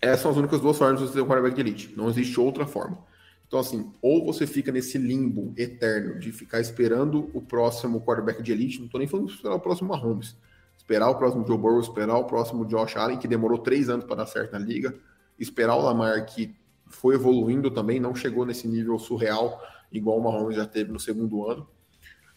essas 0.00 0.20
são 0.20 0.30
as 0.30 0.36
únicas 0.36 0.60
duas 0.60 0.76
formas 0.76 1.00
de 1.00 1.06
você 1.06 1.14
ter 1.14 1.20
um 1.20 1.26
quarterback 1.26 1.54
de 1.54 1.60
elite. 1.60 1.94
Não 1.96 2.08
existe 2.08 2.38
outra 2.38 2.66
forma. 2.66 2.98
Então, 3.46 3.60
assim, 3.60 3.92
ou 4.00 4.24
você 4.24 4.46
fica 4.46 4.72
nesse 4.72 4.96
limbo 4.96 5.52
eterno 5.56 6.18
de 6.18 6.32
ficar 6.32 6.60
esperando 6.60 7.30
o 7.34 7.42
próximo 7.42 8.00
quarterback 8.00 8.42
de 8.42 8.50
elite, 8.50 8.80
não 8.80 8.88
tô 8.88 8.98
nem 8.98 9.06
falando 9.06 9.26
de 9.26 9.34
esperar 9.34 9.54
o 9.54 9.60
próximo 9.60 9.90
Mahomes, 9.90 10.36
esperar 10.76 11.08
o 11.10 11.14
próximo 11.16 11.46
Joe 11.46 11.58
Burrow, 11.58 11.80
esperar 11.80 12.16
o 12.16 12.24
próximo 12.24 12.64
Josh 12.64 12.96
Allen, 12.96 13.18
que 13.18 13.28
demorou 13.28 13.58
três 13.58 13.90
anos 13.90 14.06
para 14.06 14.16
dar 14.16 14.26
certo 14.26 14.52
na 14.52 14.58
liga, 14.58 14.94
esperar 15.38 15.76
o 15.76 15.82
Lamar, 15.82 16.24
que 16.24 16.56
foi 16.86 17.14
evoluindo 17.14 17.70
também, 17.70 18.00
não 18.00 18.14
chegou 18.14 18.46
nesse 18.46 18.66
nível 18.66 18.98
surreal, 18.98 19.60
igual 19.92 20.18
o 20.18 20.22
Mahomes 20.22 20.56
já 20.56 20.66
teve 20.66 20.92
no 20.92 20.98
segundo 20.98 21.48
ano, 21.48 21.68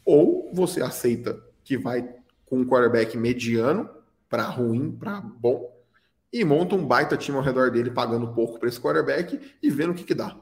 ou 0.04 0.52
você 0.54 0.82
aceita 0.82 1.42
que 1.64 1.78
vai 1.78 2.08
com 2.46 2.60
um 2.60 2.66
quarterback 2.66 3.18
mediano 3.18 3.90
para 4.30 4.44
ruim, 4.44 4.92
para 4.92 5.22
bom, 5.22 5.74
e 6.32 6.44
monta 6.44 6.76
um 6.76 6.86
baita 6.86 7.18
time 7.18 7.38
ao 7.38 7.44
redor 7.44 7.72
dele, 7.72 7.90
pagando 7.90 8.34
pouco 8.34 8.60
para 8.60 8.68
esse 8.68 8.80
quarterback 8.80 9.40
e 9.62 9.70
vendo 9.70 9.92
o 9.92 9.96
que, 9.96 10.04
que 10.04 10.14
dá. 10.14 10.38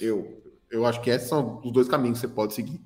Eu, 0.00 0.42
eu 0.70 0.84
acho 0.84 1.00
que 1.00 1.10
esses 1.10 1.28
são 1.28 1.60
os 1.64 1.70
dois 1.70 1.88
caminhos 1.88 2.20
que 2.20 2.26
você 2.26 2.32
pode 2.32 2.54
seguir. 2.54 2.80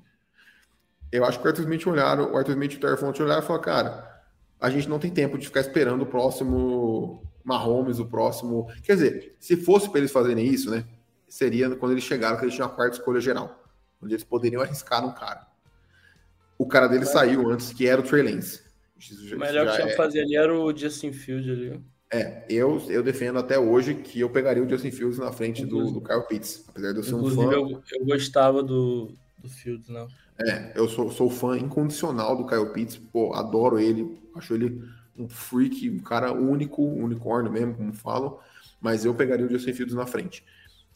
Eu 1.11 1.25
acho 1.25 1.39
que 1.39 1.45
o 1.45 1.49
Arthur 1.49 1.63
Smith 1.63 1.87
olharam, 1.87 2.31
o 2.31 2.37
Arthur 2.37 2.51
Smith 2.51 2.73
e 2.73 2.77
o 2.77 2.79
Terfont 2.79 3.21
olharam 3.21 3.41
e 3.41 3.45
falaram, 3.45 3.63
cara, 3.63 4.23
a 4.59 4.69
gente 4.69 4.87
não 4.87 4.99
tem 4.99 5.09
tempo 5.09 5.37
de 5.37 5.47
ficar 5.47 5.61
esperando 5.61 6.03
o 6.03 6.05
próximo 6.05 7.23
Mahomes, 7.43 7.99
o 7.99 8.05
próximo. 8.05 8.67
Quer 8.83 8.93
dizer, 8.93 9.35
se 9.39 9.57
fosse 9.57 9.89
para 9.89 9.99
eles 9.99 10.11
fazerem 10.11 10.45
isso, 10.45 10.69
né? 10.69 10.85
Seria 11.29 11.69
quando 11.75 11.91
eles 11.93 12.03
chegaram 12.03 12.37
que 12.37 12.43
eles 12.43 12.55
tinham 12.55 12.67
a 12.67 12.71
quarta 12.71 12.97
escolha 12.97 13.21
geral, 13.21 13.63
onde 14.01 14.13
eles 14.13 14.23
poderiam 14.23 14.61
arriscar 14.61 15.05
um 15.05 15.13
cara. 15.13 15.47
O 16.57 16.67
cara 16.67 16.87
dele 16.87 17.05
saiu 17.05 17.49
antes, 17.49 17.71
que 17.71 17.87
era 17.87 18.01
o 18.01 18.03
Trey 18.03 18.23
Lance. 18.23 18.61
O 19.33 19.37
melhor 19.37 19.67
que 19.67 19.75
tinha 19.75 19.93
é... 19.93 19.95
fazer 19.95 20.21
ali 20.21 20.35
era 20.35 20.53
o 20.53 20.75
Justin 20.75 21.13
Field 21.13 21.49
ali. 21.49 21.81
É, 22.11 22.43
eu, 22.49 22.81
eu 22.89 23.03
defendo 23.03 23.37
até 23.37 23.57
hoje 23.59 23.93
que 23.93 24.19
eu 24.19 24.29
pegaria 24.29 24.63
o 24.63 24.67
Justin 24.67 24.89
Fields 24.89 25.19
na 25.19 25.31
frente 25.31 25.63
do, 25.63 25.91
do 25.91 26.01
Kyle 26.01 26.25
Pitts, 26.27 26.65
apesar 26.67 26.91
de 26.91 26.97
eu 26.97 27.03
ser 27.03 27.13
um 27.13 27.29
fã. 27.29 27.43
Eu, 27.51 27.83
eu 27.91 28.05
gostava 28.05 28.63
do, 28.63 29.13
do 29.37 29.47
Fields, 29.47 29.87
não. 29.87 30.07
É, 30.41 30.71
eu 30.75 30.89
sou, 30.89 31.11
sou 31.11 31.29
fã 31.29 31.55
incondicional 31.55 32.35
do 32.35 32.47
Kyle 32.47 32.73
Pitts, 32.73 32.97
pô, 32.97 33.33
adoro 33.35 33.79
ele, 33.79 34.19
acho 34.35 34.55
ele 34.55 34.83
um 35.15 35.29
freak, 35.29 35.87
um 35.89 35.99
cara 35.99 36.31
único, 36.33 36.81
um 36.81 37.03
unicórnio 37.03 37.51
mesmo, 37.51 37.75
como 37.75 37.93
falam, 37.93 38.39
mas 38.81 39.05
eu 39.05 39.13
pegaria 39.13 39.45
o 39.45 39.49
Justin 39.49 39.73
Fields 39.73 39.95
na 39.95 40.07
frente. 40.07 40.43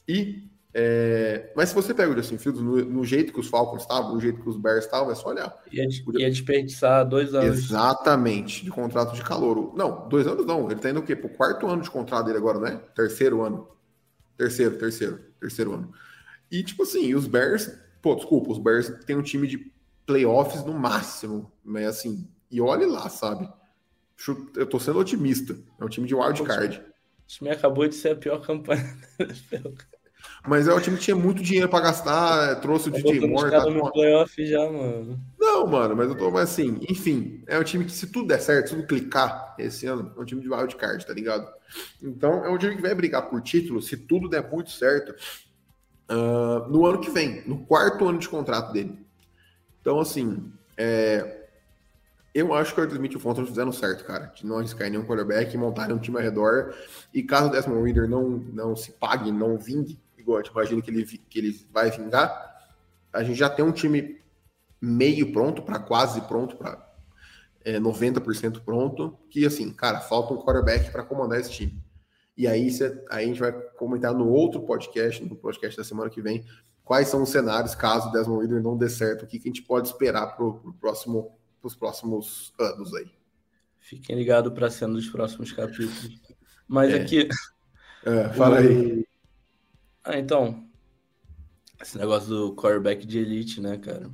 E 0.07 0.49
é, 0.75 1.53
mas 1.55 1.69
se 1.69 1.75
você 1.75 1.93
pega 1.93 2.11
o 2.11 2.15
Justin 2.15 2.37
Fields 2.39 2.59
no, 2.59 2.83
no, 2.83 3.05
jeito 3.05 3.31
que 3.31 3.39
os 3.39 3.47
Falcons 3.47 3.83
estavam, 3.83 4.15
no 4.15 4.19
jeito 4.19 4.41
que 4.41 4.49
os 4.49 4.57
Bears 4.57 4.85
estavam, 4.85 5.11
é 5.11 5.15
só 5.15 5.29
olhar. 5.29 5.55
Ia, 5.71 5.87
ia 6.17 6.29
desperdiçar 6.29 7.07
dois 7.07 7.35
anos. 7.35 7.59
Exatamente, 7.59 8.65
de 8.65 8.71
contrato 8.71 9.13
de 9.13 9.21
calor. 9.21 9.75
Não, 9.75 10.09
dois 10.09 10.25
anos 10.25 10.45
não. 10.47 10.71
Ele 10.71 10.79
tá 10.79 10.89
indo 10.89 10.99
o 10.99 11.03
quê? 11.03 11.15
Pro 11.15 11.29
quarto 11.29 11.67
ano 11.67 11.83
de 11.83 11.91
contrato 11.91 12.25
dele 12.25 12.39
agora, 12.39 12.59
né? 12.59 12.81
Terceiro 12.95 13.43
ano. 13.43 13.67
Terceiro, 14.35 14.75
terceiro, 14.77 15.19
terceiro 15.39 15.73
ano. 15.73 15.93
E, 16.49 16.63
tipo 16.63 16.81
assim, 16.81 17.13
os 17.13 17.27
Bears, 17.27 17.71
pô, 18.01 18.15
desculpa, 18.15 18.51
os 18.51 18.57
Bears 18.57 18.89
têm 19.05 19.15
um 19.15 19.21
time 19.21 19.47
de 19.47 19.71
playoffs 20.07 20.65
no 20.65 20.73
máximo. 20.73 21.51
Mas 21.63 21.85
assim, 21.85 22.27
e 22.49 22.59
olhe 22.59 22.87
lá, 22.87 23.07
sabe? 23.09 23.47
Eu 24.55 24.65
tô 24.65 24.79
sendo 24.79 24.97
otimista. 24.97 25.55
É 25.79 25.85
um 25.85 25.89
time 25.89 26.07
de 26.07 26.15
wild 26.15 26.41
card. 26.43 26.83
O 27.23 27.27
time 27.27 27.49
acabou 27.49 27.87
de 27.87 27.95
ser 27.95 28.09
a 28.09 28.15
pior 28.15 28.39
campanha 28.39 28.97
mas 30.47 30.67
é 30.67 30.73
o 30.73 30.81
time 30.81 30.97
que 30.97 31.03
tinha 31.03 31.15
muito 31.15 31.41
dinheiro 31.41 31.69
para 31.69 31.85
gastar, 31.85 32.51
é, 32.51 32.55
trouxe 32.55 32.89
o 32.89 32.91
tá 32.91 32.97
DJ 32.97 33.27
Moore. 33.27 33.49
Tá 33.49 33.65
no 33.65 33.91
playoff 33.91 34.45
já, 34.45 34.59
mano. 34.59 35.19
Não, 35.39 35.65
mano, 35.65 35.95
mas 35.95 36.09
eu 36.09 36.17
tô 36.17 36.29
mas 36.29 36.51
assim, 36.51 36.79
enfim, 36.89 37.43
é 37.47 37.57
um 37.57 37.63
time 37.63 37.85
que 37.85 37.91
se 37.91 38.07
tudo 38.07 38.27
der 38.27 38.39
certo, 38.39 38.69
se 38.69 38.75
tudo 38.75 38.87
clicar 38.87 39.55
esse 39.57 39.85
ano, 39.87 40.13
é 40.15 40.19
um 40.19 40.25
time 40.25 40.41
de 40.41 40.49
wild 40.49 40.75
card, 40.75 41.05
tá 41.05 41.13
ligado? 41.13 41.47
Então 42.01 42.45
é 42.45 42.49
um 42.49 42.57
time 42.57 42.75
que 42.75 42.81
vai 42.81 42.93
brigar 42.93 43.29
por 43.29 43.41
título, 43.41 43.81
se 43.81 43.95
tudo 43.95 44.27
der 44.27 44.49
muito 44.51 44.71
certo, 44.71 45.15
uh, 46.11 46.69
no 46.69 46.85
ano 46.85 46.99
que 46.99 47.09
vem, 47.09 47.41
no 47.47 47.65
quarto 47.65 48.07
ano 48.07 48.19
de 48.19 48.27
contrato 48.27 48.73
dele. 48.73 48.99
Então, 49.79 49.99
assim, 49.99 50.51
é, 50.77 51.42
eu 52.33 52.53
acho 52.53 52.73
que 52.73 52.79
o 52.79 52.83
Arthur 52.83 52.95
Smith 52.95 53.13
e 53.13 53.17
o 53.17 53.19
Fonson 53.19 53.45
fizeram 53.45 53.71
certo, 53.71 54.03
cara, 54.05 54.25
de 54.27 54.45
não 54.45 54.57
arriscar 54.57 54.89
nenhum 54.89 55.05
quarterback 55.05 55.55
montarem 55.57 55.95
um 55.95 55.99
time 55.99 56.17
ao 56.17 56.23
redor. 56.23 56.73
E 57.13 57.21
caso 57.21 57.47
o 57.47 57.51
Desmond 57.51 57.83
Reader 57.83 58.09
não, 58.09 58.29
não 58.29 58.75
se 58.75 58.91
pague, 58.93 59.31
não 59.31 59.57
vingue, 59.57 59.99
igual 60.17 60.39
a 60.39 60.41
gente 60.41 60.51
imagina 60.51 60.81
que 60.81 60.89
ele, 60.89 61.05
que 61.05 61.39
ele 61.39 61.67
vai 61.71 61.91
vingar, 61.91 62.53
a 63.11 63.23
gente 63.23 63.37
já 63.37 63.49
tem 63.49 63.63
um 63.63 63.71
time 63.71 64.19
meio 64.81 65.31
pronto, 65.31 65.61
para 65.61 65.79
quase 65.79 66.21
pronto, 66.21 66.57
para 66.57 66.91
é, 67.63 67.79
90% 67.79 68.61
pronto, 68.63 69.17
que 69.29 69.45
assim, 69.45 69.71
cara, 69.71 69.99
falta 70.01 70.33
um 70.33 70.37
quarterback 70.37 70.91
para 70.91 71.03
comandar 71.03 71.39
esse 71.39 71.51
time. 71.51 71.81
E 72.35 72.47
aí, 72.47 72.71
cê, 72.71 73.03
aí 73.09 73.25
a 73.25 73.27
gente 73.27 73.39
vai 73.39 73.51
comentar 73.51 74.13
no 74.13 74.27
outro 74.27 74.61
podcast, 74.63 75.23
no 75.23 75.35
podcast 75.35 75.77
da 75.77 75.83
semana 75.83 76.09
que 76.09 76.21
vem, 76.21 76.43
quais 76.83 77.07
são 77.07 77.21
os 77.21 77.29
cenários 77.29 77.75
caso 77.75 78.09
o 78.09 78.11
Desmond 78.11 78.41
Reader 78.41 78.61
não 78.61 78.75
dê 78.75 78.89
certo, 78.89 79.23
o 79.23 79.27
que, 79.27 79.39
que 79.39 79.47
a 79.47 79.51
gente 79.51 79.61
pode 79.61 79.87
esperar 79.87 80.27
para 80.27 80.35
pro 80.35 80.73
próximo, 80.81 81.31
os 81.67 81.75
próximos 81.75 82.53
anos 82.59 82.93
aí. 82.93 83.09
Fiquem 83.79 84.15
ligados 84.15 84.53
para 84.53 84.67
a 84.67 84.71
cena 84.71 84.93
dos 84.93 85.09
próximos 85.09 85.51
capítulos. 85.51 86.19
Mas 86.67 86.93
é. 86.93 87.01
aqui. 87.01 87.27
É, 88.05 88.27
fala 88.33 88.59
aí. 88.59 89.07
Ah, 90.03 90.19
então. 90.19 90.67
Esse 91.81 91.97
negócio 91.97 92.27
do 92.27 92.53
quarterback 92.53 93.07
de 93.07 93.19
elite, 93.19 93.61
né, 93.61 93.77
cara? 93.77 94.11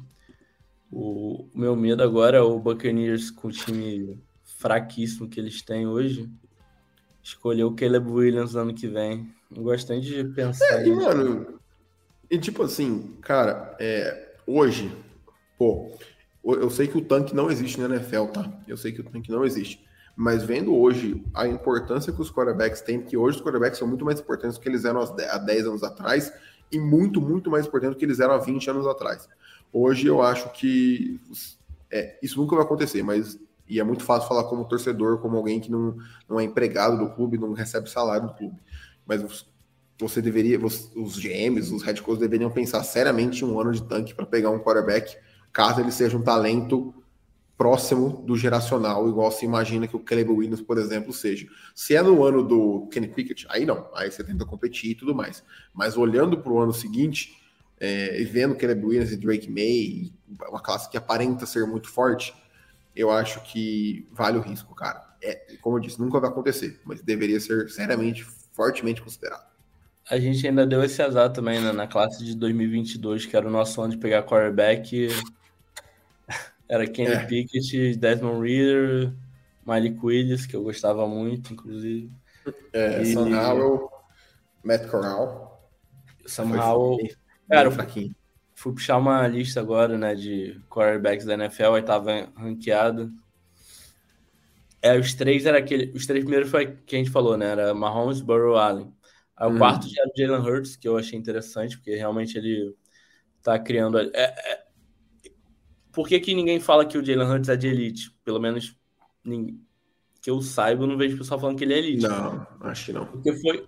O, 0.92 1.50
meu 1.56 1.76
medo 1.76 2.04
agora 2.04 2.38
é 2.38 2.42
o 2.42 2.60
Buccaneers 2.60 3.32
com 3.32 3.48
o 3.48 3.52
time 3.52 4.22
fraquíssimo 4.44 5.28
que 5.28 5.40
eles 5.40 5.64
têm 5.64 5.88
hoje. 5.88 6.30
Escolher 7.24 7.64
o 7.64 7.74
Caleb 7.74 8.12
Williams 8.12 8.56
ano 8.56 8.76
que 8.76 8.88
vem. 8.88 9.34
Não 9.50 9.64
gosto 9.64 9.90
nem 9.90 10.02
de 10.02 10.24
pensar. 10.24 10.84
É, 10.84 10.88
e, 10.88 10.92
mano, 10.92 11.60
e 12.30 12.38
tipo 12.38 12.62
assim, 12.62 13.18
cara, 13.22 13.76
é, 13.80 14.36
hoje, 14.46 14.96
pô, 15.58 15.98
eu 16.44 16.70
sei 16.70 16.88
que 16.88 16.98
o 16.98 17.02
tanque 17.02 17.36
não 17.36 17.52
existe 17.52 17.80
na 17.80 17.96
NFL, 17.96 18.26
tá? 18.26 18.52
Eu 18.68 18.78
sei 18.78 18.92
que 18.92 19.02
o 19.02 19.04
tanque 19.04 19.32
não 19.32 19.46
existe. 19.46 19.86
Mas 20.16 20.44
vendo 20.44 20.76
hoje 20.76 21.24
a 21.34 21.48
importância 21.48 22.12
que 22.12 22.22
os 22.22 22.32
quarterbacks 22.32 22.82
têm, 22.82 23.00
porque 23.00 23.16
hoje 23.16 23.38
os 23.38 23.44
quarterbacks 23.44 23.80
são 23.80 23.88
muito 23.88 24.04
mais 24.04 24.20
importantes 24.20 24.58
do 24.58 24.62
que 24.62 24.68
eles 24.68 24.86
eram 24.86 25.02
há 25.02 25.38
10 25.38 25.68
anos 25.68 25.84
atrás, 25.84 26.32
e 26.72 26.80
muito, 26.80 27.22
muito 27.22 27.50
mais 27.50 27.66
importantes 27.66 27.96
do 27.96 28.00
que 28.00 28.06
eles 28.06 28.20
eram 28.20 28.34
há 28.34 28.38
20 28.38 28.70
anos 28.70 28.88
atrás. 28.88 29.28
Hoje 29.72 30.08
eu 30.08 30.22
acho 30.22 30.52
que 30.52 31.20
é, 31.92 32.18
isso 32.22 32.40
nunca 32.40 32.56
vai 32.56 32.66
acontecer, 32.66 33.04
mas 33.04 33.40
e 33.70 33.80
é 33.80 33.84
muito 33.84 34.04
fácil 34.04 34.28
falar 34.28 34.46
como 34.46 34.66
torcedor, 34.66 35.20
como 35.20 35.38
alguém 35.38 35.60
que 35.60 35.72
não, 35.72 35.96
não 36.28 36.40
é 36.40 36.44
empregado 36.44 36.98
do 36.98 37.14
clube, 37.14 37.38
não 37.38 37.54
recebe 37.54 37.88
salário 37.88 38.28
do 38.28 38.34
clube. 38.34 38.58
Mas 39.06 39.46
você 40.00 40.22
deveria, 40.22 40.60
os 40.60 41.20
GMs, 41.20 41.72
os 41.72 41.84
head 41.84 42.02
coaches 42.02 42.20
deveriam 42.20 42.50
pensar 42.50 42.84
seriamente 42.84 43.46
em 43.46 43.48
um 43.48 43.60
ano 43.60 43.72
de 43.72 43.84
tanque 43.84 44.16
para 44.16 44.26
pegar 44.26 44.50
um 44.50 44.58
quarterback, 44.58 45.16
caso 45.52 45.82
ele 45.82 45.92
seja 45.92 46.18
um 46.18 46.22
talento 46.22 46.94
próximo 47.58 48.24
do 48.26 48.38
geracional, 48.38 49.10
igual 49.10 49.30
se 49.32 49.44
imagina 49.44 49.86
que 49.86 49.96
o 49.96 50.00
Caleb 50.00 50.32
Williams, 50.32 50.62
por 50.62 50.78
exemplo, 50.78 51.12
seja. 51.12 51.46
Se 51.76 51.94
é 51.94 52.02
no 52.02 52.24
ano 52.24 52.42
do 52.42 52.88
Kenny 52.88 53.10
Pickett, 53.10 53.46
aí 53.50 53.66
não, 53.66 53.90
aí 53.94 54.10
você 54.10 54.24
tenta 54.24 54.46
competir 54.46 54.92
e 54.92 54.96
tudo 54.96 55.14
mais. 55.14 55.44
Mas 55.74 55.98
olhando 55.98 56.38
para 56.38 56.54
o 56.54 56.60
ano 56.60 56.72
seguinte, 56.72 57.38
é, 57.78 58.22
e 58.22 58.24
vendo 58.24 58.56
Caleb 58.56 58.86
Williams 58.86 59.12
e 59.12 59.18
Drake 59.18 59.52
May, 59.52 60.14
uma 60.50 60.62
classe 60.62 60.90
que 60.90 60.98
aparenta 60.98 61.46
ser 61.46 61.68
muito 61.68 61.90
forte, 61.90 62.34
eu 62.96 63.12
acho 63.12 63.42
que 63.44 64.08
vale 64.12 64.38
o 64.38 64.42
risco, 64.42 64.74
cara. 64.74 65.04
É, 65.22 65.58
como 65.62 65.76
eu 65.76 65.82
disse, 65.82 66.00
nunca 66.00 66.18
vai 66.18 66.30
acontecer, 66.30 66.80
mas 66.86 67.02
deveria 67.02 67.42
ser 67.42 67.70
seriamente, 67.70 68.24
fortemente 68.54 69.02
considerado. 69.02 69.50
A 70.10 70.18
gente 70.18 70.48
ainda 70.48 70.66
deu 70.66 70.82
esse 70.84 71.02
azar 71.02 71.32
também 71.32 71.62
né, 71.62 71.72
na 71.72 71.88
classe 71.88 72.24
de 72.24 72.36
2022, 72.36 73.26
que 73.26 73.36
era 73.36 73.48
o 73.48 73.52
nosso 73.52 73.82
ano 73.82 73.92
de 73.92 73.98
pegar 73.98 74.24
quarterback. 74.24 75.10
Era 76.70 76.88
Kenny 76.88 77.14
é. 77.14 77.26
Pickett, 77.26 77.96
Desmond 77.98 78.42
Reader, 78.42 79.14
Malik 79.66 80.00
Willis, 80.02 80.46
que 80.46 80.56
eu 80.56 80.64
gostava 80.64 81.08
muito, 81.08 81.52
inclusive. 81.52 82.12
É, 82.72 83.02
e... 83.02 83.14
Sam 83.14 83.36
Howell, 83.36 83.90
Matt 84.64 84.88
Corral. 84.88 85.70
Sam 86.28 86.56
Howell. 86.56 87.10
Cara, 87.50 87.72
fraquinho. 87.72 88.16
fui 88.54 88.74
puxar 88.74 88.98
uma 88.98 89.28
lista 89.28 89.60
agora, 89.60 89.98
né, 89.98 90.14
de 90.14 90.62
quarterbacks 90.70 91.26
da 91.26 91.34
NFL, 91.34 91.74
aí 91.74 91.82
tava 91.82 92.30
ranqueado. 92.38 93.12
É, 94.82 94.98
os 94.98 95.14
três 95.14 95.46
era 95.46 95.58
aquele. 95.58 95.92
Os 95.96 96.06
três 96.06 96.24
primeiros 96.24 96.50
foi 96.50 96.78
que 96.86 96.96
a 96.96 97.00
gente 97.00 97.12
falou, 97.12 97.36
né? 97.36 97.48
Era 97.48 97.74
Mahomes, 97.74 98.22
Burrow, 98.22 98.56
Allen. 98.56 98.94
Aí 99.36 99.50
hum. 99.50 99.56
o 99.56 99.58
quarto 99.58 99.90
já 99.90 100.02
era 100.02 100.10
o 100.10 100.14
Jalen 100.18 100.48
Hurts, 100.48 100.76
que 100.76 100.88
eu 100.88 100.98
achei 100.98 101.18
interessante, 101.18 101.78
porque 101.78 101.96
realmente 101.96 102.38
ele 102.38 102.76
tá 103.42 103.60
criando. 103.60 104.00
É, 104.00 104.10
é... 104.14 104.66
Por 105.92 106.08
que, 106.08 106.20
que 106.20 106.36
ninguém 106.36 106.60
fala 106.60 106.86
que 106.86 106.98
o 106.98 107.06
Jalen 107.06 107.28
Hurts 107.28 107.50
é 107.50 107.56
de 107.56 107.68
elite? 107.68 108.16
Pelo 108.24 108.40
menos 108.40 108.76
ninguém... 109.24 109.60
que 110.22 110.30
eu 110.30 110.42
saiba, 110.42 110.84
eu 110.84 110.88
não 110.88 110.98
vejo 110.98 111.16
o 111.16 111.18
pessoal 111.18 111.40
falando 111.40 111.58
que 111.58 111.64
ele 111.64 111.74
é 111.74 111.80
elite. 111.80 112.08
Não, 112.08 112.48
acho 112.62 112.86
que 112.88 112.94
não. 112.94 113.06
Porque 113.06 113.34
foi 113.34 113.68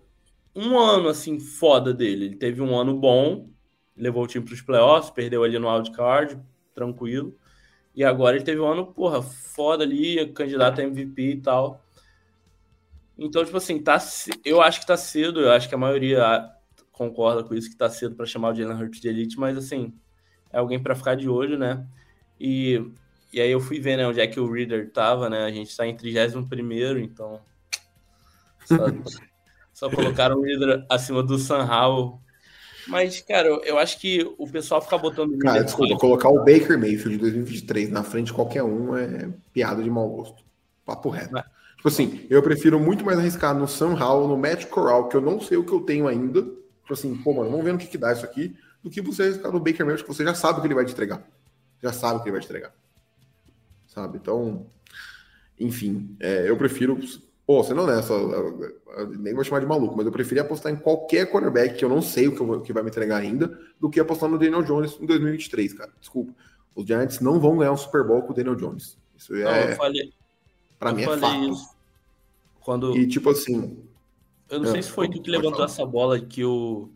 um 0.56 0.78
ano 0.78 1.10
assim 1.10 1.40
foda 1.40 1.94
dele. 1.94 2.26
Ele 2.26 2.36
teve 2.36 2.62
um 2.62 2.78
ano 2.78 2.98
bom, 2.98 3.50
levou 3.96 4.24
o 4.24 4.28
time 4.28 4.46
para 4.46 4.54
os 4.54 4.62
playoffs, 4.62 5.10
perdeu 5.12 5.44
ali 5.44 5.58
no 5.58 5.70
wildcard, 5.70 6.40
tranquilo. 6.74 7.36
E 7.94 8.04
agora 8.04 8.36
ele 8.36 8.46
teve 8.46 8.62
um 8.62 8.68
ano, 8.68 8.86
porra, 8.86 9.22
foda 9.22 9.84
ali, 9.84 10.26
candidato 10.34 10.80
a 10.80 10.84
MVP 10.84 11.22
e 11.22 11.42
tal. 11.42 11.84
Então, 13.18 13.44
tipo 13.44 13.58
assim, 13.58 13.80
tá, 13.80 14.00
eu 14.46 14.62
acho 14.62 14.80
que 14.80 14.88
tá 14.88 14.98
cedo, 14.98 15.42
eu 15.42 15.52
acho 15.52 15.68
que 15.68 15.76
a 15.76 15.78
maioria 15.78 16.50
concorda 16.92 17.44
com 17.44 17.54
isso, 17.54 17.70
que 17.70 17.76
tá 17.76 17.90
cedo 17.90 18.16
para 18.16 18.26
chamar 18.26 18.52
o 18.52 18.56
Jalen 18.56 18.82
Hurts 18.82 19.02
de 19.02 19.08
elite, 19.08 19.38
mas 19.38 19.58
assim, 19.58 19.94
é 20.52 20.58
alguém 20.58 20.82
para 20.82 20.96
ficar 20.96 21.16
de 21.16 21.28
olho, 21.30 21.58
né? 21.58 21.86
E, 22.42 22.84
e 23.32 23.40
aí 23.40 23.52
eu 23.52 23.60
fui 23.60 23.80
ver, 23.80 23.98
né, 23.98 24.08
onde 24.08 24.20
é 24.20 24.28
que 24.28 24.40
o 24.40 24.52
Reader 24.52 24.90
tava, 24.92 25.30
né? 25.30 25.44
A 25.44 25.52
gente 25.52 25.76
tá 25.76 25.86
em 25.86 25.96
31 25.96 26.48
primeiro, 26.48 27.00
então... 27.00 27.40
Só, 28.66 28.78
só 29.74 29.90
colocaram 29.90 30.38
o 30.38 30.42
Reader 30.42 30.86
acima 30.90 31.22
do 31.22 31.38
San 31.38 31.64
Howell 31.66 32.20
mas, 32.88 33.22
cara, 33.22 33.48
eu 33.48 33.78
acho 33.78 34.00
que 34.00 34.28
o 34.38 34.48
pessoal 34.48 34.82
fica 34.82 34.98
botando. 34.98 35.38
Cara, 35.40 35.64
desculpa, 35.64 35.96
colocar 35.98 36.30
o 36.30 36.40
Baker 36.40 36.78
Mayfield 36.78 37.12
de 37.12 37.18
2023 37.18 37.90
na 37.90 38.04
frente 38.04 38.28
de 38.28 38.34
qualquer 38.34 38.64
um 38.64 38.96
é 38.98 39.30
piada 39.54 39.84
de 39.84 39.90
mau 39.90 40.10
gosto. 40.10 40.44
Papo 40.86 41.10
reto. 41.10 41.38
É. 41.38 41.44
Tipo 41.76 41.88
assim, 41.88 42.26
eu 42.30 42.42
prefiro 42.42 42.80
muito 42.80 43.04
mais 43.04 43.18
arriscar 43.18 43.56
no 43.56 43.68
Sam 43.68 43.94
Howell, 43.94 44.28
no 44.28 44.38
Matt 44.38 44.66
Corral, 44.66 45.08
que 45.10 45.16
eu 45.16 45.22
não 45.22 45.40
sei 45.40 45.58
o 45.58 45.64
que 45.64 45.72
eu 45.72 45.82
tenho 45.82 46.08
ainda. 46.08 46.42
Tipo 46.42 46.94
assim, 46.94 47.16
pô, 47.16 47.34
mano, 47.34 47.50
vamos 47.50 47.66
ver 47.66 47.74
no 47.74 47.78
que, 47.78 47.88
que 47.88 47.98
dá 47.98 48.12
isso 48.14 48.26
aqui, 48.26 48.56
do 48.84 48.90
que 48.90 49.02
você 49.02 49.24
arriscar 49.24 49.52
no 49.52 49.60
Baker 49.60 49.86
Mayfield, 49.86 50.04
que 50.04 50.14
você 50.14 50.24
já 50.24 50.34
sabe 50.34 50.60
o 50.60 50.62
que 50.62 50.68
ele 50.68 50.76
vai 50.76 50.86
te 50.86 50.92
entregar. 50.92 51.24
Já 51.82 51.92
sabe 51.92 52.20
o 52.20 52.24
que 52.24 52.30
ele 52.30 52.34
vai 52.34 52.42
te 52.42 52.46
entregar. 52.46 52.74
Sabe? 53.88 54.18
Então, 54.18 54.68
enfim, 55.60 56.16
é, 56.20 56.50
eu 56.50 56.58
prefiro 56.58 56.98
Pô, 57.52 57.62
você 57.62 57.74
não 57.74 57.90
é 57.90 58.02
só. 58.02 58.18
Nem 59.20 59.34
vou 59.34 59.44
chamar 59.44 59.60
de 59.60 59.66
maluco, 59.66 59.98
mas 59.98 60.06
eu 60.06 60.12
preferia 60.12 60.42
apostar 60.42 60.72
em 60.72 60.78
qualquer 60.78 61.30
quarterback 61.30 61.76
que 61.76 61.84
eu 61.84 61.90
não 61.90 62.02
sei 62.02 62.30
o 62.30 62.34
que, 62.34 62.42
eu, 62.42 62.62
que 62.62 62.72
vai 62.72 62.82
me 62.82 62.90
entregar 62.90 63.18
ainda, 63.18 63.60
do 63.78 63.90
que 63.90 64.00
apostar 64.00 64.30
no 64.30 64.40
Daniel 64.40 64.64
Jones 64.64 64.98
em 65.02 65.06
2023, 65.06 65.74
cara. 65.74 65.92
Desculpa. 66.00 66.34
Os 66.74 66.86
Giants 66.86 67.20
não 67.20 67.42
vão 67.42 67.58
ganhar 67.58 67.74
um 67.74 67.78
Super 67.78 68.06
Bowl 68.06 68.22
com 68.22 68.32
o 68.32 68.34
Daniel 68.34 68.56
Jones. 68.56 68.98
Isso 69.18 69.36
é. 69.36 69.44
Não, 69.44 69.70
eu 69.70 69.76
falei, 69.76 70.14
pra 70.80 70.92
eu 70.92 70.96
mim 70.96 71.02
é 71.02 71.18
fato. 71.18 71.50
Isso. 71.50 71.76
Quando... 72.62 72.96
E 72.96 73.06
tipo 73.06 73.30
assim. 73.30 73.84
Eu 74.50 74.60
não 74.60 74.70
é, 74.70 74.72
sei 74.72 74.84
se 74.84 74.92
foi 74.92 75.10
tu 75.10 75.22
que 75.22 75.30
levantou 75.30 75.54
falar. 75.54 75.66
essa 75.66 75.86
bola 75.86 76.22
que 76.22 76.46
o, 76.46 76.90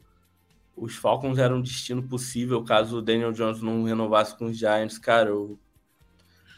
os 0.75 0.95
Falcons 0.95 1.37
eram 1.37 1.57
um 1.57 1.61
destino 1.61 2.03
possível 2.03 2.63
caso 2.63 2.97
o 2.97 3.01
Daniel 3.01 3.31
Jones 3.31 3.61
não 3.61 3.83
renovasse 3.83 4.37
com 4.37 4.45
os 4.45 4.57
Giants. 4.57 4.97
Cara, 4.97 5.29
eu. 5.29 5.57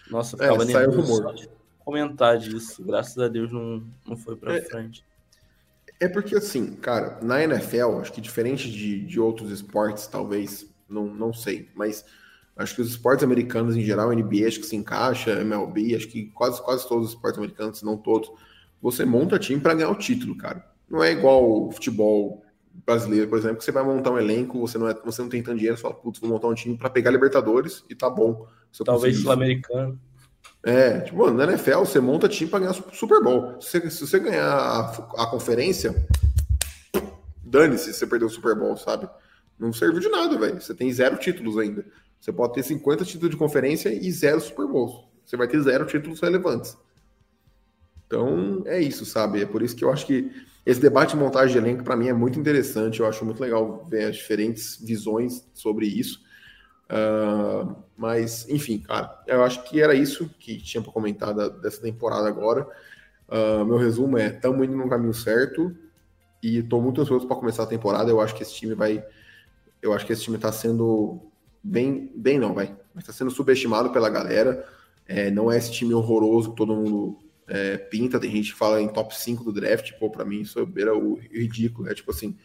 Nossa, 0.09 0.36
é, 0.38 0.47
ficava 0.47 0.63
é, 0.63 0.68
saiu 0.68 0.91
rumor 0.91 1.36
comentar 1.88 2.38
disso. 2.38 2.84
Graças 2.84 3.18
a 3.18 3.30
Deus 3.30 3.49
não, 3.49 3.82
não 4.05 4.18
foi 4.18 4.36
para 4.36 4.57
é, 4.57 4.61
frente. 4.61 5.05
É 6.01 6.09
porque, 6.09 6.36
assim, 6.36 6.76
cara, 6.76 7.18
na 7.22 7.41
NFL, 7.41 7.99
acho 8.01 8.11
que 8.11 8.20
diferente 8.20 8.70
de, 8.70 9.05
de 9.05 9.20
outros 9.22 9.51
esportes, 9.51 10.05
talvez, 10.05 10.70
não, 10.89 11.05
não 11.05 11.32
sei, 11.32 11.70
mas 11.74 12.03
acho 12.57 12.76
que 12.76 12.82
os 12.82 12.89
esportes 12.89 13.24
americanos 13.24 13.74
em 13.78 13.82
geral, 13.82 14.11
NBA, 14.11 14.47
acho 14.47 14.59
que 14.59 14.65
se 14.65 14.76
encaixa, 14.76 15.39
MLB, 15.39 15.95
acho 15.95 16.09
que 16.09 16.26
quase, 16.32 16.61
quase 16.61 16.86
todos 16.89 17.05
os 17.07 17.13
esportes 17.13 17.38
americanos, 17.38 17.80
se 17.80 17.86
não 17.86 17.95
todos, 17.95 18.30
você 18.82 19.05
monta 19.05 19.39
time 19.39 19.61
para 19.61 19.74
ganhar 19.74 19.89
o 19.89 19.95
título, 19.95 20.36
cara. 20.36 20.70
Não 20.89 21.01
é 21.01 21.13
igual 21.13 21.68
o 21.68 21.72
futebol 21.72 22.43
brasileiro, 22.86 23.28
por 23.28 23.38
exemplo, 23.38 23.57
que 23.57 23.63
você 23.63 23.71
vai 23.71 23.84
montar 23.84 24.11
um 24.11 24.17
elenco, 24.17 24.59
você 24.59 24.78
não, 24.78 24.88
é, 24.88 24.93
você 24.93 25.21
não 25.21 25.30
tem 25.30 25.41
tanto 25.41 25.57
dinheiro, 25.57 25.78
você 25.78 25.84
fala, 25.84 25.95
putz, 25.95 26.19
vou 26.19 26.30
montar 26.30 26.47
um 26.47 26.53
time 26.53 26.78
para 26.78 26.89
pegar 26.89 27.11
Libertadores 27.11 27.84
e 27.89 27.95
tá 27.95 28.09
bom. 28.09 28.47
Talvez 28.86 29.19
sul-americano. 29.19 29.99
É, 30.63 31.01
tipo, 31.01 31.17
mano, 31.17 31.38
na 31.38 31.45
NFL 31.45 31.80
você 31.80 31.99
monta 31.99 32.28
time 32.28 32.49
para 32.49 32.59
ganhar 32.59 32.73
Super 32.73 33.23
Bowl. 33.23 33.59
Se 33.61 33.80
você, 33.80 33.89
se 33.89 34.07
você 34.07 34.19
ganhar 34.19 34.47
a, 34.47 35.23
a 35.23 35.28
conferência, 35.28 36.07
dane-se 37.43 37.93
se 37.93 37.99
você 37.99 38.07
perdeu 38.07 38.28
o 38.28 38.32
Super 38.32 38.55
Bowl, 38.55 38.75
sabe? 38.78 39.09
Não 39.57 39.73
serviu 39.73 39.99
de 39.99 40.09
nada, 40.09 40.38
velho. 40.38 40.61
Você 40.61 40.73
tem 40.73 40.91
zero 40.91 41.17
títulos 41.17 41.57
ainda. 41.57 41.86
Você 42.19 42.32
pode 42.32 42.53
ter 42.53 42.63
50 42.63 43.05
títulos 43.05 43.32
de 43.32 43.38
conferência 43.38 43.89
e 43.89 44.11
zero 44.11 44.41
Super 44.41 44.67
Bowls. 44.67 45.07
Você 45.25 45.38
vai 45.38 45.47
ter 45.47 45.61
zero 45.61 45.86
títulos 45.86 46.19
relevantes. 46.19 46.78
Então, 48.05 48.63
é 48.65 48.80
isso, 48.80 49.05
sabe? 49.05 49.41
É 49.41 49.45
por 49.45 49.61
isso 49.61 49.75
que 49.75 49.84
eu 49.84 49.91
acho 49.91 50.05
que 50.05 50.32
esse 50.68 50.82
debate 50.82 51.11
de 51.11 51.15
montagem 51.15 51.53
de 51.53 51.65
elenco, 51.65 51.82
para 51.82 51.95
mim, 51.95 52.09
é 52.09 52.13
muito 52.13 52.38
interessante. 52.38 52.99
Eu 52.99 53.05
acho 53.05 53.24
muito 53.24 53.39
legal 53.41 53.88
ver 53.89 54.03
as 54.03 54.18
diferentes 54.18 54.78
visões 54.78 55.47
sobre 55.53 55.86
isso. 55.86 56.20
Uh, 56.91 57.74
mas, 57.95 58.45
enfim, 58.49 58.80
cara, 58.80 59.18
eu 59.28 59.45
acho 59.45 59.63
que 59.63 59.82
era 59.82 59.95
isso 59.95 60.30
que 60.38 60.57
tinha 60.57 60.84
para 60.84 60.91
comentar 60.91 61.34
da, 61.34 61.47
dessa 61.47 61.82
temporada 61.82 62.28
agora. 62.28 62.68
Uh, 63.30 63.63
meu 63.63 63.78
resumo 63.78 64.18
é: 64.18 64.28
estamos 64.28 64.68
indo 64.68 64.76
no 64.76 64.89
caminho 64.89 65.13
certo 65.13 65.74
e 66.43 66.57
estou 66.57 66.82
muito 66.82 66.99
ansioso 66.99 67.26
para 67.26 67.38
começar 67.38 67.63
a 67.63 67.68
temporada. 67.68 68.11
Eu 68.11 68.20
acho 68.20 68.36
que 68.36 68.43
esse 68.43 68.53
time 68.53 68.76
vai. 68.76 69.01
Eu 69.82 69.93
acho 69.93 70.05
que 70.05 70.11
esse 70.11 70.24
time 70.24 70.36
está 70.36 70.51
sendo 70.51 71.32
bem. 71.63 72.11
Bem, 72.13 72.38
não, 72.38 72.53
vai. 72.53 72.76
Mas 72.93 73.05
está 73.05 73.13
sendo 73.13 73.32
subestimado 73.32 73.91
pela 73.91 74.09
galera. 74.09 74.68
É, 75.07 75.32
não 75.32 75.49
é 75.49 75.57
esse 75.57 75.72
time 75.72 75.93
horroroso 75.93 76.49
que 76.49 76.57
todo 76.57 76.76
mundo 76.76 77.20
é, 77.47 77.77
pinta, 77.77 78.19
tem 78.19 78.31
gente 78.31 78.51
que 78.51 78.57
fala 78.57 78.81
em 78.81 78.87
top 78.87 79.15
5 79.15 79.43
do 79.43 79.53
draft, 79.53 79.93
pô, 79.93 80.09
pra 80.09 80.25
mim 80.25 80.41
isso 80.41 80.65
beira 80.65 80.95
o 80.95 81.15
ridículo, 81.15 81.89
é 81.89 81.93
tipo 81.93 82.11
assim, 82.11 82.35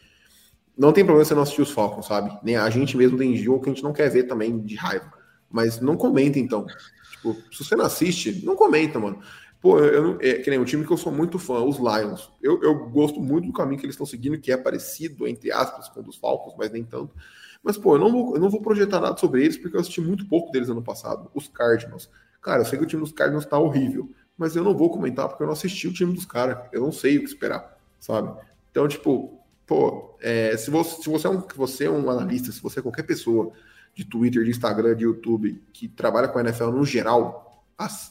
não 0.77 0.91
tem 0.91 1.03
problema 1.03 1.25
você 1.25 1.35
não 1.35 1.43
assistir 1.43 1.61
os 1.61 1.71
Falcons, 1.71 2.07
sabe? 2.07 2.37
Nem 2.43 2.55
a 2.55 2.69
gente 2.69 2.97
mesmo 2.97 3.17
tem 3.17 3.35
jogo 3.35 3.63
que 3.63 3.69
a 3.69 3.73
gente 3.73 3.83
não 3.83 3.93
quer 3.93 4.09
ver 4.09 4.23
também 4.23 4.59
de 4.59 4.75
raiva, 4.75 5.11
mas 5.49 5.79
não 5.79 5.95
comenta 5.95 6.39
então. 6.39 6.65
Tipo, 7.11 7.35
se 7.51 7.63
você 7.63 7.75
não 7.75 7.85
assiste, 7.85 8.43
não 8.43 8.55
comenta, 8.55 8.99
mano. 8.99 9.19
Pô, 9.61 9.79
eu 9.79 10.03
não, 10.03 10.17
é 10.19 10.33
que 10.33 10.49
nem 10.49 10.59
um 10.59 10.65
time 10.65 10.85
que 10.85 10.91
eu 10.91 10.97
sou 10.97 11.11
muito 11.11 11.39
fã, 11.39 11.63
os 11.63 11.77
Lions. 11.77 12.29
Eu, 12.41 12.61
eu 12.61 12.89
gosto 12.89 13.21
muito 13.21 13.47
do 13.47 13.53
caminho 13.53 13.79
que 13.79 13.85
eles 13.85 13.93
estão 13.93 14.05
seguindo, 14.05 14.37
que 14.37 14.51
é 14.51 14.57
parecido, 14.57 15.25
entre 15.25 15.51
aspas, 15.51 15.87
com 15.87 16.01
o 16.01 16.03
dos 16.03 16.17
Falcons, 16.17 16.55
mas 16.57 16.69
nem 16.69 16.83
tanto. 16.83 17.15
Mas, 17.63 17.77
pô, 17.77 17.95
eu 17.95 17.99
não, 17.99 18.11
vou, 18.11 18.35
eu 18.35 18.41
não 18.41 18.49
vou 18.49 18.61
projetar 18.61 18.99
nada 18.99 19.15
sobre 19.15 19.41
eles, 19.41 19.57
porque 19.57 19.77
eu 19.77 19.79
assisti 19.79 20.01
muito 20.01 20.27
pouco 20.27 20.51
deles 20.51 20.69
ano 20.69 20.83
passado. 20.83 21.31
Os 21.33 21.47
Cardinals. 21.47 22.09
Cara, 22.41 22.61
eu 22.61 22.65
sei 22.65 22.77
que 22.77 22.83
o 22.83 22.87
time 22.87 23.01
dos 23.01 23.13
Cardinals 23.13 23.45
tá 23.45 23.57
horrível, 23.57 24.11
mas 24.37 24.55
eu 24.55 24.63
não 24.63 24.75
vou 24.75 24.89
comentar 24.89 25.27
porque 25.27 25.43
eu 25.43 25.47
não 25.47 25.53
assisti 25.53 25.87
o 25.87 25.93
time 25.93 26.13
dos 26.13 26.25
caras. 26.25 26.57
Eu 26.71 26.81
não 26.81 26.91
sei 26.91 27.17
o 27.17 27.21
que 27.21 27.27
esperar, 27.27 27.77
sabe? 27.99 28.35
Então, 28.71 28.87
tipo, 28.87 29.39
pô, 29.65 30.15
é, 30.21 30.55
se, 30.57 30.69
você, 30.69 31.01
se 31.01 31.09
você, 31.09 31.27
é 31.27 31.29
um, 31.29 31.43
você 31.55 31.85
é 31.85 31.89
um 31.89 32.09
analista, 32.09 32.51
se 32.51 32.61
você 32.61 32.79
é 32.79 32.81
qualquer 32.81 33.03
pessoa 33.03 33.51
de 33.93 34.03
Twitter, 34.03 34.43
de 34.43 34.49
Instagram, 34.49 34.95
de 34.95 35.03
YouTube, 35.03 35.61
que 35.71 35.87
trabalha 35.87 36.27
com 36.27 36.39
a 36.39 36.41
NFL 36.41 36.71
no 36.71 36.85
geral, 36.85 37.43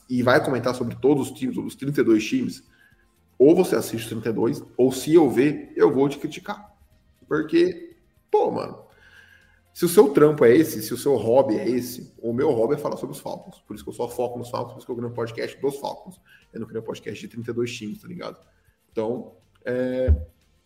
e 0.08 0.22
vai 0.22 0.44
comentar 0.44 0.74
sobre 0.74 0.94
todos 0.96 1.30
os 1.30 1.38
times, 1.38 1.56
os 1.56 1.74
32 1.74 2.24
times, 2.24 2.62
ou 3.38 3.56
você 3.56 3.74
assiste 3.74 4.02
os 4.02 4.08
32, 4.08 4.62
ou 4.76 4.92
se 4.92 5.14
eu 5.14 5.28
ver, 5.28 5.72
eu 5.74 5.92
vou 5.92 6.08
te 6.08 6.18
criticar. 6.18 6.72
Porque, 7.26 7.96
pô, 8.30 8.50
mano, 8.50 8.78
se 9.72 9.84
o 9.84 9.88
seu 9.88 10.10
trampo 10.10 10.44
é 10.44 10.54
esse, 10.54 10.82
se 10.82 10.92
o 10.92 10.98
seu 10.98 11.16
hobby 11.16 11.56
é 11.56 11.68
esse, 11.68 12.12
o 12.18 12.32
meu 12.32 12.50
hobby 12.50 12.74
é 12.74 12.78
falar 12.78 12.96
sobre 12.96 13.14
os 13.16 13.20
Falcons. 13.20 13.60
Por 13.66 13.74
isso 13.74 13.82
que 13.82 13.90
eu 13.90 13.94
só 13.94 14.08
foco 14.08 14.38
nos 14.38 14.50
Falcons, 14.50 14.72
por 14.72 14.78
isso 14.78 14.86
que 14.86 14.92
eu 14.92 14.96
crio 14.96 15.08
um 15.08 15.14
podcast 15.14 15.60
dos 15.60 15.76
Falcons. 15.78 16.20
Eu 16.52 16.60
não 16.60 16.66
crio 16.66 16.80
um 16.80 16.84
podcast 16.84 17.20
de 17.20 17.28
32 17.28 17.74
times, 17.74 18.00
tá 18.00 18.06
ligado? 18.06 18.38
Então, 18.90 19.34
é, 19.64 20.14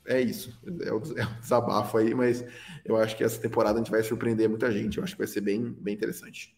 é 0.07 0.21
isso. 0.21 0.59
É 0.83 0.93
o, 0.93 1.03
é 1.17 1.25
o 1.25 1.41
desabafo 1.41 1.99
aí, 1.99 2.15
mas 2.15 2.45
eu 2.85 2.97
acho 2.97 3.17
que 3.17 3.23
essa 3.23 3.41
temporada 3.41 3.79
a 3.79 3.83
gente 3.83 3.91
vai 3.91 4.03
surpreender 4.03 4.49
muita 4.49 4.73
gente. 4.73 4.99
Eu 4.99 5.05
acho 5.05 5.15
que 5.15 5.21
vai 5.21 5.29
ser 5.29 5.41
bem, 5.41 5.73
bem 5.79 5.95
interessante. 5.95 6.57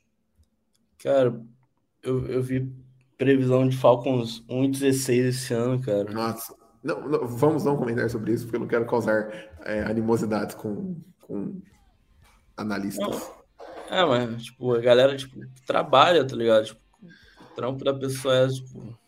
Cara, 1.02 1.38
eu, 2.02 2.26
eu 2.28 2.42
vi 2.42 2.72
previsão 3.18 3.68
de 3.68 3.76
Falcons 3.76 4.42
1,16 4.48 5.28
esse 5.28 5.52
ano, 5.54 5.80
cara. 5.82 6.10
Nossa. 6.10 6.56
Não, 6.82 7.08
não, 7.08 7.26
vamos 7.26 7.64
não 7.64 7.76
comentar 7.76 8.08
sobre 8.08 8.32
isso, 8.32 8.44
porque 8.44 8.56
eu 8.56 8.60
não 8.60 8.68
quero 8.68 8.86
causar 8.86 9.28
é, 9.64 9.82
animosidade 9.82 10.56
com, 10.56 10.96
com 11.20 11.60
analistas. 12.58 13.08
Não. 13.08 13.38
É, 13.90 14.04
mas, 14.04 14.44
tipo, 14.44 14.74
a 14.74 14.80
galera, 14.80 15.16
tipo, 15.16 15.40
trabalha, 15.66 16.24
tá 16.24 16.36
ligado? 16.36 16.66
Tipo, 16.66 16.80
o 17.40 17.54
trampo 17.54 17.84
da 17.84 17.94
pessoa 17.94 18.34
é, 18.34 18.48
tipo... 18.48 18.98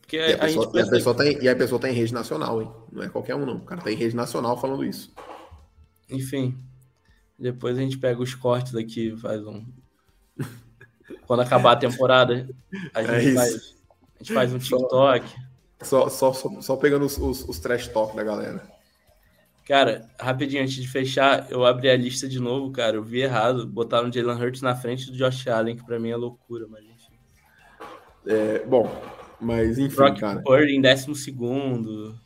Porque 0.00 0.16
e 0.16 0.32
a, 0.32 0.36
a 0.36 0.38
pessoa, 0.40 0.64
gente... 0.66 0.76
E 0.76 0.80
a, 0.80 0.90
pessoa 0.90 1.16
tá 1.16 1.26
em, 1.26 1.42
e 1.42 1.48
a 1.48 1.56
pessoa 1.56 1.80
tá 1.80 1.90
em 1.90 1.94
rede 1.94 2.14
nacional, 2.14 2.62
hein? 2.62 2.70
Não 2.92 3.02
é 3.02 3.08
qualquer 3.08 3.34
um, 3.34 3.44
não. 3.44 3.56
O 3.56 3.64
cara 3.64 3.82
tá 3.82 3.90
em 3.90 3.96
rede 3.96 4.16
nacional 4.16 4.58
falando 4.58 4.84
isso. 4.84 5.12
Enfim. 6.10 6.58
Depois 7.38 7.76
a 7.76 7.80
gente 7.80 7.98
pega 7.98 8.22
os 8.22 8.34
cortes 8.34 8.74
aqui, 8.74 9.16
faz 9.16 9.46
um... 9.46 9.64
Quando 11.26 11.40
acabar 11.40 11.72
a 11.72 11.76
temporada, 11.76 12.48
a 12.94 13.02
é 13.02 13.20
gente, 13.20 13.30
é 13.30 13.34
faz, 13.34 13.54
a 13.54 14.18
gente 14.18 14.32
faz 14.32 14.52
um 14.52 14.58
TikTok. 14.58 15.26
Só, 15.82 16.08
só, 16.08 16.32
só, 16.32 16.60
só 16.60 16.76
pegando 16.76 17.04
os, 17.04 17.18
os, 17.18 17.46
os 17.46 17.58
trash 17.58 17.88
talk 17.88 18.16
da 18.16 18.24
galera. 18.24 18.73
Cara, 19.66 20.06
rapidinho, 20.20 20.62
antes 20.62 20.74
de 20.74 20.86
fechar, 20.86 21.50
eu 21.50 21.64
abri 21.64 21.88
a 21.88 21.96
lista 21.96 22.28
de 22.28 22.38
novo, 22.38 22.70
cara. 22.70 22.96
Eu 22.96 23.02
vi 23.02 23.20
errado. 23.22 23.66
Botaram 23.66 24.08
o 24.08 24.12
Jalen 24.12 24.36
Hurts 24.36 24.60
na 24.60 24.76
frente 24.76 25.10
do 25.10 25.16
Josh 25.16 25.48
Allen, 25.48 25.76
que 25.76 25.84
pra 25.84 25.98
mim 25.98 26.10
é 26.10 26.16
loucura, 26.16 26.66
mas 26.68 26.84
enfim. 26.84 27.14
É, 28.26 28.58
bom, 28.66 28.90
mas 29.40 29.78
enfim, 29.78 29.96
Brock 29.96 30.20
cara. 30.20 30.42
Purdy 30.42 30.76
em 30.76 30.80
décimo 30.80 31.14
segundo. 31.14 32.18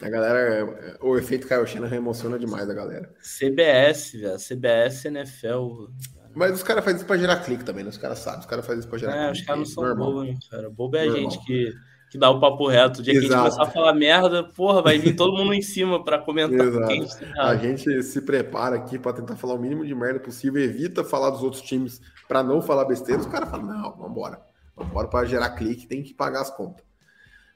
A 0.00 0.08
galera, 0.08 0.98
o 1.00 1.16
efeito 1.16 1.46
Kyle 1.46 1.64
Shanahan 1.64 1.96
emociona 1.96 2.36
demais 2.36 2.68
a 2.68 2.74
galera. 2.74 3.14
CBS, 3.22 4.12
velho. 4.14 4.36
CBS, 4.36 5.04
NFL. 5.04 5.86
Mas 6.34 6.52
os 6.52 6.62
caras 6.64 6.84
fazem 6.84 6.96
isso 6.96 7.06
pra 7.06 7.16
gerar 7.16 7.36
clique 7.44 7.64
também, 7.64 7.84
né? 7.84 7.90
Os 7.90 7.98
caras 7.98 8.18
sabem, 8.18 8.40
os 8.40 8.46
caras 8.46 8.66
fazem 8.66 8.80
isso 8.80 8.88
pra 8.88 8.98
gerar 8.98 9.14
é, 9.14 9.30
clique. 9.30 9.40
Os 9.40 9.46
caras 9.46 9.58
não 9.60 9.66
são 9.66 9.96
bobos, 9.96 10.26
hein, 10.26 10.38
cara. 10.50 10.68
Bobo 10.68 10.96
é 10.96 11.02
a 11.02 11.10
gente 11.10 11.38
que, 11.44 11.72
que 12.12 12.18
dá 12.18 12.28
o 12.28 12.38
papo 12.38 12.68
reto. 12.68 13.00
O 13.00 13.02
dia 13.02 13.14
Exato. 13.14 13.26
que 13.26 13.32
a 13.32 13.38
gente 13.38 13.56
começar 13.56 13.62
a 13.62 13.72
falar 13.72 13.94
merda, 13.94 14.44
porra, 14.44 14.82
vai 14.82 14.98
vir 14.98 15.16
todo 15.16 15.34
mundo 15.34 15.54
em 15.54 15.62
cima 15.62 16.04
pra 16.04 16.18
comentar. 16.18 16.60
Exato. 16.60 17.24
A, 17.38 17.48
a 17.48 17.56
gente 17.56 18.02
se 18.02 18.20
prepara 18.20 18.76
aqui 18.76 18.98
pra 18.98 19.14
tentar 19.14 19.34
falar 19.34 19.54
o 19.54 19.58
mínimo 19.58 19.82
de 19.86 19.94
merda 19.94 20.20
possível, 20.20 20.62
evita 20.62 21.02
falar 21.02 21.30
dos 21.30 21.42
outros 21.42 21.62
times 21.62 22.02
pra 22.28 22.42
não 22.42 22.60
falar 22.60 22.84
besteira. 22.84 23.18
Os 23.18 23.26
caras 23.26 23.48
falam, 23.48 23.64
não, 23.64 23.96
vambora. 23.96 24.42
Vambora 24.76 25.08
pra 25.08 25.24
gerar 25.24 25.52
clique, 25.52 25.86
tem 25.86 26.02
que 26.02 26.12
pagar 26.12 26.42
as 26.42 26.54
contas. 26.54 26.84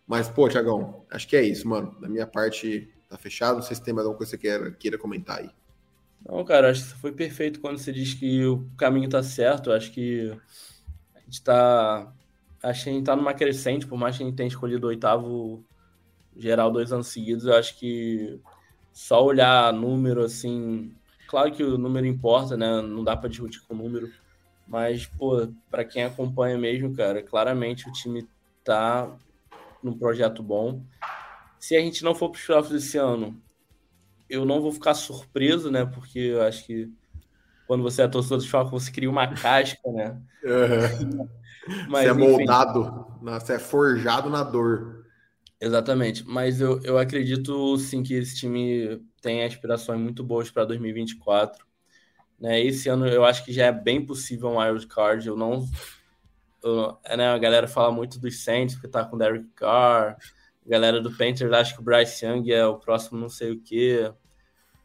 Mas, 0.06 0.26
pô, 0.26 0.48
Tiagão, 0.48 1.04
acho 1.10 1.28
que 1.28 1.36
é 1.36 1.42
isso, 1.42 1.68
mano. 1.68 1.94
Da 2.00 2.08
minha 2.08 2.26
parte, 2.26 2.90
tá 3.10 3.18
fechado. 3.18 3.56
Não 3.56 3.62
sei 3.62 3.76
se 3.76 3.82
tem 3.82 3.92
mais 3.92 4.06
alguma 4.06 4.16
coisa 4.16 4.38
que 4.38 4.48
você 4.48 4.58
queira, 4.58 4.70
queira 4.70 4.96
comentar 4.96 5.40
aí. 5.40 5.50
Não, 6.26 6.42
cara, 6.46 6.70
acho 6.70 6.82
que 6.82 6.98
foi 6.98 7.12
perfeito 7.12 7.60
quando 7.60 7.76
você 7.76 7.92
diz 7.92 8.14
que 8.14 8.42
o 8.46 8.66
caminho 8.78 9.10
tá 9.10 9.22
certo. 9.22 9.70
Acho 9.70 9.92
que 9.92 10.34
a 11.14 11.20
gente 11.20 11.42
tá. 11.42 12.10
A 12.66 12.72
gente 12.72 13.04
tá 13.04 13.14
numa 13.14 13.32
crescente, 13.32 13.86
por 13.86 13.96
mais 13.96 14.16
que 14.16 14.24
a 14.24 14.26
gente 14.26 14.34
tenha 14.34 14.48
escolhido 14.48 14.86
o 14.86 14.90
oitavo 14.90 15.64
geral 16.36 16.68
dois 16.68 16.92
anos 16.92 17.06
seguidos, 17.06 17.44
eu 17.44 17.54
acho 17.54 17.78
que 17.78 18.40
só 18.92 19.24
olhar 19.24 19.72
número 19.72 20.24
assim. 20.24 20.92
Claro 21.28 21.52
que 21.52 21.62
o 21.62 21.78
número 21.78 22.04
importa, 22.06 22.56
né? 22.56 22.82
Não 22.82 23.04
dá 23.04 23.16
para 23.16 23.30
discutir 23.30 23.60
com 23.68 23.74
o 23.74 23.76
número. 23.76 24.10
Mas, 24.66 25.06
pô, 25.06 25.46
para 25.70 25.84
quem 25.84 26.02
acompanha 26.02 26.58
mesmo, 26.58 26.92
cara, 26.92 27.22
claramente 27.22 27.88
o 27.88 27.92
time 27.92 28.28
tá 28.64 29.16
num 29.80 29.96
projeto 29.96 30.42
bom. 30.42 30.82
Se 31.60 31.76
a 31.76 31.80
gente 31.80 32.02
não 32.02 32.16
for 32.16 32.30
para 32.30 32.38
os 32.38 32.46
playoffs 32.46 32.72
esse 32.72 32.98
ano, 32.98 33.40
eu 34.28 34.44
não 34.44 34.60
vou 34.60 34.72
ficar 34.72 34.94
surpreso, 34.94 35.70
né? 35.70 35.86
Porque 35.86 36.18
eu 36.18 36.42
acho 36.42 36.66
que 36.66 36.92
quando 37.64 37.84
você 37.84 38.02
é 38.02 38.08
torcedor 38.08 38.40
de 38.40 38.48
Falcons, 38.48 38.82
você 38.82 38.90
cria 38.90 39.08
uma 39.08 39.28
casca, 39.28 39.88
né? 39.92 40.20
Uhum. 40.42 41.28
Mas, 41.88 42.04
você 42.04 42.10
é 42.10 42.12
moldado, 42.12 42.80
enfim... 42.80 43.30
você 43.30 43.52
é 43.54 43.58
forjado 43.58 44.30
na 44.30 44.42
dor. 44.42 45.04
Exatamente, 45.60 46.22
mas 46.26 46.60
eu, 46.60 46.80
eu 46.82 46.98
acredito 46.98 47.76
sim 47.78 48.02
que 48.02 48.14
esse 48.14 48.36
time 48.36 49.02
tem 49.22 49.42
aspirações 49.42 49.98
muito 49.98 50.22
boas 50.22 50.50
para 50.50 50.64
2024. 50.66 51.66
Né? 52.38 52.60
Esse 52.60 52.88
ano 52.88 53.06
eu 53.06 53.24
acho 53.24 53.44
que 53.44 53.52
já 53.52 53.66
é 53.66 53.72
bem 53.72 54.04
possível 54.04 54.50
um 54.50 54.58
wild 54.58 54.86
card. 54.86 55.26
Eu 55.26 55.36
não. 55.36 55.66
Eu, 56.62 56.98
né, 57.16 57.28
a 57.28 57.38
galera 57.38 57.66
fala 57.66 57.90
muito 57.90 58.18
dos 58.18 58.42
Saints, 58.42 58.78
que 58.78 58.86
tá 58.86 59.04
com 59.04 59.16
Derek 59.16 59.46
Carr, 59.54 60.16
galera 60.66 61.00
do 61.00 61.10
Panthers 61.10 61.52
acha 61.52 61.74
que 61.74 61.80
o 61.80 61.84
Bryce 61.84 62.26
Young 62.26 62.50
é 62.50 62.66
o 62.66 62.78
próximo 62.78 63.18
não 63.18 63.28
sei 63.28 63.52
o 63.52 63.60
que. 63.60 64.12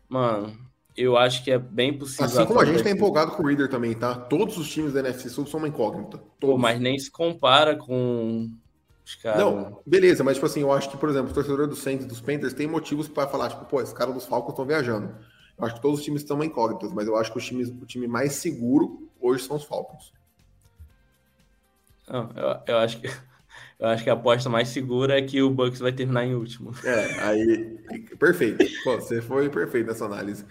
Mano, 0.07 0.70
eu 0.95 1.17
acho 1.17 1.43
que 1.43 1.51
é 1.51 1.57
bem 1.57 1.97
possível. 1.97 2.25
Assim 2.25 2.45
como 2.45 2.59
a 2.59 2.65
gente 2.65 2.83
tá 2.83 2.89
empolgado 2.89 3.31
com 3.31 3.43
o 3.43 3.47
Reader 3.47 3.69
também, 3.69 3.93
tá? 3.93 4.13
Todos 4.15 4.57
os 4.57 4.69
times 4.69 4.93
da 4.93 4.99
NFC 4.99 5.29
Sul 5.29 5.45
são 5.45 5.59
uma 5.59 5.67
incógnita. 5.67 6.17
Pô, 6.39 6.57
mas 6.57 6.79
nem 6.79 6.97
se 6.99 7.09
compara 7.09 7.75
com 7.75 8.49
os 9.05 9.15
caras. 9.15 9.39
Não, 9.39 9.81
beleza, 9.85 10.23
mas 10.23 10.35
tipo 10.35 10.45
assim, 10.45 10.61
eu 10.61 10.71
acho 10.71 10.89
que, 10.89 10.97
por 10.97 11.09
exemplo, 11.09 11.31
o 11.31 11.33
torcedor 11.33 11.67
do 11.67 11.75
Saints 11.75 12.05
dos 12.05 12.21
Panthers 12.21 12.53
tem 12.53 12.67
motivos 12.67 13.07
para 13.07 13.27
falar, 13.27 13.49
tipo, 13.49 13.65
pô, 13.65 13.81
esse 13.81 13.93
cara 13.93 14.11
dos 14.11 14.25
Falcons 14.25 14.51
estão 14.51 14.65
viajando. 14.65 15.15
Eu 15.57 15.65
acho 15.65 15.75
que 15.75 15.81
todos 15.81 15.99
os 15.99 16.05
times 16.05 16.21
estão 16.21 16.43
incógnitas, 16.43 16.91
mas 16.93 17.07
eu 17.07 17.15
acho 17.15 17.31
que 17.31 17.37
os 17.37 17.45
times, 17.45 17.69
o 17.69 17.85
time 17.85 18.07
mais 18.07 18.33
seguro 18.33 19.09
hoje 19.19 19.43
são 19.43 19.55
os 19.55 19.63
Falcons. 19.63 20.11
Não, 22.09 22.29
eu, 22.35 22.73
eu 22.73 22.77
acho 22.79 22.99
que 22.99 23.07
eu 23.79 23.87
acho 23.87 24.03
que 24.03 24.09
a 24.09 24.13
aposta 24.13 24.49
mais 24.49 24.69
segura 24.69 25.17
é 25.17 25.21
que 25.21 25.41
o 25.41 25.49
Bucks 25.49 25.79
vai 25.79 25.91
terminar 25.91 26.25
em 26.25 26.35
último. 26.35 26.73
É, 26.83 27.19
aí. 27.21 27.77
Perfeito. 28.19 28.65
Pô, 28.83 28.95
você 28.95 29.21
foi 29.21 29.49
perfeito 29.49 29.87
nessa 29.87 30.05
análise. 30.05 30.45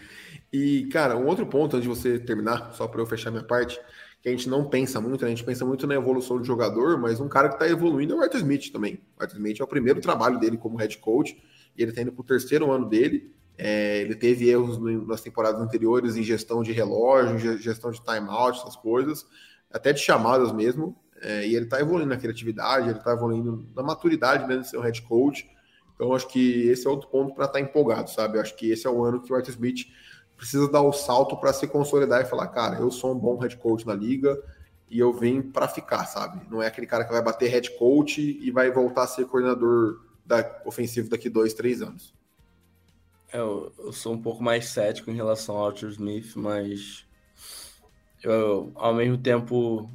E, 0.53 0.87
cara, 0.87 1.17
um 1.17 1.27
outro 1.27 1.47
ponto 1.47 1.77
antes 1.77 1.89
de 1.89 1.97
você 1.97 2.19
terminar, 2.19 2.73
só 2.73 2.89
para 2.89 3.01
eu 3.01 3.07
fechar 3.07 3.31
minha 3.31 3.45
parte, 3.45 3.81
que 4.21 4.29
a 4.29 4.33
gente 4.33 4.49
não 4.49 4.69
pensa 4.69 5.01
muito, 5.01 5.23
né? 5.23 5.29
a 5.29 5.31
gente 5.31 5.45
pensa 5.45 5.65
muito 5.65 5.87
na 5.87 5.95
evolução 5.95 6.39
do 6.39 6.45
jogador, 6.45 6.99
mas 6.99 7.21
um 7.21 7.29
cara 7.29 7.49
que 7.49 7.55
está 7.55 7.69
evoluindo 7.69 8.15
é 8.15 8.17
o 8.17 8.23
Arthur 8.23 8.39
Smith 8.39 8.71
também. 8.71 9.01
O 9.19 9.23
Arthur 9.23 9.37
Smith 9.37 9.61
é 9.61 9.65
o 9.65 9.67
primeiro 9.67 10.01
trabalho 10.01 10.39
dele 10.39 10.59
como 10.59 10.77
head 10.77 10.99
coach, 10.99 11.41
e 11.77 11.83
ele 11.83 11.91
está 11.91 12.03
indo 12.03 12.13
para 12.13 12.21
o 12.21 12.25
terceiro 12.25 12.71
ano 12.71 12.87
dele. 12.89 13.35
É, 13.57 13.99
ele 13.99 14.15
teve 14.15 14.49
erros 14.49 14.79
nas 15.07 15.21
temporadas 15.21 15.61
anteriores 15.61 16.17
em 16.17 16.23
gestão 16.23 16.63
de 16.63 16.73
relógio, 16.73 17.59
gestão 17.59 17.91
de 17.91 18.03
timeout, 18.03 18.59
essas 18.59 18.77
coisas, 18.77 19.27
até 19.71 19.93
de 19.93 20.01
chamadas 20.01 20.53
mesmo. 20.53 20.97
É, 21.23 21.47
e 21.47 21.55
ele 21.55 21.67
está 21.67 21.79
evoluindo 21.81 22.09
na 22.09 22.17
criatividade, 22.17 22.89
ele 22.89 22.99
está 22.99 23.13
evoluindo 23.13 23.69
na 23.75 23.83
maturidade 23.83 24.47
mesmo 24.47 24.63
de 24.63 24.71
ser 24.71 24.79
um 24.79 24.83
head 24.83 25.01
coach. 25.03 25.49
Então, 25.95 26.15
acho 26.15 26.27
que 26.29 26.67
esse 26.69 26.87
é 26.87 26.91
outro 26.91 27.09
ponto 27.09 27.35
para 27.35 27.45
estar 27.45 27.59
tá 27.59 27.61
empolgado, 27.61 28.11
sabe? 28.11 28.39
Acho 28.39 28.57
que 28.57 28.71
esse 28.71 28.87
é 28.87 28.91
o 28.91 29.05
ano 29.05 29.21
que 29.21 29.31
o 29.31 29.37
Arthur 29.37 29.51
Smith 29.51 29.87
precisa 30.41 30.67
dar 30.71 30.81
o 30.81 30.91
salto 30.91 31.37
para 31.37 31.53
se 31.53 31.67
consolidar 31.67 32.23
e 32.23 32.25
falar, 32.25 32.49
cara, 32.49 32.79
eu 32.79 32.91
sou 32.91 33.15
um 33.15 33.19
bom 33.19 33.37
head 33.37 33.55
coach 33.59 33.87
na 33.87 33.93
liga 33.95 34.43
e 34.89 34.99
eu 34.99 35.13
vim 35.13 35.43
para 35.43 35.69
ficar, 35.69 36.07
sabe? 36.07 36.41
Não 36.51 36.63
é 36.63 36.67
aquele 36.67 36.87
cara 36.87 37.05
que 37.05 37.13
vai 37.13 37.21
bater 37.21 37.51
head 37.51 37.71
coach 37.79 38.23
e 38.23 38.51
vai 38.51 38.71
voltar 38.71 39.03
a 39.03 39.07
ser 39.07 39.27
coordenador 39.27 40.01
da 40.25 40.63
ofensivo 40.65 41.11
daqui 41.11 41.29
dois, 41.29 41.53
três 41.53 41.83
anos. 41.83 42.15
É, 43.31 43.39
eu, 43.39 43.71
eu 43.79 43.93
sou 43.93 44.15
um 44.15 44.23
pouco 44.23 44.43
mais 44.43 44.71
cético 44.71 45.11
em 45.11 45.15
relação 45.15 45.59
ao 45.59 45.67
Arthur 45.67 45.91
Smith, 45.91 46.33
mas 46.35 47.05
eu, 48.23 48.73
ao 48.77 48.95
mesmo 48.95 49.19
tempo 49.19 49.91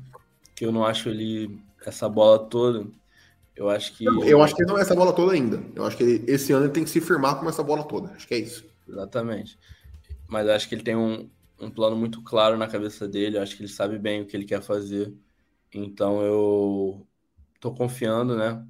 que 0.56 0.64
eu 0.64 0.72
não 0.72 0.86
acho 0.86 1.10
ele 1.10 1.60
essa 1.84 2.08
bola 2.08 2.38
toda, 2.38 2.86
Eu 3.56 3.68
acho 3.68 3.94
que. 3.94 4.06
eu 4.06 4.44
acho 4.44 4.56
que 4.56 4.64
não 4.64 4.78
é 4.78 4.82
essa 4.82 4.94
bola 4.94 5.12
toda 5.12 5.34
ainda. 5.34 5.64
Eu 5.76 5.86
acho 5.86 5.98
que 5.98 6.04
ele, 6.04 6.24
esse 6.32 6.54
ano 6.54 6.66
ele 6.66 6.74
tem 6.74 6.84
que 6.84 6.90
se 6.92 7.02
firmar 7.02 7.40
com 7.40 7.50
essa 7.50 7.64
bola 7.64 7.84
toda. 7.84 8.12
Acho 8.12 8.28
que 8.28 8.36
é 8.36 8.38
isso. 8.38 8.64
Exatamente. 8.88 9.58
Mas 10.28 10.48
acho 10.50 10.68
que 10.70 10.76
ele 10.76 10.84
tem 10.84 10.96
um, 10.96 11.30
um 11.60 11.70
plano 11.72 11.96
muito 11.96 12.24
claro 12.24 12.58
na 12.58 12.68
cabeça 12.68 13.08
dele. 13.08 13.38
Acho 13.38 13.56
que 13.56 13.64
ele 13.64 13.70
sabe 13.70 13.98
bem 14.00 14.22
o 14.22 14.28
que 14.28 14.36
ele 14.36 14.46
quer 14.46 14.62
fazer. 14.62 15.14
Então 15.74 16.24
eu 16.24 17.08
tô 17.62 17.74
confiando, 17.74 18.38
né? 18.38 18.66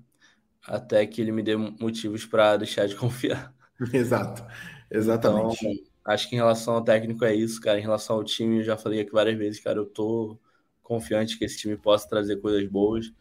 Até 0.67 1.05
que 1.07 1.21
ele 1.21 1.31
me 1.31 1.43
dê 1.43 1.55
motivos 1.57 2.25
para 2.25 2.57
deixar 2.57 2.87
de 2.87 2.95
confiar. 2.97 3.55
Exato. 3.93 4.43
Exatamente. 4.89 5.57
Então, 5.65 5.73
acho 6.05 6.29
que 6.29 6.35
em 6.35 6.37
relação 6.39 6.75
ao 6.75 6.83
técnico 6.83 7.25
é 7.25 7.33
isso, 7.35 7.59
cara. 7.61 7.79
Em 7.79 7.81
relação 7.81 8.17
ao 8.17 8.23
time, 8.23 8.59
eu 8.59 8.63
já 8.63 8.77
falei 8.77 9.01
aqui 9.01 9.11
várias 9.11 9.37
vezes, 9.37 9.59
cara. 9.61 9.79
Eu 9.79 9.85
tô 9.85 10.39
confiante 10.83 11.37
que 11.37 11.45
esse 11.45 11.57
time 11.57 11.77
possa 11.77 12.07
trazer 12.07 12.37
coisas 12.41 12.67
boas. 12.69 13.11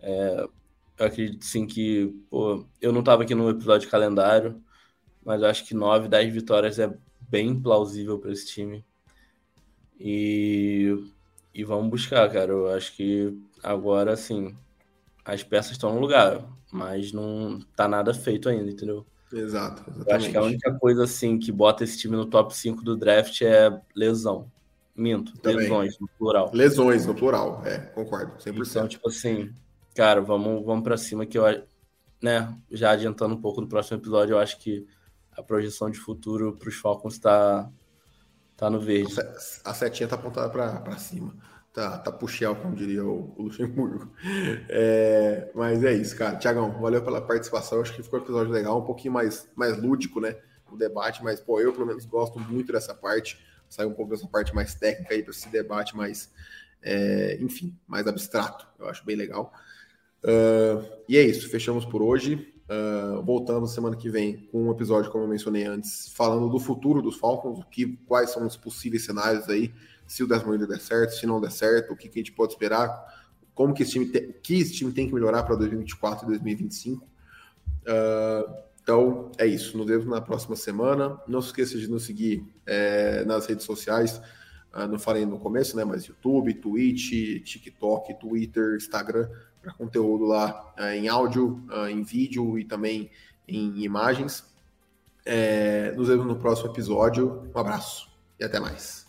É, 0.00 0.46
eu 0.98 1.06
acredito 1.06 1.44
sim 1.44 1.66
que, 1.66 2.08
pô, 2.30 2.66
eu 2.80 2.92
não 2.92 3.00
estava 3.00 3.22
aqui 3.24 3.34
no 3.34 3.50
episódio 3.50 3.86
de 3.86 3.90
calendário, 3.92 4.62
mas 5.24 5.42
eu 5.42 5.48
acho 5.48 5.66
que 5.66 5.74
9, 5.74 6.08
10 6.08 6.32
vitórias 6.32 6.78
é 6.78 6.88
bem 7.28 7.58
plausível 7.60 8.18
para 8.18 8.32
esse 8.32 8.46
time. 8.46 8.84
E, 9.98 10.96
e 11.54 11.64
vamos 11.64 11.90
buscar, 11.90 12.30
cara. 12.30 12.52
Eu 12.52 12.72
acho 12.72 12.94
que 12.94 13.36
agora, 13.62 14.16
sim, 14.16 14.56
as 15.24 15.42
peças 15.42 15.72
estão 15.72 15.94
no 15.94 16.00
lugar, 16.00 16.44
mas 16.72 17.12
não 17.12 17.60
tá 17.76 17.88
nada 17.88 18.12
feito 18.12 18.48
ainda, 18.48 18.70
entendeu? 18.70 19.06
Exato. 19.32 19.82
Exatamente. 19.82 20.10
Eu 20.10 20.16
acho 20.16 20.30
que 20.30 20.36
a 20.36 20.42
única 20.42 20.78
coisa, 20.78 21.04
assim, 21.04 21.38
que 21.38 21.50
bota 21.50 21.84
esse 21.84 21.98
time 21.98 22.16
no 22.16 22.26
top 22.26 22.54
5 22.54 22.82
do 22.82 22.96
draft 22.96 23.40
é 23.42 23.80
lesão. 23.94 24.50
Minto, 24.96 25.36
Também. 25.38 25.58
lesões 25.58 25.98
no 25.98 26.08
plural. 26.16 26.50
Lesões 26.54 27.04
no 27.04 27.14
plural, 27.16 27.62
é, 27.64 27.78
concordo, 27.78 28.40
100%. 28.40 28.70
Então, 28.70 28.86
tipo 28.88 29.08
assim, 29.08 29.52
cara, 29.92 30.20
vamos, 30.20 30.64
vamos 30.64 30.84
para 30.84 30.96
cima 30.96 31.26
que 31.26 31.36
eu, 31.36 31.44
né, 32.22 32.56
já 32.70 32.92
adiantando 32.92 33.34
um 33.34 33.40
pouco 33.40 33.60
do 33.60 33.66
próximo 33.66 33.98
episódio, 33.98 34.34
eu 34.34 34.38
acho 34.38 34.56
que 34.60 34.86
a 35.36 35.42
projeção 35.42 35.90
de 35.90 35.98
futuro 35.98 36.56
para 36.56 36.68
os 36.68 36.76
Falcons 36.76 37.14
está 37.14 37.70
tá 38.56 38.70
no 38.70 38.80
verde. 38.80 39.14
A 39.64 39.74
setinha 39.74 40.08
tá 40.08 40.16
apontada 40.16 40.48
para 40.48 40.96
cima. 40.98 41.34
Tá, 41.72 41.98
tá 41.98 42.12
puxel, 42.12 42.54
como 42.54 42.76
diria 42.76 43.04
o, 43.04 43.34
o 43.36 43.42
Luxemburgo. 43.42 44.12
É, 44.68 45.50
mas 45.54 45.82
é 45.82 45.92
isso, 45.92 46.16
cara. 46.16 46.36
Tiagão, 46.36 46.70
valeu 46.80 47.02
pela 47.02 47.20
participação. 47.20 47.80
Acho 47.80 47.94
que 47.94 48.02
ficou 48.02 48.20
um 48.20 48.22
episódio 48.22 48.52
legal, 48.52 48.78
um 48.78 48.84
pouquinho 48.84 49.12
mais, 49.12 49.50
mais 49.56 49.76
lúdico, 49.76 50.20
né? 50.20 50.36
O 50.70 50.76
debate, 50.76 51.22
mas, 51.24 51.40
pô, 51.40 51.60
eu 51.60 51.72
pelo 51.72 51.86
menos 51.86 52.04
gosto 52.04 52.38
muito 52.38 52.72
dessa 52.72 52.94
parte. 52.94 53.44
Sair 53.68 53.86
um 53.86 53.92
pouco 53.92 54.12
dessa 54.12 54.28
parte 54.28 54.54
mais 54.54 54.76
técnica 54.76 55.14
aí 55.14 55.22
para 55.22 55.32
esse 55.32 55.48
debate 55.48 55.96
mais, 55.96 56.32
é, 56.80 57.38
enfim, 57.40 57.76
mais 57.88 58.06
abstrato. 58.06 58.68
Eu 58.78 58.88
acho 58.88 59.04
bem 59.04 59.16
legal. 59.16 59.52
Uh, 60.22 61.02
e 61.08 61.18
é 61.18 61.22
isso, 61.22 61.50
fechamos 61.50 61.84
por 61.84 62.02
hoje. 62.02 62.53
Uh, 62.64 63.22
voltamos 63.22 63.72
semana 63.72 63.94
que 63.94 64.08
vem 64.08 64.48
com 64.50 64.68
um 64.68 64.70
episódio, 64.70 65.10
como 65.10 65.24
eu 65.24 65.28
mencionei 65.28 65.64
antes, 65.64 66.08
falando 66.08 66.48
do 66.48 66.58
futuro 66.58 67.02
dos 67.02 67.16
Falcons, 67.16 67.58
o 67.58 67.64
que, 67.64 67.98
quais 68.06 68.30
são 68.30 68.46
os 68.46 68.56
possíveis 68.56 69.04
cenários 69.04 69.48
aí, 69.50 69.70
se 70.06 70.22
o 70.22 70.26
Desmond 70.26 70.66
der 70.66 70.80
certo, 70.80 71.14
se 71.14 71.26
não 71.26 71.40
der 71.40 71.52
certo, 71.52 71.92
o 71.92 71.96
que, 71.96 72.08
que 72.08 72.18
a 72.18 72.22
gente 72.22 72.32
pode 72.32 72.52
esperar, 72.54 72.88
como 73.54 73.74
que 73.74 73.82
esse 73.82 73.92
time, 73.92 74.06
tem, 74.06 74.32
que 74.42 74.54
esse 74.54 74.72
time 74.72 74.92
tem 74.92 75.06
que 75.06 75.14
melhorar 75.14 75.42
para 75.42 75.56
2024 75.56 76.24
e 76.24 76.28
2025. 76.28 77.04
Uh, 77.06 78.54
então 78.82 79.30
é 79.38 79.46
isso, 79.46 79.76
nos 79.76 79.86
vemos 79.86 80.06
na 80.06 80.20
próxima 80.20 80.56
semana. 80.56 81.20
Não 81.28 81.40
se 81.42 81.48
esqueça 81.48 81.78
de 81.78 81.88
nos 81.88 82.04
seguir 82.04 82.44
é, 82.66 83.24
nas 83.24 83.46
redes 83.46 83.64
sociais. 83.64 84.20
Uh, 84.74 84.88
não 84.88 84.98
falei 84.98 85.24
no 85.24 85.38
começo, 85.38 85.76
né? 85.76 85.84
Mas 85.84 86.04
YouTube, 86.04 86.54
Twitch, 86.54 87.42
TikTok, 87.44 88.18
Twitter, 88.18 88.76
Instagram 88.76 89.28
para 89.64 89.72
conteúdo 89.72 90.26
lá 90.26 90.74
uh, 90.78 90.84
em 90.84 91.08
áudio, 91.08 91.64
uh, 91.70 91.88
em 91.88 92.02
vídeo 92.02 92.58
e 92.58 92.64
também 92.64 93.10
em 93.48 93.82
imagens. 93.82 94.44
É, 95.24 95.92
nos 95.92 96.08
vemos 96.08 96.26
no 96.26 96.36
próximo 96.36 96.70
episódio. 96.70 97.50
Um 97.54 97.58
abraço 97.58 98.10
e 98.38 98.44
até 98.44 98.60
mais. 98.60 99.03